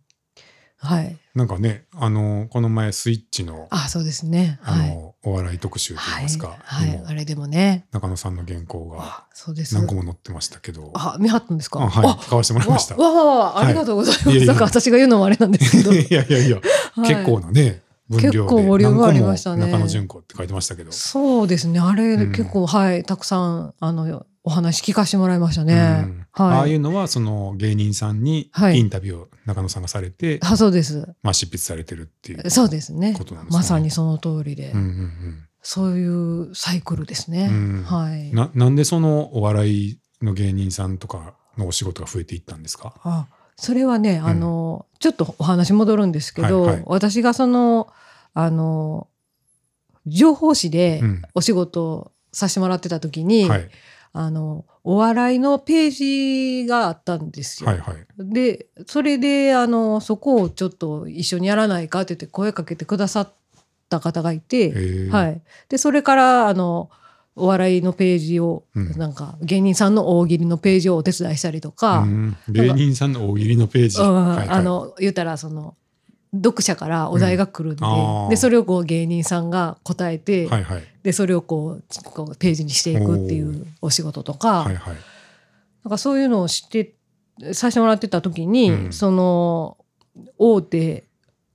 [0.76, 1.16] はい。
[1.35, 4.59] なんかね、あの、この前スイッチの、あそうですね。
[4.62, 4.89] あはい。
[4.91, 7.87] の、お笑い特集といいはいますか、はい、にもあれでもね。
[7.93, 9.74] 中野さんの原稿があそうです。
[9.74, 11.81] 何個も載ってましたけど、あ見張ったんですか？
[11.81, 12.97] あはい、買わせてもらいました。
[12.97, 14.28] わわわわありがとうございます。
[14.28, 14.53] はいいやいや。
[14.53, 15.93] なんか私が言うのもあれなんですけど。
[15.95, 16.57] いやいやいや、
[16.95, 17.09] はい。
[17.09, 19.66] 結構なね、分量で結構ボリュームありましたね。
[19.66, 20.93] 中野純子って書いてましたけど。
[20.93, 21.78] そうですね。
[21.78, 22.33] あれ、うん。
[22.33, 25.74] 結構、はい、たくさん、あの、お話聞かせてもらいましたね。
[25.74, 25.76] う
[26.09, 26.59] んはい。
[26.59, 31.07] ああいうのはその芸人さんにはいインタビューを中野さんがされて、あそうです。
[31.22, 32.51] まあ、執筆されてるっていう。
[32.51, 37.49] そうですねことなんですねまさにその通りで、うんうんそういうサイクルですね。
[37.51, 38.34] うんはいうん、。
[38.34, 42.95] ななんでそのお笑いの芸人さんとかのお仕事が増えていったんですか？
[43.05, 43.26] あ
[43.57, 47.88] それはね、あの、ちょっとお話戻るんですけど、はいはい私がその、
[48.32, 49.09] あの、
[50.07, 53.68] 情報誌でうんお仕事をさせてもらってた時に、はい
[54.13, 57.71] あの、お笑いのページがあったんですよ。
[57.71, 58.07] はいはい。
[58.19, 63.33] でそれであのそこをちょっと一緒にやらないかって言って声かけてくださっ
[63.89, 66.91] た方がいて、えーはい、でそれからあの
[67.37, 74.01] お笑いのページを、うんなんか芸人さんの大喜利のページをお手伝いしたりとか、うん芸人さんの大喜利のページ。
[74.01, 75.75] うんはいはいあの言ったらその
[76.33, 80.85] 読者からお題が来るんで,、うんでそれをこう芸人さんが答えて、はいはい。
[81.03, 84.64] でそれをこうこうページにしていくっていうお仕事とか。
[84.64, 84.95] はいはい。
[85.85, 86.95] なんかそういうのをして
[87.53, 89.76] させてもらってた時に、うんその
[90.39, 91.05] 大手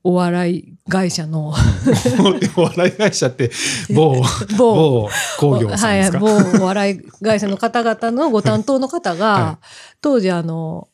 [0.03, 1.51] お笑い会社の
[2.55, 3.51] お笑い会社って
[3.93, 4.21] 某
[4.55, 5.09] 某某
[5.39, 9.59] 工業さんですか、はい、某お笑い会社の方々のご担当の方が、 は
[10.01, 10.87] 当時あの、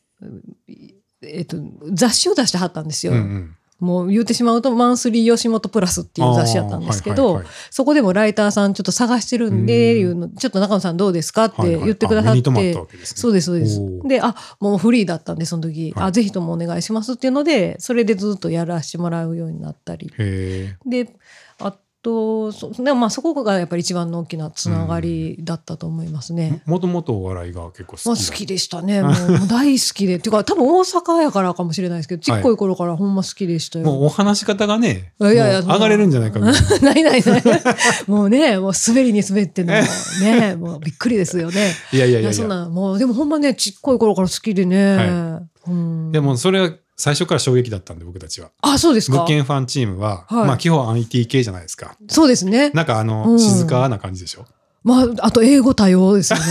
[1.22, 1.58] えっと、
[1.92, 3.12] 雑誌を出してはったんですよ。
[3.12, 7.52] うんうんもう言ってしまうと「マンスリー吉本プラス」っていう雑誌やったんですけど、はいはいはい。
[7.68, 10.00] そこでもライターさんちょっと探してるんで、うん。
[10.00, 11.84] いうのちょっと中野さんどうですかってはいはい。
[11.86, 13.20] 言ってくださって、あ目に留まったわけですね。
[13.20, 13.80] そうですそうです。
[14.06, 16.06] であもうフリーだったんでその時、はい。
[16.06, 20.12] あぜひともお願いしますっていうのでそれでずっとやらせてもらうようになったり。
[20.16, 21.08] へであ
[22.02, 26.62] とそでもまあそこがやっぱり一番の大きなつながりだったと思いますえね。
[26.66, 29.02] もともとお笑いが結構好きだまあ、好きでしたね。
[29.02, 29.14] もう
[29.48, 30.16] 大好きで。
[30.16, 33.84] っ ていうか、多分大阪やからかもしれないですけど、ちっこい頃からほんま好きでしたよ。
[33.84, 37.42] もうお話し方がね、いやいや上がれるんじゃないかみたいな ないないない。
[38.08, 39.72] もうね、もう滑りに滑っての、
[40.20, 41.72] ね、 もうびっくりですよね。
[41.92, 44.96] いやいやいやそんな、もうでもほんまね、ちっこい頃から好きでね。
[44.96, 46.72] はうんでもそれは
[47.02, 48.50] 最初から衝撃だったんで僕たちは。
[48.60, 49.16] あ、そうですか？
[49.18, 49.26] 物。
[49.26, 51.96] 件ファンチームは、はいまあ基本 IT 系じゃないですか。
[52.08, 52.70] そうですね。
[52.70, 54.46] なんかあの、うん静かな感じでしょ？
[54.84, 56.44] まあ、あと英語多様ですよね。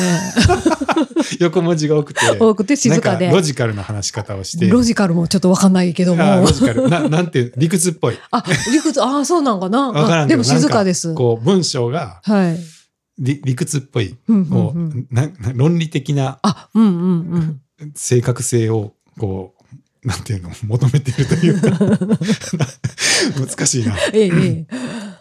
[1.39, 4.67] 横文字が多くて、多くて静かでなんロジカルな話し方をして。
[4.69, 6.23] ロジカルもちょっとわかんないけども。
[6.23, 6.89] あロジカル。
[6.89, 8.17] ななんて、理屈っぽい。
[8.31, 8.43] あ、
[8.73, 9.91] 理屈、ああ、そうなんかな。
[9.91, 11.13] わからんでも静かです。
[11.13, 12.59] こう、文章がはい。
[13.19, 14.15] 理理屈っぽい。
[14.27, 16.91] うんうんこうんうなな論理的なあ、うんうん
[17.79, 17.91] うん。
[17.95, 19.60] 正確性を、こう、
[20.03, 21.69] なんていうの、求めてるというか、
[23.39, 23.95] 難しいな。
[24.13, 24.65] ええ、え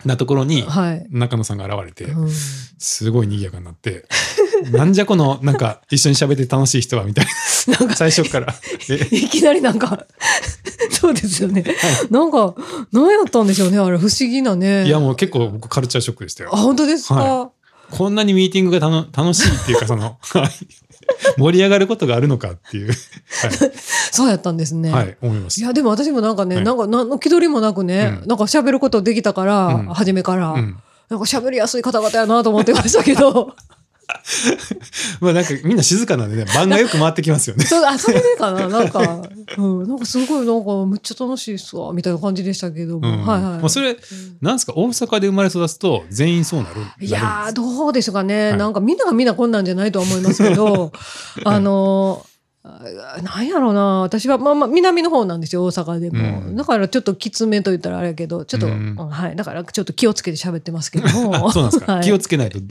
[0.07, 0.65] なところに。
[1.11, 2.31] 中野さんが現れて、うん
[2.83, 4.07] すごい賑やかになって、
[4.73, 7.27] なんじゃこの、なんか、一緒に喋って楽しい人は、みたい
[7.67, 7.79] な。
[7.79, 8.55] なんか、最初から。
[8.89, 10.07] えいきなりなんか、
[10.91, 11.63] そうですよね。
[12.11, 12.55] なんか、
[12.91, 14.87] 何やったんでしょうね、あれ、不思議なね。
[14.87, 16.53] いや、もう結構僕カルチャーショックでしたあ、よ。
[16.53, 17.50] 本当ですか、は
[17.91, 20.51] こんなにミーティングがたの楽しいっていうか、その、はい。
[21.39, 22.93] 盛り上がることがあるのかっていう、
[24.13, 24.91] そうやったんですね。
[24.91, 25.61] はい、はい、思いました。
[25.63, 26.65] いや、でも私もなんかね、はい。
[26.65, 28.29] なんか、何の気取りもなくね、うん。
[28.29, 29.87] なんか喋ることできたから、うん。
[29.87, 30.77] 初めから、うん。
[31.09, 33.55] なんか喋りやすい方々やなと思ってましたけど、
[35.21, 37.65] まあなんかみんな静かなんでね、番がよく回ってきますよね。
[37.65, 38.67] そうあ、それでかな。
[38.69, 39.23] なんか、
[39.57, 43.27] うん、なんかすごい、なんか、むっちゃ楽しいっすわ、みたいな感じでしたけども、うん。
[43.27, 43.59] はいはい。
[43.59, 43.97] まあそれ、
[44.41, 46.81] なんですか、大阪で生まれ育つと全員そうなる？
[47.01, 48.51] いやどうでしょうかね。
[48.51, 48.59] はい。
[48.59, 50.93] なんかみんながみんなこんなんじゃないとは思いますけど、
[51.45, 52.25] あの
[52.63, 54.01] なんやろうな。
[54.01, 56.57] 私はまあまあ南の方なんですよ大阪でも、うん。
[56.57, 58.97] だからちょっときつめと言ったらあれやけどちょっと、うん。
[58.99, 59.37] うんはい。
[59.37, 61.49] だからちょっと気をつけて喋ってますけども。
[61.49, 62.03] あそうなんですか、 はい。
[62.05, 62.69] 気をつけないとどう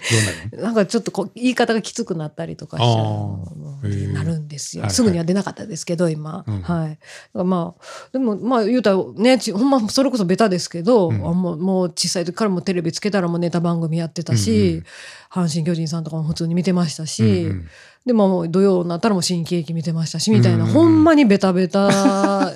[0.51, 0.63] なるの？
[0.63, 2.81] なんかちょっとこう言い方がきつくなったりとかし
[4.13, 6.61] なるんですよ、すぐには出なかったですけど今、うん。
[6.61, 6.99] はい。
[7.33, 7.83] まあ
[8.13, 11.15] でもまあ言うたらねちほんまそれこそベタですけど、うん。
[11.15, 15.45] あもうもう小さい時からもテレビつけたらもうネタ番組やってたし、うんうん。
[15.45, 17.67] 阪神・巨人さんとかも普通に見てましたし、うんうん
[18.05, 21.79] でももう土曜になったらもう新喜劇見てましたしみたいな、ほんまにベタベタ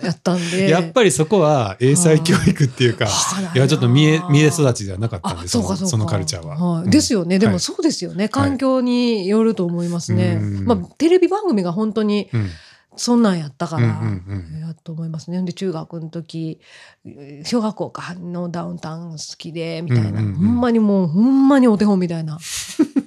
[0.01, 0.67] やったんで。
[0.71, 3.57] やっぱりそこは英才教育っていうか、はい。
[3.57, 6.55] いやちょっと見え見え育ちではなかったんであそのそのカルチャーは。
[6.55, 6.83] はい。
[6.85, 6.89] うん。
[6.89, 7.39] ですよね。
[7.39, 7.53] ではい。
[7.53, 10.65] もそうですよね、環境によると思いますね、うん。
[10.65, 12.49] まあ、テレビ番組が本当にうん
[12.95, 15.41] そんなんやったから、やと思いますね。
[15.43, 16.59] で中学の時
[17.43, 22.39] 小学校かのダウンタウン好きでみたいな、ほんまにもうほんまにお手本みたいな。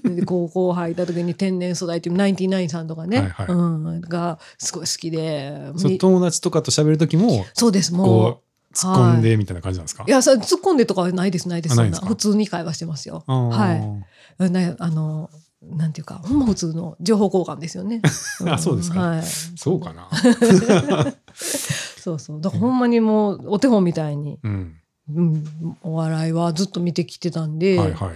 [0.04, 3.46] で高校入った時に天然素材っていうナインティナインさんとかね、はいはい。
[3.48, 5.72] うん、がすごい好きで。
[5.98, 8.38] 友達とかと喋る時もそうですもう。
[8.72, 11.98] 突っ込んでみたいな感じなんですか、いやさ突っ込んでとかはないですないですそんあな。
[11.98, 13.24] 普通に会話してますよ。
[13.26, 14.04] は
[14.38, 14.50] い。
[14.50, 15.30] なあの
[15.62, 18.00] なんていうかほんま普通の情報交換ですよね。
[18.46, 19.00] あそうですか。
[19.00, 19.22] はい。
[19.22, 20.08] そうかな。
[21.34, 22.40] そうそう。
[22.40, 24.76] だからほんまにもうお手本みたいに、うん。
[25.08, 25.44] うん、
[25.82, 28.10] お笑いはずっと見てきてたんで、はいはい。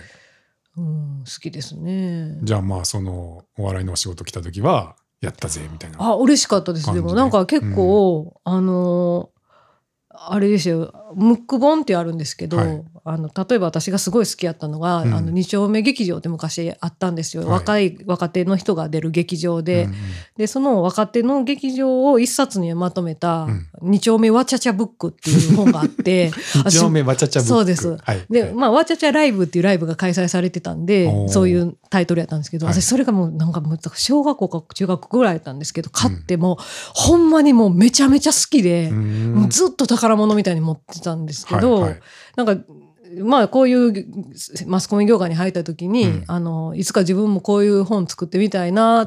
[0.76, 2.38] うん、好きですね。
[2.43, 5.99] じゃあまあそのお笑いのお仕事来た時はやったぜみたいな。
[6.01, 6.86] あ嬉しかったです。
[6.86, 6.95] で。
[6.95, 9.30] でもなんか結構、あの
[10.09, 10.93] あれですよ。
[11.14, 15.14] ムック本ってあるんですけど、はいあの例えば私がすごい好きやったのが、うん。
[15.14, 17.53] あの二丁目劇場って昔あったんですよ、はい。
[17.53, 19.96] 若い若手の人が出る劇場で、うんうん
[20.36, 26.30] でその若手の劇場を一冊にまとめたうん「二丁目わちゃちゃブック」っていう本があって
[26.66, 27.48] 一丁目わちゃちゃブック。
[27.48, 27.96] そうです。
[28.03, 28.24] はい。
[28.30, 31.28] で、まあ、わちゃちゃライブっていうライブが開催されてたんおでー。
[31.28, 32.74] そういうタイトルやったんですけど、はい。
[32.74, 36.59] 私それがもうなんかもう小学校か中学校ぐらいやったんですけど買っても、
[36.94, 38.90] ほんまにもうめちゃめちゃ好きで、
[39.51, 42.01] ずっと宝物みたいに持ってたんですけど、はいはい。
[42.36, 42.57] なんか
[43.24, 44.06] まあこういう
[44.66, 49.06] マスコミ業界に入った時に、うんあのいつか自分もこういう本作ってみたいなっ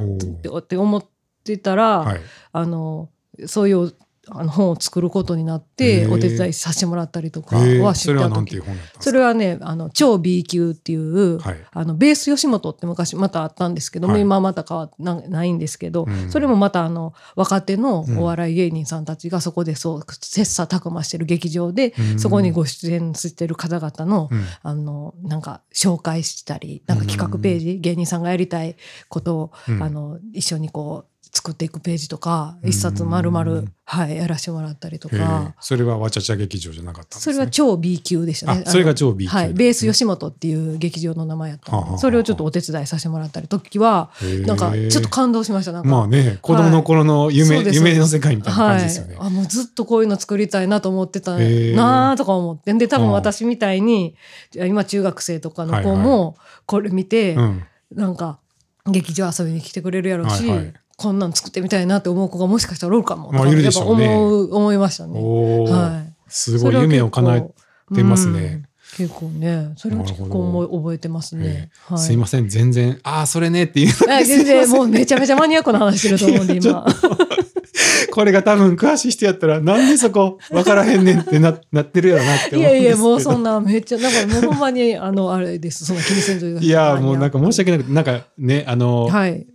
[0.67, 1.05] て思っ
[1.43, 2.21] てたら、はい。
[2.51, 3.09] あの
[3.47, 3.93] そういう
[4.29, 7.73] あの本を作ることになってお手伝いさせてもらったりとかえ。
[7.73, 8.61] ーは知った時
[8.99, 11.57] それはねあの超 B 級っていう、はい。
[11.71, 14.21] あのベース吉本って昔またあったんですけども、はい。
[14.21, 16.31] 今はまた変わなないんですけど、うん。
[16.31, 22.19] それもまたあの若手のうんお笑い芸人さんたちがそこでそう切磋琢磨してる劇場で、うん。
[22.19, 24.43] そこにご出演してる方々の,、うん。
[24.61, 28.77] あのなんか紹介したりなんか企画ページ、芸人さんがやりたい
[29.09, 29.83] ことを、うん。
[29.83, 32.69] あの一緒にこう作っていくページとかうん。
[32.69, 35.55] 一冊丸々、はい、やらせてもらったりとか。
[35.59, 37.37] それはわちゃちゃ劇場じゃなかったんですそね。
[37.37, 38.63] れは超 B 級でしたね。
[38.67, 44.11] あそれが超 B 級はい、ベース吉本っていう劇場の名前やったそれをちょっとお手伝いさせてもらったり時は
[44.45, 45.71] なんかちょっと感動しました。
[45.71, 49.15] なんか、まあね、子供の頃の夢、夢の世界みたいな感じですよね。
[49.15, 52.71] はい、あもうずっとこういうの作りたいなと思ってたなあとか思って。
[52.75, 54.15] で多分私みたいに
[54.53, 57.63] 今中学生とかの子もこれ見て、うん。
[57.91, 58.39] なんか
[58.87, 65.19] 劇場遊びに来てくれるやろうし、はいはいこんなん作ってみたいなって思う子がもしかしたらおるかもまあいるでしょうね思う思いましたね。
[65.21, 68.39] はいすごい夢を叶えてますね。
[68.39, 68.65] うん
[68.95, 71.71] 結構ねそれは結構覚えてますね。
[71.87, 73.93] はいすいません、全然、ああ、それねっていう。
[74.07, 76.85] あ全然もうめちゃめちゃマニアックな話してると思うんで 今。
[78.11, 82.75] これが多分詳しい人やったら、なんでそこ分からへんねんってななってるやろなってい思うんですけど。
[82.75, 89.47] やいやもうそんなめっちゃなんかもうほんまにあのあれですそんな気にせんといいや、もうなんか申し訳なくて、なんかね、あの、はい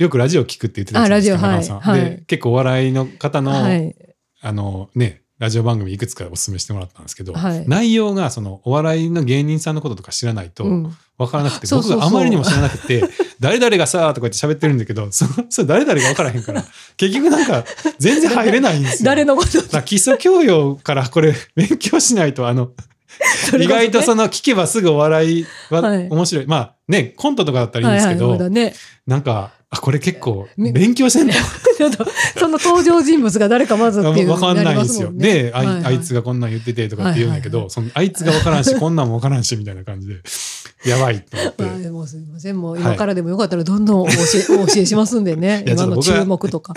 [0.00, 2.10] よくラジオ聞くって言ってたじゃないですか、あラジオはいはい。
[2.10, 3.94] で、結構お笑いの方の、はい。
[4.40, 7.68] あのね、ラジオ番組いくつかお勧めしてもらったんですけど、はい。
[7.68, 10.96] 内容がそのお笑いの芸人さんのこととか知らないとうん。
[11.18, 12.00] 分からなくて、そうそうそう。
[12.00, 13.04] 僕があまりにも知らなくて、
[13.40, 16.64] 誰々がさ、とか言って喋ってるんだけど、そそれ誰々が分からへんから、
[16.96, 17.66] 結局なんか
[17.98, 19.06] 全然入れないんですよ。
[19.06, 19.82] 誰のこと。
[19.82, 22.70] 基礎教養からこれ勉強しないと、あの、
[23.60, 26.08] 意外とその聞けばすぐお笑いははい。
[26.08, 26.46] 面白い。
[26.46, 28.74] まあね、コントとかだったらいいんですけど、はいはいね。
[29.06, 31.32] なんか、あ、これ結構み勉強してんの
[31.78, 32.04] ちょっと
[32.38, 35.10] その登場人物が誰かまずっていうわかんないんですよ。
[35.14, 35.84] で、あいはいはい。
[35.86, 37.70] あいつがこんなん言っててとかって言うんだけど、はいはいはい。
[37.70, 40.16] そのあいつがわからんし、こんなんもわからんし、みたいな感じで、
[40.90, 41.62] やばいと思って。
[41.62, 42.60] まあでもすみません。
[42.60, 44.12] もう今からでもよかったらどんどんお教
[44.54, 45.64] え, お教えしますんでね。
[45.68, 46.74] 今の注目とか、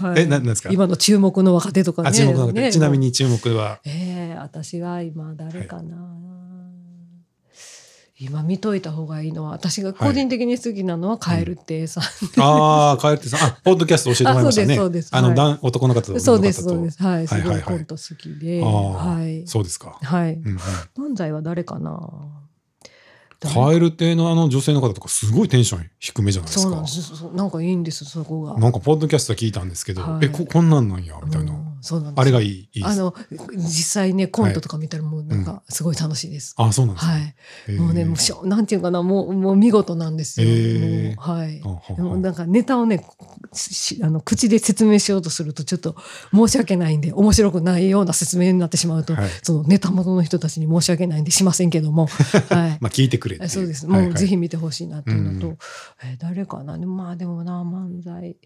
[0.00, 0.22] はい。
[0.22, 0.68] え、ななんですか？
[0.72, 2.08] 今の注目の若手とかね。
[2.10, 5.96] あ、注目の方ねちなみに注目は、ええ私が今誰かな、
[8.18, 12.04] 今見といた方がいいのは私が個人的に好きなのはカエル亭さん、
[12.40, 14.72] ああ、かえってさん、あ、ポッドキャスト教えてもらいましたね。
[14.74, 15.34] あそうですそうです。
[15.34, 16.20] 男男の方と女の方と。
[16.24, 17.02] そうですそうです。
[17.02, 17.62] はいすはいはいはい。
[17.62, 19.46] ごいコント好きで、ああ、はい。
[19.46, 19.98] そうですか。
[20.02, 20.38] はい。
[20.96, 22.00] 漫才は誰かな？
[23.38, 26.62] カエル亭のあの女性の方とかすごいテンション低めじゃないですか。
[26.62, 27.22] そうなんです。
[27.34, 28.56] なんかいいんですそこが。
[28.58, 30.24] なんかポッドキャスト聞いたんですけど、はい。
[30.24, 31.52] えこ、こんなんなんや、みたいな。
[31.94, 32.22] うんそうなんです。
[32.22, 32.84] あれがいい、いい。
[32.84, 33.14] あの
[33.54, 33.68] 実
[34.02, 37.12] 際ねコントとか見たらもうなんかすごい楽しいです、あ、そうなんですか。
[37.12, 37.78] はい。
[37.78, 41.16] もうねもうしょなんていうかなもうもう見事なんですよ、へー。
[41.16, 41.62] はい。
[42.00, 43.06] もなんかネタをね
[43.52, 45.96] しあの口で説明しようとするとちょっと
[46.34, 49.30] 申し訳ないんで面白くないような説明になってしまうと、はい。
[49.42, 52.06] そのネタ元の人たちに申し訳ないんでしませんけども、
[52.50, 52.78] はい。
[52.80, 53.48] まあ聞いてくれって。
[53.48, 53.86] そうです。
[53.86, 55.58] もうぜひ見てほしいなっていうのと、うん。
[56.04, 56.78] えー誰かな？
[56.78, 58.36] でもまあでもな漫才。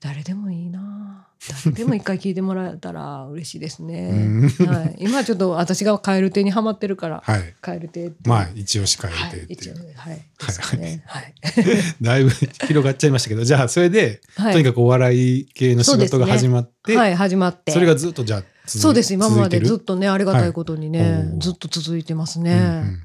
[0.00, 0.78] 誰でもいいな。
[0.78, 1.27] 誰
[1.74, 4.10] でも一回聞いてもらえたら嬉しいですね。
[4.10, 4.66] うん。
[4.66, 7.54] はい、今ちょっと私が蛙亭にはまってるから、はい。
[7.60, 11.00] 蛙亭まあ、一応しかはい入れてってい。
[11.06, 11.34] はい。
[12.02, 14.52] だいぶ広がっちゃいましたけど、じゃあ、それで、はい。
[14.52, 17.72] とにかくお笑い系の仕事が始まって、はい始まって。
[17.72, 19.14] それがずっとじゃあそうです。
[19.14, 21.38] 今までずっとねありがたいことにね、はい。
[21.38, 22.58] ずっと続いてますうね。
[22.58, 23.02] んうん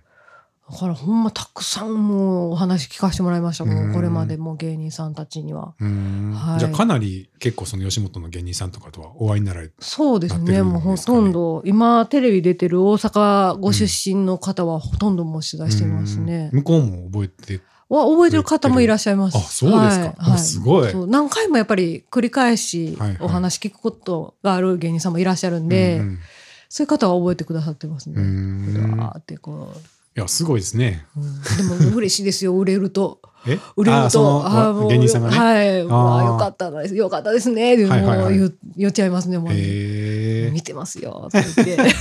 [0.72, 3.66] だからほんまたくさんもうお話聞かせてもらいました。
[3.66, 5.74] もうこれまでもう芸人さんたちには。
[5.78, 6.60] はい。
[6.60, 10.72] じゃあかなり結構その吉本の芸人さんとかとはお会いになられてそうですなってるんね。
[10.72, 16.50] もうほとんど今テレビ出てる大阪ご出身の方はほとんどもう取材してますね。
[16.54, 16.56] う。
[16.56, 16.60] ん。
[16.60, 19.38] 向こうも覚えては覚えてる方もいらっしゃいます。
[19.38, 20.06] あそうですか。
[20.06, 20.92] はいあすごい。
[20.92, 23.18] そう何回もやっぱり繰り返しはいはい。
[23.20, 26.20] お話聞くことがある芸人さんもいらっしゃるんで、うん
[26.74, 28.16] そういう方は覚えてくださってますね。
[28.20, 29.72] うわーってこ
[30.16, 31.06] いやすごいですね。
[31.18, 31.42] う、うん、
[31.80, 33.20] でも嬉しいですよ売れると。
[33.48, 33.58] え？
[33.76, 34.04] 売れると。
[34.06, 35.38] あそのーもう芸人さんがね？
[35.38, 37.76] はい、わあよかったですよかったですね。
[37.78, 38.18] でもはいはい。
[38.20, 41.90] はい言う言っちゃいますねもう、へえ見てますよって言って。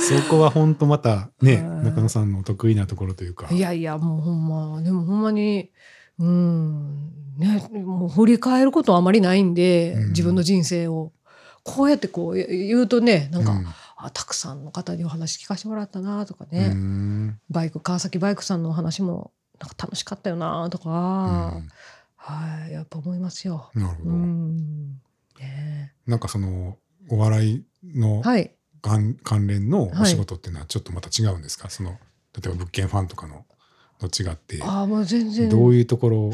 [0.00, 1.84] そこは本当またねはい。
[1.84, 3.48] 中野さんの得意なところというか。
[3.50, 4.80] いやいやもうほんま。
[4.82, 5.70] でもほんまに
[6.18, 7.12] うん。
[7.36, 10.08] ねもう振り返ることはあまりないんで、うん。
[10.08, 11.12] 自分の人生を。
[11.62, 13.66] こうやってこう言うとねなんか、うん
[14.06, 17.40] あたくさんの方にお話聞かせてもらったなとかうね、ん。
[17.50, 20.90] バイク川崎バイクさんのお話もなんか楽しかったよなとか、
[21.56, 21.68] うん。
[22.14, 23.68] はいやっぱ思いますよ。
[23.74, 24.10] うなるほど。
[24.12, 24.90] ん。
[25.40, 25.92] ね。
[26.06, 26.78] なんかその
[27.10, 28.52] お笑いのはい。
[28.80, 33.44] 関関連のお仕事っていうのはちょっとまた違うんですか、その例えば物件ファンとかの
[33.98, 34.62] と違って。
[34.62, 35.48] ああもう全然。
[35.48, 36.30] どういうところ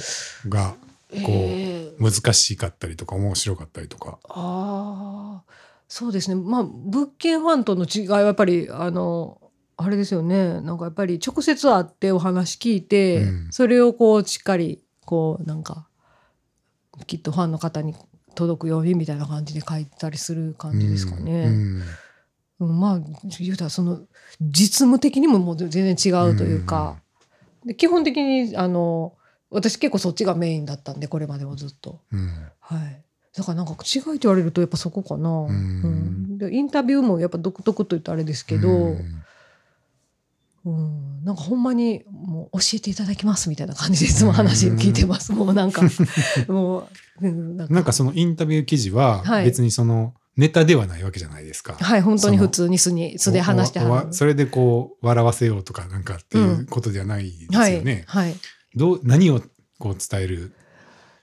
[0.46, 0.76] がこ
[1.10, 2.02] うえー。
[2.02, 4.18] 難しかったりとか面白かったりとか。
[4.24, 5.52] ああ
[5.92, 6.36] そうですね。
[6.36, 9.38] まあ物件ファンとの違いはやっぱりあの
[9.76, 10.62] あれですよね。
[10.62, 13.48] なんかやっぱり直接会ってお話聞いて、うん。
[13.50, 15.86] それをこうしっかりこうなんか
[17.06, 17.94] きっとファンの方に
[18.34, 21.48] 届くようにみたいな感じで書いたりする感じですかうね。
[21.48, 21.82] ん。
[22.60, 22.80] うん。
[22.80, 23.00] まあ
[23.38, 24.00] 言うたらその
[24.40, 27.02] 実務的にももう全然違うというか、
[27.66, 29.12] で基本的にあの
[29.50, 32.00] 私結構そっちがメインだったんでこれまでもずっと。
[32.10, 32.50] うん。
[32.60, 33.04] はい。
[33.36, 35.28] だからなんか違いって言われるとやっぱそこかな。
[35.28, 38.72] んうんでインタビューもやっぱ独特と言ったらあれですけど、う
[40.64, 45.32] うんんなんかほんまにもう教えていただきますみたいな感じでいつも話を聞いてます。
[45.32, 45.82] もうなんか
[46.48, 46.88] も
[47.20, 51.74] う、うんなんかそのインタビュー記事ははい別にそのネタではないわけじゃないですか。
[51.74, 53.80] はい本当に普通に素に素で話して
[54.10, 58.04] それでこう笑わせようとかなんかっていうことではないですはいよね。
[58.06, 58.34] はい。
[58.74, 59.42] どう何を
[59.78, 60.52] こう伝える。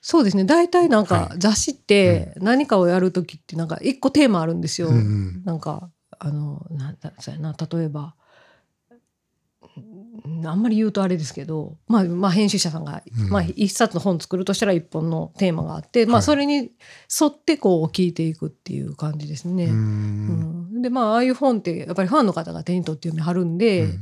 [0.02, 0.45] そうですね。
[0.45, 1.39] 大体なんかはい。
[1.39, 4.88] 雑誌って何かをやるときってなんか一個テーマあるんですよ。
[4.89, 5.43] うんうん。
[5.43, 8.16] なんかあのなんだそうやな例えば
[10.26, 13.30] うんあんまり言うとあれですけど、まあ、まあ編集者さんが、うん。
[13.30, 16.24] まあ、一冊の本作るとしたら一本のテーマがあって、まあ、はい。
[16.24, 19.66] それに沿ってこう聞いていくっていう感じですね。
[19.66, 20.82] ううんん。
[20.82, 24.00] でまあああいう本ってやっぱりファンの方が手に取って読みはるんで、うん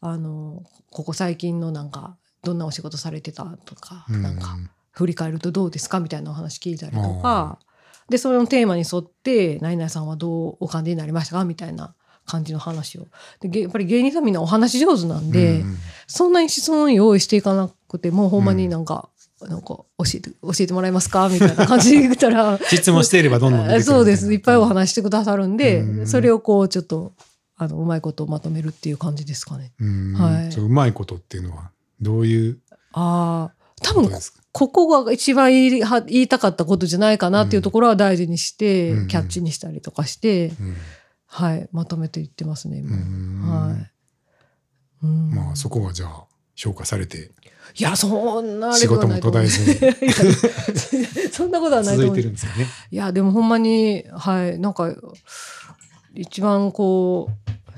[0.00, 4.56] あのここ最近のなんかどんなお仕事されてたとか、うんなんか
[4.94, 6.00] 振り返るとどうですか？
[6.00, 7.58] みたいなお話聞いたりとあか
[8.08, 11.94] でそのテーマに沿って「何々さんはどうお感じになりましたか?」みたいな
[12.26, 13.06] 感じの話を。
[13.40, 15.76] でげやっぱり芸人さんみんなお話上手なんで、うん。
[16.06, 19.08] そんなに質問用意していかなくてもうほんまになんか、
[19.42, 21.28] なんか教えて教えてもらえますか？
[21.28, 22.58] みたいな感じで言ったら。
[22.70, 24.32] 質問していればどんどん出てそうです。
[24.32, 26.06] いっぱいお話してくださるんで、うん。
[26.06, 27.12] それをこうちょっと
[27.56, 29.72] あのうまいことまとめるっていう感じですかね。
[29.80, 30.12] うん。
[30.14, 30.48] はい。
[30.56, 31.70] うまいことっていうのは
[32.00, 32.58] どういう
[32.92, 34.08] ああ多分
[34.54, 34.68] こ。
[34.68, 40.76] ここが一番言いは言いたかったことじゃないかなっていうところは大事にして、うんキャッチにしたりとかして、うん
[41.26, 42.96] はい、まとめていってますね、今。
[42.96, 43.90] うんはい。
[45.02, 46.24] うんまあそこはじゃあ
[46.54, 47.32] 評価されて
[47.76, 52.14] いや、そんな仕事も途絶えずに そんなことはないと思う。
[52.14, 52.66] てるんですよね。
[52.90, 54.94] いや、でもほんまに、はい、なんか、
[56.14, 57.30] 一番こ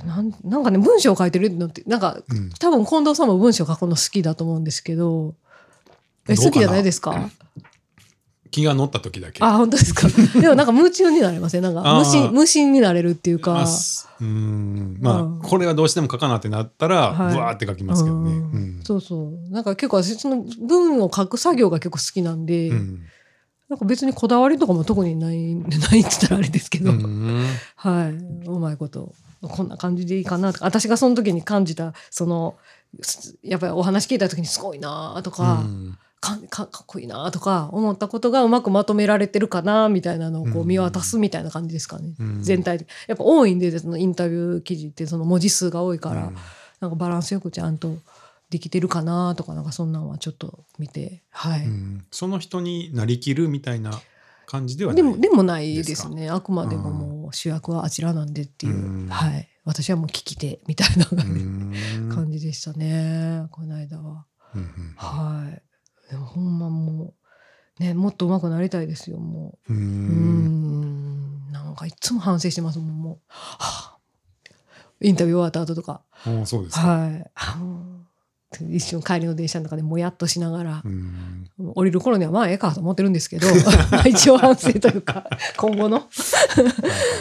[0.05, 5.35] う、なんなんかね、文章を書いてるのって、なんか、うん多分近藤さんも文章を書くの好きだと思うんですけど、
[6.29, 7.31] え、好きじゃないですか？
[8.51, 9.45] 気が乗った時だけ。
[9.45, 10.09] あ、本当ですか？
[10.41, 13.53] でもなんか夢中になれません、なんか無心、無心になれるっていうか。
[13.53, 14.97] まあすうん。
[15.01, 15.39] まあ、うん。
[15.41, 17.35] これはどうしても書かなってなったら、はい。
[17.35, 18.31] ブワーって書きますけどね。
[18.31, 18.79] ううん。
[18.81, 19.51] んそうそう。
[19.53, 23.03] なんか結構私その文を書く作業が結構好きなんで、うん。
[23.69, 27.45] なんか別にこだわりとかも特にない、ないって言ったらあれですけど、うん。
[27.75, 28.11] はい。
[28.49, 29.13] うまいこと、
[29.43, 32.55] こんな感じでいいかなとか、私がその時に感じた、その、
[33.03, 40.69] すやっぱりお話聞いた時にすごいなとか、うんかかかっこいいなとか思ったことがうまくまとめられてるかなみたいなのをこううん。
[40.69, 42.43] 見渡すみたいな感じですかね、うん。
[42.43, 42.87] 全体で。
[43.07, 46.37] やっぱ多いんでそのインタビュー記事ってその文字数が多いから、うん。
[46.81, 47.97] なんかバランスよくちゃんと
[48.51, 52.05] できてるかなとかなんかそんなんはちょっと見てはい、うん。
[52.11, 53.93] その人になりきるみたいな
[54.47, 59.09] 感じではないでもでもないでですねあくまでももう主役はあちらなんでっていう、うん。
[59.09, 59.49] はい。
[59.65, 61.73] 私はもう聞き手みたいなうん。
[62.15, 64.27] 感じでしたね、この間は。
[64.97, 65.66] はい
[66.15, 67.15] ほんまも
[67.81, 73.99] うねもっと上手くなりたいですよもうううんんなんかいつも反省してますもんもう、はあ、
[75.01, 76.03] インタビュー終わった後とか。
[76.45, 76.87] そうですか。
[76.87, 77.31] はい。
[78.71, 83.47] 一瞬帰りの電車の中でもやっとしながらう、ん降りる頃にはまあええかと思ってるんですけど、
[83.91, 86.07] まあ一応反省というか、今後の。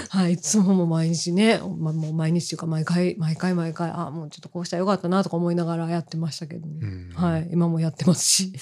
[0.09, 6.79] はい、 いつももう毎日ね、まあ、もう毎日というか毎回、毎回毎回、あ、もうちょっとこうしたらよかったなとか思いながらやってましたけどね。
[6.81, 8.53] うんはい、今もやってますし。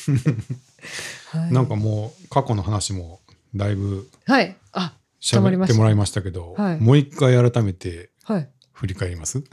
[1.32, 3.20] はい、なんかもう過去の話も
[3.55, 8.49] だいぶはい、あ、してた喋っもらいましたけど、はいもう一回改めてはい。
[8.74, 9.44] 振り返ります？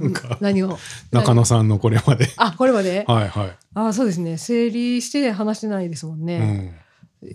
[0.00, 0.78] なんか何を？
[1.12, 2.28] 中野さんのこれまで。
[2.36, 3.04] あ、これまで？
[3.08, 3.56] はいはい。
[3.74, 4.38] あ、そうですね。
[4.38, 6.38] 整理して話してないですもんうね。
[6.38, 6.74] ん。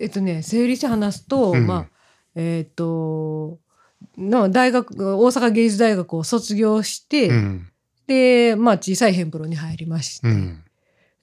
[0.00, 1.66] えっとね、整理して話すと、うん。
[1.66, 1.86] まあ、
[2.34, 3.58] えっと、
[4.16, 7.68] の大学、大阪芸術大学を卒業して、うん。
[8.06, 10.64] で、まあ、小さいヘンプロに入りまして、うん。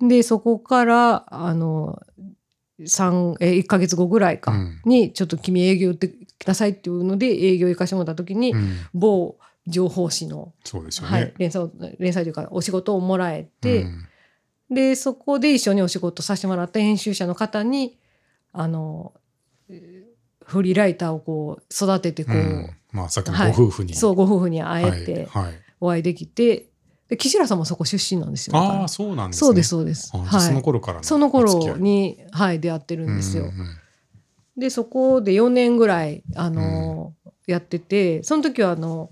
[0.07, 2.01] で、そこから、あの、
[2.85, 4.81] 三え、1ヶ月後ぐらいか、うん。
[4.85, 8.77] に、ちょっと君営業行ってくださいっていうので、営業行かしてもらった時に、うん。
[8.93, 14.05] 某情報誌の、ね。、はい連載を、連載というか、お仕事をもらえて、うん
[14.67, 17.99] で、そこで一緒にお仕事させてもらった編集者の方に、
[18.51, 19.13] あの、
[19.69, 23.95] えーフリーライターをこう育ててこう、うんまあさっきのはいご夫婦に。
[23.95, 26.67] そうご夫婦に会えてはいはいお会いできて、
[27.09, 28.55] で岸原さんもそこ出身なんですよ。
[28.55, 29.47] ああそうなんですね。
[29.47, 30.11] そうですそうです。
[30.13, 30.63] あじゃあそのはい。
[30.63, 33.45] 頃からのその頃にはい出会ってるんですよ。
[33.45, 33.55] うんうん
[34.57, 37.13] でそこで4年ぐらいあの、
[37.45, 39.09] やってて、その時はあの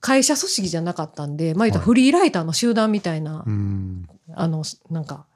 [0.00, 4.08] 会社組織じゃなかったんで、まあ言ったフリーライターの集団みたいな、うん。
[4.34, 5.26] あのなんか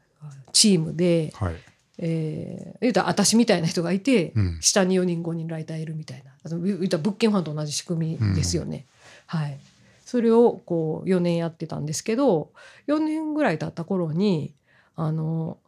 [0.52, 1.54] チームで、はい。
[1.98, 4.58] えー、言うたら私みたいな人がいて、うん。
[4.60, 6.32] 下に4人5人ライターいるみたいな。
[6.58, 8.86] 言うたら物件ファンと同じ仕組みですよね。
[9.26, 9.58] はい、
[10.04, 12.50] それをこう4年やってたんですけど
[12.86, 14.54] 4年ぐらい経った頃に
[14.96, 15.58] あの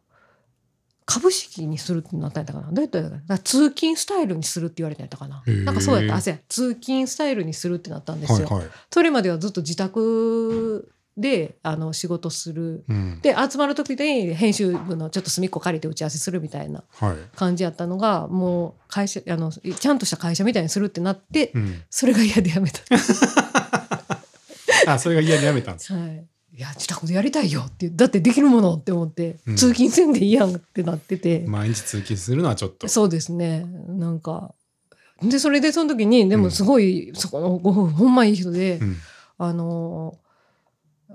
[1.09, 8.47] 株式にするってなったんやったかなどうやったんやったか通勤スタイルにするって言われたんやったかななんかそうやったあそうや通勤スタイルにするってなったんですよ。
[8.49, 8.69] はいはい。
[8.91, 17.15] それまではずっと自宅であの仕事するうんで集まる時に編集部のちょっと隅っこ借りて打ち合わせするみたいなはい。
[17.37, 21.83] 感じやったのがもう会社あのちゃんとした会社みたいにするってなってうん。
[21.89, 22.81] それが嫌でやめた。
[24.87, 25.93] あそれが嫌でやめたんです。
[25.93, 26.27] はい
[26.57, 29.55] いや自宅でやりたいよってだってできるものって思って、うん。
[29.55, 32.87] 通勤せんでいいやんってなってて、毎日通勤するのはちょっと。
[32.87, 33.63] そうですね。
[33.87, 34.55] なんか
[35.21, 38.95] でそれでその時にでもすごい、そこのご夫婦ほんまいい人で、うん。
[39.37, 40.17] あの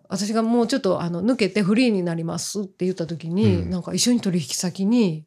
[0.09, 3.71] 私がもうちょっとあの抜けてフリーになりますって言った時に、うん。
[3.71, 5.25] なんか一緒に取引先に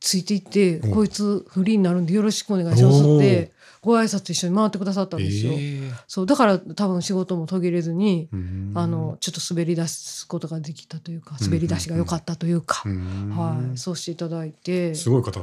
[0.00, 3.52] ついていって、うんこいつフリーになるんでよろしくお願いしますって
[3.82, 5.52] ご挨拶一緒に回ってくださったんですよ。
[5.56, 14.94] えそうだから多分仕事も途切れずに、うんあのちょっと滑り出すことができたというか滑り出しが良かったというか、うんはい、そうしていただいて。
[14.94, 15.40] すごい方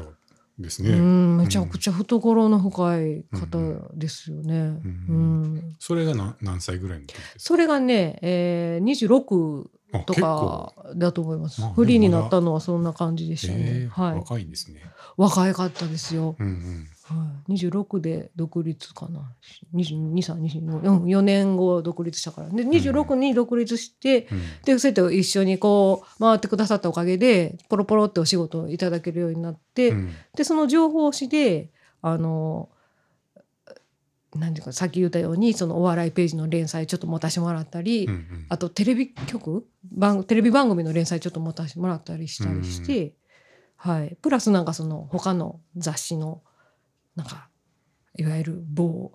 [0.60, 0.90] ですね。
[0.92, 3.58] うん、めちゃくちゃ懐の深い方
[3.94, 4.56] ですよね。
[4.56, 5.14] うんう
[5.48, 7.40] んそれがな何歳ぐらいの時ですか？
[7.40, 11.74] それがね、えー、26あと結構かだと思いますまあ。
[11.74, 13.60] フリーになったのはそんな感じでしたね。
[13.60, 14.20] えーはい。
[14.20, 14.82] 若いんですね。
[15.16, 16.36] 若いかったですよ。
[16.40, 19.32] うんうんはい、26で独立かな。
[19.74, 22.50] 22、3、24、うん、4年後独立したから。
[22.50, 24.42] で、26に独立して、うん。
[24.66, 30.12] で、そうやって一緒にこう、回ってくださったおかげで、ポロポロってお仕事をいただけるようになって、うん。
[30.36, 32.70] で、その情報誌で、あの、
[34.36, 38.46] 何ていうか、さっき言ったように、そのお笑いページの連載ちょっと持たせてもらったり、うんうん。
[38.50, 39.66] あとテレビ局？
[39.90, 43.14] 番テレビ番組の連載ちょっと持たせてもらったりしたりして、
[43.78, 46.42] はい、プラスなんかその他の雑誌の
[47.18, 47.50] なんか
[48.16, 49.12] いわゆる某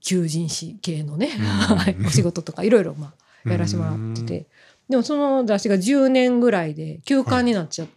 [0.00, 1.44] 求人誌系のね、うん。
[1.44, 3.14] は いお仕事とかいろいろま
[3.44, 4.46] あやらせてもらってて、
[4.88, 7.88] でもその雑誌が10年ぐらいで休刊になっちゃっ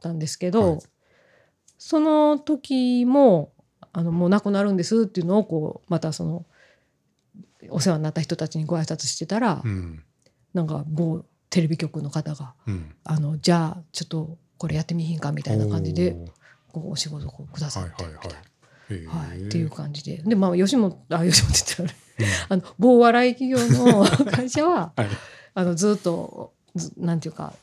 [0.00, 0.80] たんですけど、はい。
[1.78, 3.52] その時も
[3.92, 6.44] あのもう亡くなるんですっていうのをこうまたその
[7.70, 10.02] お世話になった人たちにご挨拶してたら、うん。
[10.54, 16.16] なんか某テレビ局の方がうん「あのじゃあちょっとこれやってみひんか」みたいな感じで
[16.72, 18.14] こうお仕事をくださはいってはい。
[18.14, 18.24] はい
[18.90, 19.06] へー。
[19.06, 20.18] はい、っていう感じで。
[20.18, 25.08] でまあ吉本あ 吉本って言ったらあれあの某笑い企業の 会社は はい。
[25.54, 27.54] あのずっとずなんていうか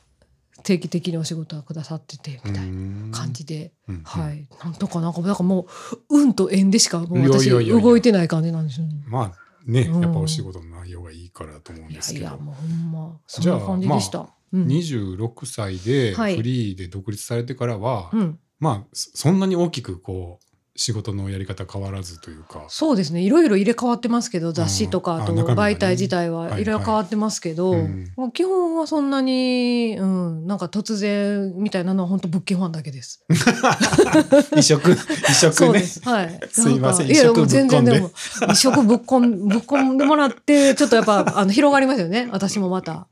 [0.64, 4.47] 定期的にお仕事はくださっててみたいな感じで、うんはい。
[4.64, 5.68] なんとかなんかなんかも
[6.10, 9.03] う運と縁でしかもう私動いてない感じなんですよね。
[9.08, 10.01] まあねうん。
[10.01, 12.26] やっぱお仕事の内容がいいからと思うんいですけど。
[12.26, 14.20] やいやもうほんまそんな感じでした。
[14.20, 14.68] まうん。
[14.68, 20.45] 26歳ではいフリーで独立されてからはうんまあそそんなに大きくこう
[20.78, 22.66] 仕事のやり方変わらずというか。
[22.68, 33.25] そうですねいろいろ入れ替わってますけど雑誌とかとあ中身がね媒体自体はいろいろ変わってますけど、はいはいうんもう基本はそんなに、うん、なんか突然みたいなのは本当物件ファンだけです。
[34.55, 34.96] 移植、移
[35.34, 35.79] 植ねそうで。
[35.79, 36.01] す。
[36.04, 36.39] はい。
[36.50, 38.12] すいませんいや、もう全然ででも、
[38.51, 42.29] 移植ぶっこん、ぶっこんでもらって、ちょっとやっぱ、あの、広がりますよね。
[42.32, 43.08] 私もまた、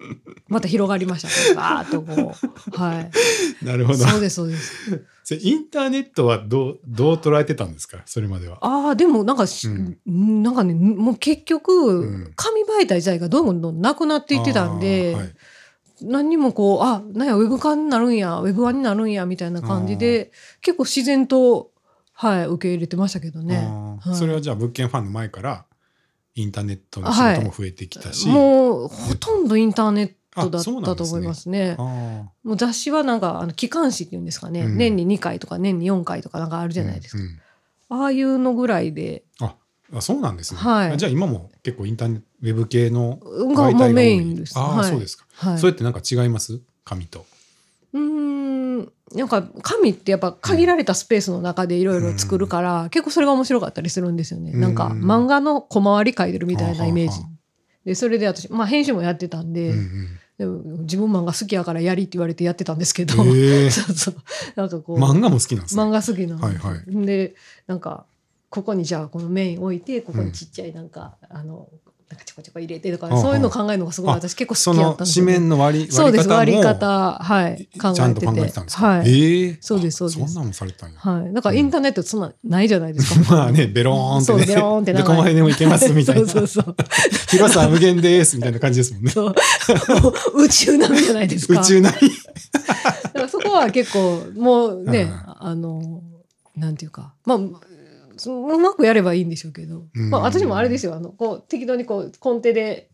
[0.47, 1.55] また広がりました。
[1.55, 2.33] バーっとこ
[2.71, 2.77] う。
[2.79, 3.01] は
[3.61, 3.65] い。
[3.65, 3.99] なるほど。
[3.99, 5.03] そうです、そうです。
[5.23, 8.01] それインターネットはどう、どう捉えてたんですか？
[8.05, 8.57] それまでは。
[8.61, 9.71] ああ、でもなんかし、う
[10.09, 10.43] ん。
[10.43, 12.33] なんかね、もう結局、ん。
[12.35, 15.35] 紙媒体自体がどんどんなくなっていってたんで、はい。
[16.01, 20.31] 何にもこう、あ、なんや、ウェブ化になるんや、ウェブ化になるんや、みたいな感じで、
[20.61, 21.71] 結構自然と、
[22.11, 23.55] はい、受け入れてましたけどね。
[23.55, 24.15] はい。
[24.15, 25.65] それはじゃあ物件ファンの前から
[26.35, 31.75] インターネットの仕事も増えてきたし、もう、ほとんどインターネットだったと思いますね。
[31.77, 31.81] あ
[32.43, 34.77] もう雑誌はなんか、あの、機関誌っていうんですかね、うん。
[34.77, 37.23] 年に2回とか年に4回とかなんかあるーじゃないですか。
[37.23, 37.39] うんうん
[37.89, 39.55] ああいうのぐらいで、あ
[39.93, 40.91] あそうなんですね、はい。
[40.93, 43.93] あじゃあ今も結構インターネットウェブ系の媒体が多い。
[43.93, 44.57] メインです。
[44.57, 44.89] ああ、はい。
[44.89, 45.57] そうですか、はい。
[45.59, 46.59] それってなんか違います？
[46.85, 47.27] 紙と。
[47.93, 54.53] うーんなんか紙ってやっぱ限られたスペースの中でいろいろ作るから、結構それが面白かったりするんですよね。
[54.53, 54.59] うん。
[54.59, 57.19] なんか漫画の小回り書いてるみたいなイメージ。
[57.19, 57.29] はあは。
[57.85, 64.15] でそれで私、まあ、編集もやってたんで,、うんうんでも自分漫画好きやからやりって言われてやってたんですけど、へえ そうそう。
[64.55, 64.97] なんかこう。
[64.97, 65.83] 漫画も好きなんですね。
[65.83, 67.35] 漫画好きなんではいはで
[67.67, 68.05] なんか
[68.49, 71.67] ここにじゃあこのメイン置いてここにちっちゃいなんか、あの
[72.13, 75.33] なんかちょこちょこ入れてとか、そういうの考えるのがすごいあ私結構そ好きやっのたんですよ、ね。
[75.33, 77.95] 紙面の割りそうです割りも方はい考えてて。
[77.95, 79.57] ちゃんと考えてたんですか、はい、ええ。
[79.59, 80.23] そうですそうです。
[80.23, 83.31] あそんなのもされてたんや、はい、だからインターネットそんなないじゃないですか。
[83.33, 86.27] まあねベローンってそうねベローンってどこまででも行けますみたいな。
[86.27, 86.75] そうそうそう。
[87.31, 89.09] 広さは無限ですみたいな感じですもんね。
[89.09, 89.35] そう。
[90.35, 91.59] 宇宙並みじゃないですか。
[91.59, 92.09] 宇宙並み。
[92.53, 95.47] だからそこは結構もうね、うん。
[95.47, 96.03] あの
[96.55, 97.15] なんていうか。
[97.25, 97.43] まあそ
[98.31, 100.09] うまくやればいいんでしょうけど、うん。
[100.09, 100.95] まあ、私もあれですよ。
[100.95, 102.89] あのこう適当にこうコンテで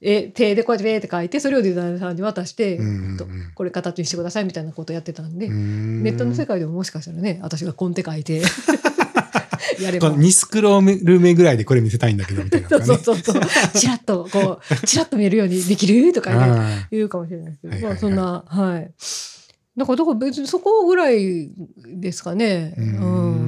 [0.00, 2.78] え手でこうやってベーって書いてそれをデザイナーさんに渡して、
[3.16, 8.42] とこれ形にしてくださいみたいなことをやってたんで、ネネットの世界でももしかしたらね私がコンテ書いて
[9.80, 10.10] やれば。
[10.10, 12.84] この2スクロール目ぐらいでこれ見せたいんだけどみたいなね。
[12.84, 13.42] そうそうそう。
[13.74, 18.92] チラッと、こう、チラッと見えるようにできるとかね、あ言うかもしれないですけど、まあそんな、はい。
[19.76, 22.74] だから、だから別にそこぐらいですかね。
[22.76, 22.88] ううん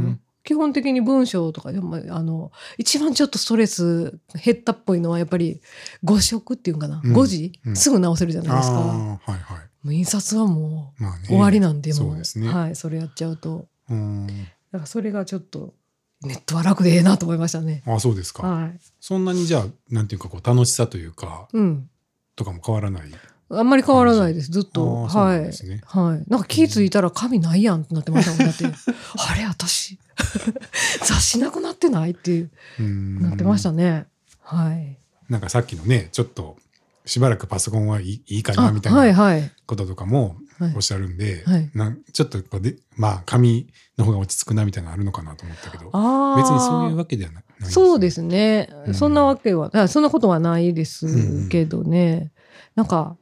[0.09, 0.21] ん。
[0.47, 5.61] 基本的に文章とかでも、あの、一番ちょっとストレス減ったっぽいのは、やっぱり
[6.05, 8.77] 誤色っていうかな、うん誤字、うんすぐ直せるじゃーないですか。
[8.79, 9.41] はいはい
[9.83, 13.67] もう印刷はもまあねう終わりなんで、もそうですねはい、それやっちゃうと。
[13.91, 14.47] うんだか
[14.81, 15.75] らそれがちょっと、
[16.23, 17.83] ネットは楽でええなと思いましたね。
[17.87, 18.79] あそうですか、はい。
[19.01, 21.91] そんなにじゃあなんていうかこう楽しさというかうん。
[22.35, 23.11] とかも変わらない？
[23.49, 24.51] あんまり変わらないです。
[24.51, 25.05] ずっと。
[25.05, 25.41] はい。
[25.43, 26.25] ねはい。
[26.29, 28.39] なんか気づいたら紙ないやんってなってましたもん。
[28.39, 30.01] だって、あれ私、
[31.05, 34.07] 雑誌なくなってないっていううんなってましたね。
[34.43, 34.99] はい。
[35.29, 36.57] なんかさっきのねちょっと
[37.05, 39.53] しばらくパソコンはいいいいかあなみたいはいなはい。
[39.67, 43.69] こととかもはいおっしゃるんで、はいなんちょっとでまあ紙
[43.99, 46.37] の方が落ち着くなみたいなのあるのかなと思ったけどああ。
[46.37, 52.31] 別にそういうわけではないないんそうですすね、うんそんなわけは、あそんなことはないですけどね。
[52.75, 53.17] なんか、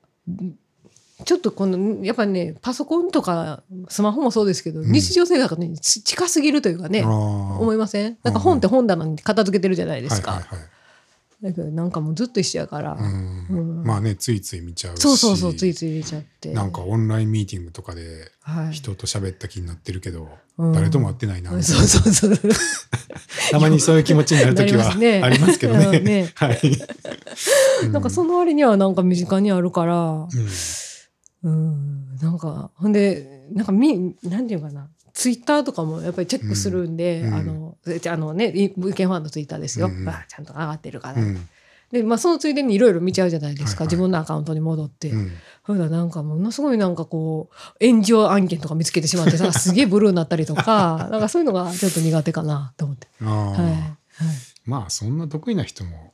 [1.25, 4.93] ちょっとこの、やっぱね、パソコンとかスマホもそうですけど、うん。
[4.93, 8.19] 日常生活にち近すぎるというかね、思いません？
[8.23, 10.33] なんか本って本棚に片付けてるじゃないですか。
[10.33, 10.69] はいはいはい
[11.43, 13.47] だけどなんかもうずっと一緒やから、うん。
[13.51, 13.85] うん。
[13.85, 15.01] まあねついつい見ちゃうし。
[15.03, 20.73] そうそうそうついつい入れちゃってなんかオンラインミーティングとかではい、人と喋った気になってるけど、うん。
[20.73, 21.51] 誰とも会ってないな。
[21.51, 22.39] みたいそうなそうそう。
[23.51, 24.89] たまにそういう気持ちになる時は
[25.23, 25.99] ありますけどね。
[25.99, 26.33] うんね。
[26.37, 26.61] はい。
[27.93, 30.29] なんかその割にはなんか身近にあるからうん
[31.45, 32.17] うん。
[32.21, 34.89] なんかほんでなんかみなんていうかな。
[35.13, 37.35] ツイッターとかもやっぱりチェックするんで、うん。
[37.35, 37.77] あの
[38.13, 41.49] あのねい物件ファンのツイッターですよ、うんあちゃんと上がってるから、うん。
[41.93, 43.95] でまあそのついでにいろいろ見ちゃうじゃないですか、はいはい。
[43.95, 45.31] 自分のアカウントに戻って、うん。
[45.63, 47.49] ほらなんかものすごいなんかこ
[47.81, 53.29] う炎上案件とか見つけてしまってさ すげえブルーになったりとかなんかそういうのがちょっと苦手かなと思って、はい。
[53.29, 53.97] は
[54.65, 56.14] まあそんな得意な人も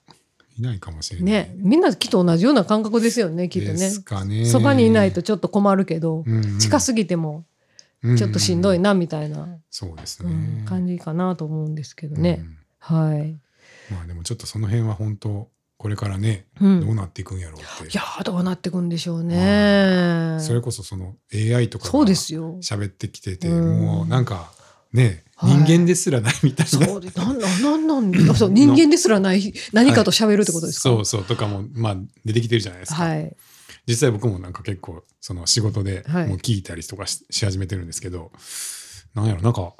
[0.59, 1.33] いないかもしれい、ない。
[1.33, 1.55] ね。
[1.59, 4.45] みんなきっと同じような感覚ですよねきっとでねすかね。
[4.47, 6.59] そばにいないとちょっと困るけど、うんうん。
[6.59, 7.45] 近すぎても
[8.17, 10.33] ちょっとしんどいなみたいな、そうですね。
[10.33, 12.45] うん感じかなと思うんですけどね、
[12.79, 13.41] はい、うん
[13.91, 17.93] まあでもちょっとその辺は本当これからね、うん、どうなっていくんやろうって。
[17.93, 22.59] いやーどうなってくんでしょうね、それこそその AI とかそうがですよ。
[22.63, 23.81] 喋ってきてて、うん。
[23.81, 24.53] もうなんか
[24.93, 26.87] ね、はい人間ですらないみたいな。
[26.87, 33.05] そうでなんなんなんそう人間ですらない何かと喋るってことですか、そうそうとかもまあ出てきてるじゃないですか。
[33.05, 33.37] はい。
[33.87, 36.29] 実際僕もなんか結構その仕事ではい。
[36.29, 38.31] もう聞いたりとかし,、し始めてるんですけど
[39.15, 39.73] なんやろなんか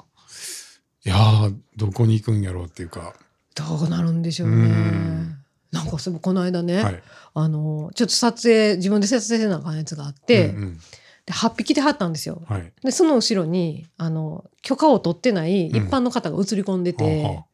[1.05, 3.15] いやーどこに行くんやろうっていうか、
[3.55, 4.55] どうなるんでしょうね。
[4.55, 5.37] うん。
[5.71, 10.79] なんかそうこの間ね、はい、あのちょっと撮影自分で撮影せなあかんやつがあって、うんうん
[11.25, 12.41] で8匹で貼ったんですよ。
[12.47, 15.75] はい、でその後ろにあの許可を取ってないうん。
[15.75, 17.45] 一般の方が写り込んでて、はあは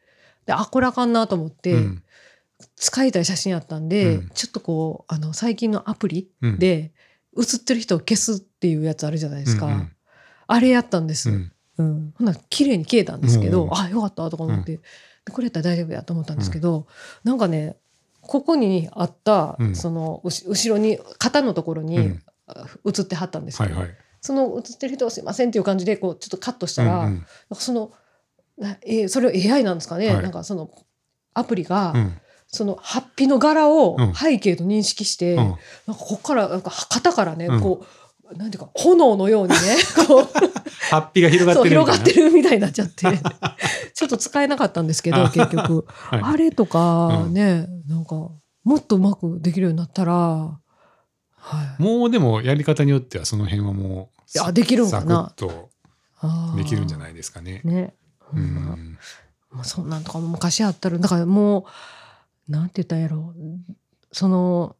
[0.45, 2.03] であこれあかんなと思って、うん。
[2.75, 4.29] 使いたい写真やったんで、うん。
[4.29, 6.91] ちょっとこうあの最近のアプリうん、で
[7.33, 9.91] 写ってる人を消すっていうやつあるじゃないですか、うんうん。
[10.47, 12.07] あれやったんです、ううん。
[12.07, 13.77] んほんなら綺麗に消えたんですけど、うん。
[13.77, 14.81] あよかったとか思って、で
[15.31, 16.87] これやったら大丈夫やと思ったんですけど、
[17.23, 17.75] なんかね
[18.21, 19.75] ここにあった、うん。
[19.75, 23.97] その後ろに肩のところに、うんあ写ってはったんですけど、はいはい。
[24.21, 27.13] その写ってる人はすいませんっていう感じでこうちょっとカットしたら、うんうん。
[27.13, 27.91] なんかその
[28.57, 30.23] なえーそれを AI なんですかね、はい。
[30.23, 30.69] なんかその
[31.33, 32.17] アプリが、うん。
[32.47, 34.13] そのハッピの柄をうん。
[34.15, 35.37] 背景と認識して、うん。
[35.37, 35.59] なんか
[35.93, 37.61] ここからなんか肩からね、うん。
[37.61, 37.85] こ
[38.31, 39.57] うなんていうか炎のようにね
[40.07, 40.23] こう
[40.89, 41.93] ハッピーが広がってるみたいな。
[41.93, 43.05] 広がってるみたいになっちゃって
[43.93, 46.21] ちょっと使えなかったんですけどあ結局、はい。
[46.23, 47.33] あれとかうん。
[47.33, 48.15] ね、なんか
[48.63, 50.59] もっとうまくできるようになったら、
[51.49, 55.33] はい、もうでもやり方によってはその辺はもういやできるんかな。
[55.37, 57.61] サクッとできるんじゃないですかね。
[57.63, 57.93] ね、
[58.33, 58.55] うほん。
[58.55, 58.97] まん
[59.51, 61.65] まあ、そんなんとかも昔あったらだからも
[62.49, 63.33] うなんて言ったんやろ
[64.11, 64.75] その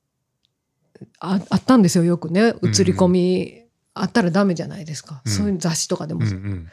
[1.19, 2.41] ああったんですよよくね。
[2.41, 3.63] 映り込み、
[3.93, 5.31] あったらダメじゃないですか、うん。
[5.31, 6.67] そういう雑誌とかでも、うんうん。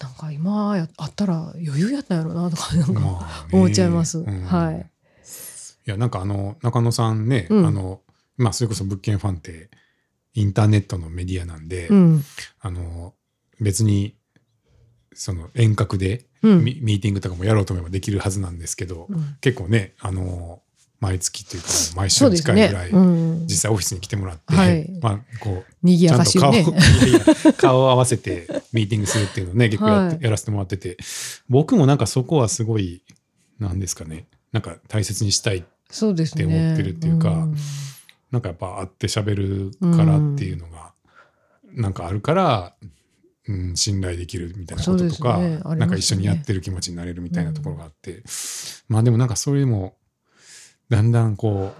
[0.00, 4.42] なんか今やあったら余裕やったんやろなとかなんか思っちゃいます、うん。
[4.44, 4.90] はい。
[5.86, 7.66] いやなんかあの中野さんね、うん。
[7.66, 8.00] あの
[8.42, 9.70] まあそれこそ物件ファンって
[10.34, 12.24] インターネットのメディアなんで、うん。
[12.60, 13.14] あの
[13.60, 14.14] 別に
[15.14, 16.64] その遠隔でうん。
[16.64, 19.36] ミ,、ミーティングとかもやろうと思えばできるはずなんですけど、うん。
[19.40, 20.60] 結構ねあの
[20.98, 22.54] 毎月っていうか毎週そうですね。
[22.54, 24.88] 近いぐらい、うん、実際オフィスに来てもらって、はい。
[25.00, 30.96] まあこうにぎやちゃんと顔, 顔を合わせてミーティングするっていうのをね結構や,、はいやらせてもらってて
[31.48, 33.02] 僕もなんかそこはすごい
[33.58, 37.56] なんですかねなんか大切にしたいそうですねって思ってるっていうかん
[38.32, 40.92] なんかやっぱ会って喋るからっていうのが、
[41.72, 42.74] なんかあるから、
[43.46, 45.60] うん、信頼できるみたいなこととか、ねね。
[45.76, 48.22] なんか一緒にやってる気持ちになれるみたいなところがあって、
[48.88, 49.96] まあでもなんかそれも
[50.88, 51.72] だんだんこ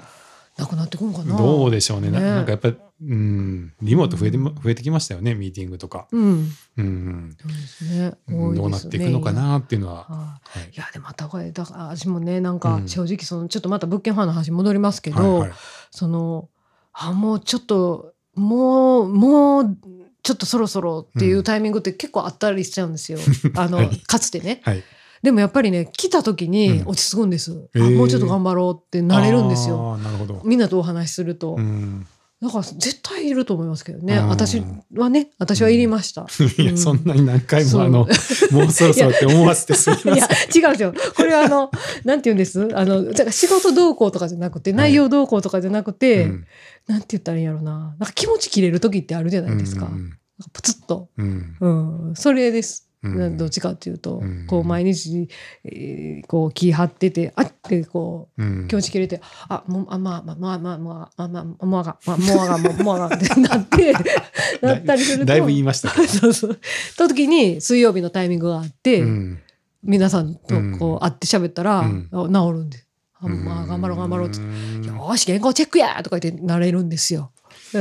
[0.59, 1.37] なくなってくんかうな。
[1.37, 2.11] どうでしょうね。
[2.11, 2.27] なね。
[2.27, 6.49] なんかやっぱり、うん、リモート増えても増えてきましたよねミーティングとか、うん。
[6.77, 8.15] うんそうですね。
[8.29, 10.41] うん、どうなっていくのかなっていうのは、
[10.73, 10.79] い。
[10.79, 12.89] やでもまたこれだから私もねなんかうん。
[12.89, 15.49] 正直そのちょっとまた物件ファンの話戻りますけど、
[15.91, 16.49] その
[16.93, 19.79] あもうちょっともうもう
[20.23, 23.19] ちょっとそろそろっていうタイミングって結構あったりしちゃうんですよ、
[23.57, 23.99] あの、はい。
[24.01, 24.61] かつてね。
[24.65, 24.83] はい。
[25.23, 27.87] でもやっぱりね来た時にうん落ち着くんです、へー。
[27.87, 29.99] あもうちょっと頑張ろうってなれるんですよ。
[30.45, 32.07] みんなとお話しすると、うん、
[32.43, 34.17] だから絶対いると思いますけどね。
[34.17, 34.29] うん。
[34.29, 34.61] 私
[34.95, 36.27] はね私はいりました、
[36.61, 36.79] いや、うん。
[36.79, 38.09] そんなに何回もあの、
[38.51, 40.63] もうそろそろって思わせてすみまいやせん。
[40.63, 40.69] 違う。
[40.71, 41.71] んですよこれはあの
[42.05, 42.69] なんて言うんです？
[42.75, 46.47] あのだから仕事動向とかじゃなくて内容動向とかじゃなくて、うん。
[46.89, 47.95] なんて言ったらいいんやろうな。
[48.01, 50.17] なんか気持ち切れる時ってあるじゃないですか、うんなんか
[50.53, 52.13] プツッと、うん。
[52.17, 55.29] それです、うんどっちかっていうと、うんこう毎日、
[55.65, 63.93] えーこう気張っててあってこううん気持ち切れて、あ、もう、あ、まあ、まあ、まあ、まあ、まあ、まあ、まあ、もうあが、まあ、もうあが、もう、もうあがってなって、
[64.63, 65.25] なったりすると。
[65.25, 65.89] だいぶ言いました。
[66.07, 66.59] そうそう。
[66.97, 69.39] その時に、水曜日のタイミングがあって、うん
[69.85, 72.85] 皆さんとこう会って喋ったら、うんあ治るんで。
[73.15, 74.39] あまあ、頑張ろう、頑張ろうって。
[74.39, 77.33] うんよーし、原稿チェックやとか言ってなれるんですよ。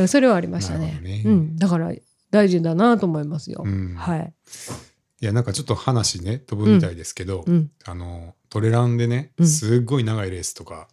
[0.08, 1.58] それはありましたねうん。
[1.58, 1.92] だから、
[2.32, 3.62] 大事だなと思いますよ。
[3.64, 4.34] うんはい。
[5.22, 7.70] いや、なんかちょっと話ね、飛ぶみたいですけど、うん。
[7.86, 10.88] あの、トレランでねう、んすっごい長いレースとか、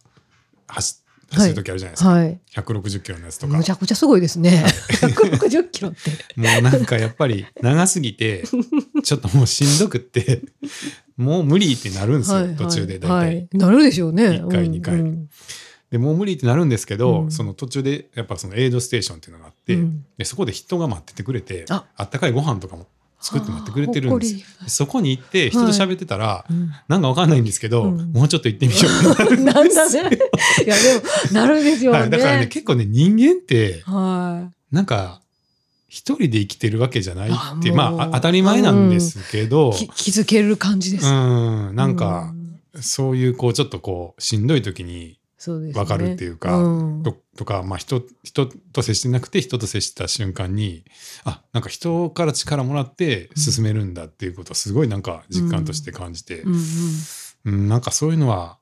[0.67, 0.97] 走
[1.31, 2.09] 走る時あるじゃないですか。
[2.09, 2.39] はい。
[2.55, 3.57] 160キロのやつとか。
[3.57, 4.63] むちゃくちゃすごいですね。
[5.01, 6.11] 160キロって。
[6.35, 8.43] もうなんかやっぱり長すぎて、
[9.03, 10.41] ちょっともうしんどくって、
[11.17, 13.09] もう無理ってなるんですよ、はい途中で大体。
[13.09, 13.47] はい。
[13.53, 14.35] なるでしょうね。
[14.37, 15.29] 一回うん二回うん
[15.91, 22.87] でもう無理ってなるんですけど、うんその途中でやっぱそのエイドステーションっていうのがあって、うんでそこで人が待っててくれてああったかいご飯とかも
[23.19, 24.45] 作って待ってくれてるんです。
[24.67, 26.71] そこに行って人と喋ってたら、うん。
[26.87, 28.11] なんかわかんないんですけど、うん。
[28.13, 28.79] もうちょっと行ってみよ
[29.09, 29.23] う。
[29.23, 30.17] ってななんですよだね。
[30.65, 30.81] いや、で
[31.33, 31.99] も、なるんですよね。
[31.99, 35.21] はい、だからね結構ね人間ってはなんか
[35.89, 39.73] 一人で生きてるわけじゃないってまああ当たり前なんですけどい。
[39.73, 41.05] き気づける感じです。
[41.05, 42.33] うんなんか
[42.73, 42.81] う、ん。
[42.81, 45.79] そういうこうちょっとこうしんどい時にそうですね。
[45.79, 50.83] わかるっていうかんととか、まあ、人人と接してなくて人と接した瞬間に
[51.23, 56.59] あなんか人から力もらって進めるんだっていうことをすごいなんか実感として感じて、うんうん
[57.45, 58.57] うんなんかそういうのは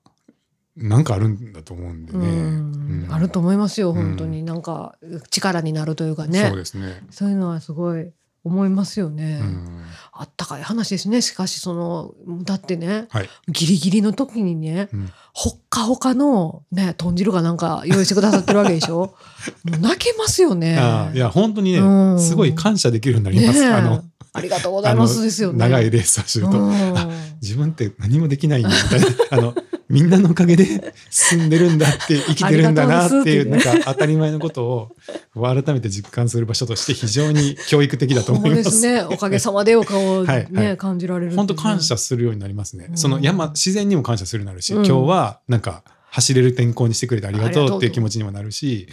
[0.76, 2.20] なんかあるんだと思うんでね。
[2.20, 4.44] うんうんあると思いますよ、うん本当に。
[4.44, 4.96] なんか、
[5.32, 6.48] 力になるというかね。
[6.48, 7.02] そうですね。
[7.10, 8.12] そういうのはすごい
[8.44, 9.40] 思いますよね。
[9.42, 9.84] うん
[10.20, 13.30] あったかい話ですねしかしそのだってねはい。
[13.50, 19.14] ギリギリの時にねうんほっかほかのね豚汁かなんか用意してくださってるわけでしょ？
[19.70, 20.74] もう泣けますよね。
[21.14, 23.60] いや本当にね、うんすごい感謝できるようになります。
[23.60, 24.04] ねえあの
[24.38, 25.58] ありがとうございますですよね。
[25.58, 27.10] 長いレースをすると、うんあ
[27.42, 29.54] 自分って何もできないんだみたいな あの
[29.90, 34.96] みんなのおかげで進んでるんだって生きてるんだなっていうなんか当たり前のことを
[35.42, 38.60] 改めて実感する場所として非常に教育的だと思います。
[38.60, 39.02] まですね。
[39.04, 41.38] おかげさまでお顔をね、 はいはい感じられるね。
[41.38, 42.88] 本当感謝するようになりますね。
[42.90, 48.88] うんその山自然にも感謝するようになるし、うん今日はなんか走れる天候にしてくれてありがとうっていう気持ちにもなるし、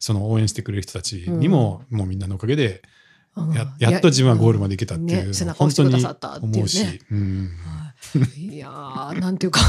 [0.00, 2.99] その応援してくれる人たちにも、もうみんなのおかげでうん
[3.54, 7.00] ややっと自分はゴールまで行けたっていうね背中を押してくだ本当にさったっていうね。
[8.36, 8.54] い。
[8.54, 9.60] いやーなんていうか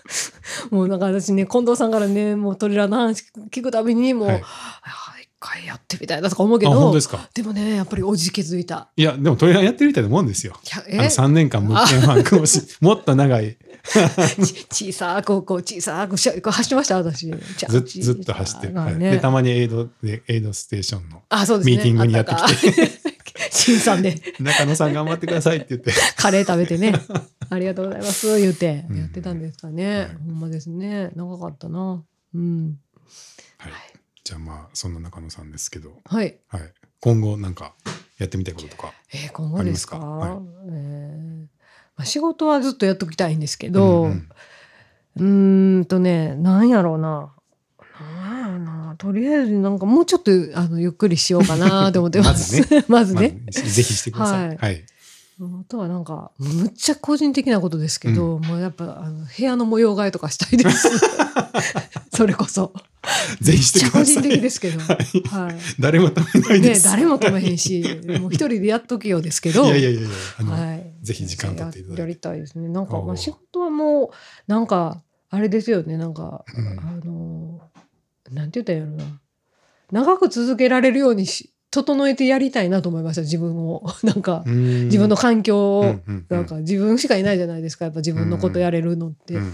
[0.70, 4.42] もうなんか私ね近藤さんからねもうトレーラーの話聞くたびにもう、はい。
[5.22, 7.28] 一回やってみたいなとか思うけあ本ど当ですか？
[7.34, 8.88] でもねやっぱりおじけづいた。
[8.96, 10.54] いやでもトレーラーやってるみたいなもんですよ。
[10.58, 13.56] あの3年間物件ファンクをし もっと長い。
[14.70, 17.30] ち小さくこう小さく走ってました私。
[17.68, 19.10] ずずっと走ってね。
[19.12, 21.76] でたまにエイドでエイドステーションのあそうですね。
[21.76, 22.90] ミーティングにやってきて
[23.66, 24.14] 新さんで。
[24.40, 25.92] 中野さん頑張ってくださいって言って。
[26.16, 26.92] カレー食べてね。
[27.50, 28.40] ありがとうございます。
[28.40, 28.86] 言って。
[28.88, 28.98] うん。
[28.98, 30.08] やってたんですかね、はい。
[30.26, 31.10] ほんまですね。
[31.14, 32.04] 長かったな。
[32.34, 32.78] うん。
[33.58, 33.72] はい、
[34.24, 36.38] じゃあまあそんな中野さんですけど、はい。
[36.48, 37.74] はい、今後なんか
[38.18, 39.98] やってみたいこととかえー今後ですか？
[39.98, 40.30] はい。
[40.30, 41.40] えー
[41.96, 44.28] まあ、仕事はずっとやっときたいんですけど、ううん。
[45.16, 47.32] ーんとねなんやろうな
[48.98, 52.62] とりあえずなんかもうちょっとあのゆっくりしようかなと思ってます。
[52.88, 53.38] まずまね。
[53.48, 54.48] あぜひしてください。
[54.48, 54.82] ははいい、
[55.40, 60.88] あとはなんかむっちゃ個人的なことですけど、もうやっぱあの部屋の模様替えとかしたいです。
[62.14, 62.72] それこそ。
[63.40, 64.22] ぜひしてください。
[64.22, 64.80] 的ですけど。
[64.80, 65.56] はいはい。
[65.78, 66.84] 誰も止めないでねす。
[66.84, 67.84] 誰も止めへんし、
[68.20, 69.66] もう一人でやっときようですけど。
[69.66, 70.08] いやいやいやいや、
[70.38, 72.68] あの、はい、ぜひ時間取っていただいてやりたいですね。
[72.68, 74.10] なんかまあ仕事はもう
[74.48, 75.96] なんかあれですよね。
[75.96, 77.60] なんか、うんあの
[78.30, 79.20] なんて言ったらいいんやろな。
[79.92, 83.22] 長く続けられるようにし整えてやりたいなと思いました。
[83.22, 87.84] 自分を なんか、自自分の環境を、うんうんうんなんか自分しかいないじゃないですか。
[87.84, 89.34] やっぱ自分のことやれるのって。
[89.34, 89.52] うんうん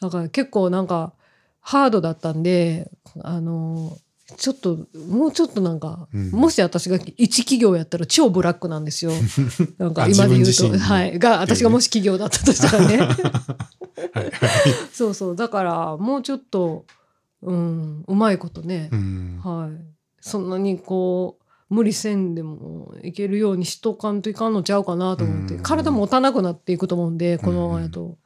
[0.00, 1.12] だから結構なんか
[1.60, 2.90] ハードだったんで、
[3.22, 3.96] あの
[4.36, 9.10] ちょっともうちょっとなんか、うんもし私が一企業やったら超ブラックなんですよ。
[9.78, 12.98] なんかあ今で言うと、はい、が私がもし企業だったとしたらね。
[14.12, 14.32] はいはい
[14.92, 16.84] そうそうだからもうちょっと、
[17.42, 18.88] うん、うまいことね。
[18.92, 19.40] う、ん。
[19.42, 19.80] はい、
[20.20, 25.62] そんなにこう無理せんでもいけるようにしとかんといかんのちゃうかなと思って、うん。
[25.62, 28.16] 体も持たなくなっていくと思うんでこのままやと、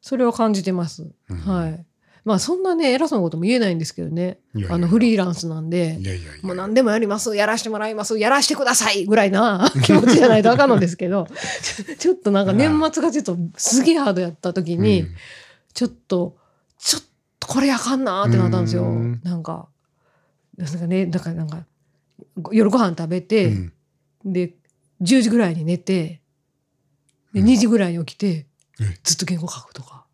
[0.00, 1.10] それは感じてます。
[1.28, 1.36] うん。
[1.38, 1.86] はい。
[2.26, 4.40] まあそんなね偉そうなことも言えないんですけどね。
[4.68, 5.96] あのフリーランスなんで
[6.42, 11.28] もう何でもやりますやらしてもらいますやらしてくださいぐらいな 気持ちじゃないとあかんのですけど
[11.98, 15.08] ちょっとなんか年末がちょっとすげえハードやった時に、うん。
[15.72, 16.36] ちょっと
[16.80, 17.08] ちょっと
[17.46, 18.82] これあかんなーってなったんですよ。
[18.84, 19.20] うん。
[19.22, 19.68] なんか
[20.56, 21.64] なんかねだからなんか
[22.40, 23.72] ご夜ご飯食べて、うん。
[24.24, 24.54] で
[25.02, 26.20] 10時ぐらいに寝て
[27.32, 27.46] でうん。
[27.46, 28.46] 2時ぐらいに起きて、
[28.80, 28.84] え。
[29.02, 30.04] ずっと原稿書くとか。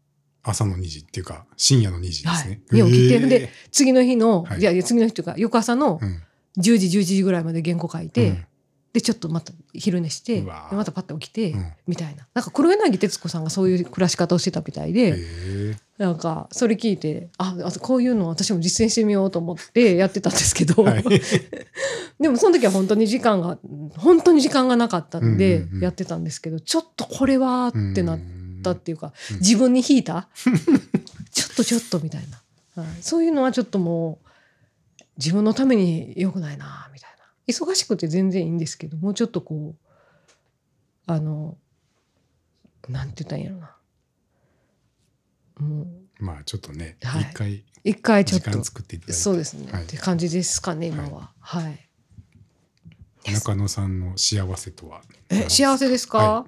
[0.44, 2.60] 朝の2時っていうか深夜の2時ですね。
[2.70, 2.82] はい。
[2.82, 4.60] に起きてで次の日の、はい。
[4.60, 6.22] い、や次の日というか翌朝のうん。
[6.58, 8.46] 10時11時ぐらいまで原稿書いて、うん
[8.92, 11.72] でちょっとまた昼寝してまたパッと起きて、うん。
[11.86, 12.26] みたいな。
[12.34, 15.16] なんか黒柳徹子さんがそういう暮らし方をしてたみたいで、
[15.96, 21.04] なんかそれ聞いてああこういうの私も実践してみようと思って やってたんですけど、はい。
[22.20, 23.58] でもその時は本当に時間が
[23.96, 28.18] 本当に時間がなかったんでやってたんですけど、ちょっとこれはってなっ
[28.62, 29.36] たっていうか、うん。
[29.38, 30.28] 自分に引いた？
[31.32, 32.24] ちょっとちょっとみたい
[32.76, 34.28] な、はい、そういうのはちょっともう
[35.16, 37.11] 自分のために良くないなみたいな
[37.46, 39.76] 忙しくて全然いいんですけどもうちょっとこう
[41.06, 41.56] あの
[42.88, 43.76] なんて言ったんやろな。
[45.58, 46.24] もう。
[46.24, 47.22] まあちょっとねはい。
[47.22, 48.50] 一回一回ちょっと。
[48.50, 49.20] 時間作っていただいて。
[49.20, 49.84] そうですね、はい。
[49.84, 51.32] って感じですかね今は。
[51.40, 51.88] はい、
[53.32, 55.02] 中野さんの幸せとは？
[55.30, 56.46] え幸せですか、は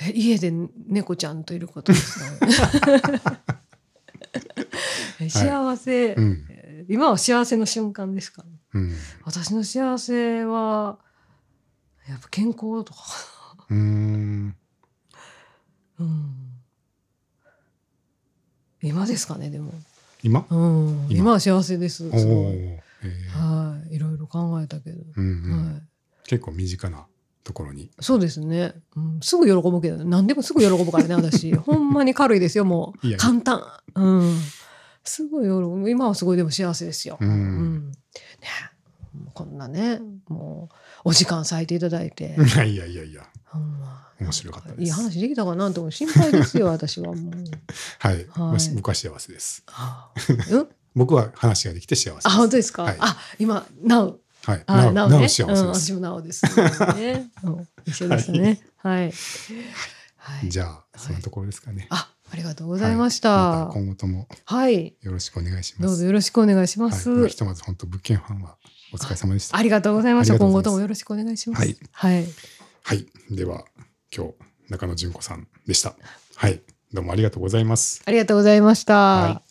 [0.00, 0.52] え家で
[0.86, 2.38] 猫ちゃんといることですね
[5.20, 6.46] え幸せ、うん。
[6.48, 8.94] えー今は幸せの瞬間ですか、ね、うん。
[9.24, 10.98] 私の幸せは
[12.08, 13.00] やっぱ健康とか
[13.68, 14.56] うーん。
[15.98, 16.34] うん。
[18.82, 19.72] 今ですかねでも、
[20.22, 20.46] 今？
[20.48, 21.18] うん、今。
[21.20, 22.10] 今は幸せです。
[22.10, 22.80] すごえ
[23.28, 23.94] はい。
[23.96, 25.72] いろいろ考えたけど、ーうんうん。
[25.72, 25.82] はい。
[26.26, 27.06] 結構身近な
[27.44, 27.90] ところに。
[28.00, 31.54] そうですね、うん、すぐ喜ぶけど何でもすぐ喜ぶからね私。
[31.56, 33.18] ほんまに軽いですよもいうや。
[33.18, 33.62] 簡単。
[33.94, 34.38] うん。
[35.04, 35.90] すぐ喜ぶ。
[35.90, 37.28] 今はすごいでも幸せですよ、うん。
[37.28, 37.90] うん。
[37.90, 37.96] ね、
[39.34, 40.68] こんなねも
[41.04, 42.36] うお時間割いていただいて。
[42.38, 43.26] いやいやいやいや、
[44.20, 44.82] 面白かったです。
[44.82, 47.34] いい話できたかなと心配ですよ 私はもう。
[47.98, 49.62] はい、はい僕は幸せです。
[49.66, 50.10] あ
[50.50, 50.68] うん？
[50.94, 52.28] 僕は話ができて幸せ。
[52.28, 52.82] あ本当ですか？
[52.84, 54.62] はいあ今なおはい。
[54.66, 55.62] あなおなお幸せです。
[55.64, 56.44] 私もなおです、
[56.96, 57.30] ね。
[57.42, 58.60] うん一緒ですね。
[58.78, 59.12] はい。
[60.16, 60.48] はい。
[60.48, 61.86] じゃあ、そんなところですかね。
[61.90, 63.66] あありがとうございましはた。
[63.66, 64.96] ま今後ともはい。
[65.02, 65.82] よろしくお願いします。
[65.82, 67.10] どうぞよろしくお願いします。
[67.10, 68.56] はいまあひとまず本当物件ファンは
[68.92, 69.56] お疲れ様でした。
[69.56, 70.38] ありがとうございました。
[70.38, 71.60] 今後ともよろしくお願いします。
[71.60, 71.76] はい。
[71.92, 72.26] はい。
[72.82, 73.06] はい。
[73.30, 73.64] では、
[74.14, 74.34] 今日、
[74.68, 75.94] 中野純子さんでした。
[76.36, 76.60] はい。
[76.92, 78.02] どうもありがとうございます。
[78.04, 78.94] ありがとうございました。
[78.94, 79.49] はい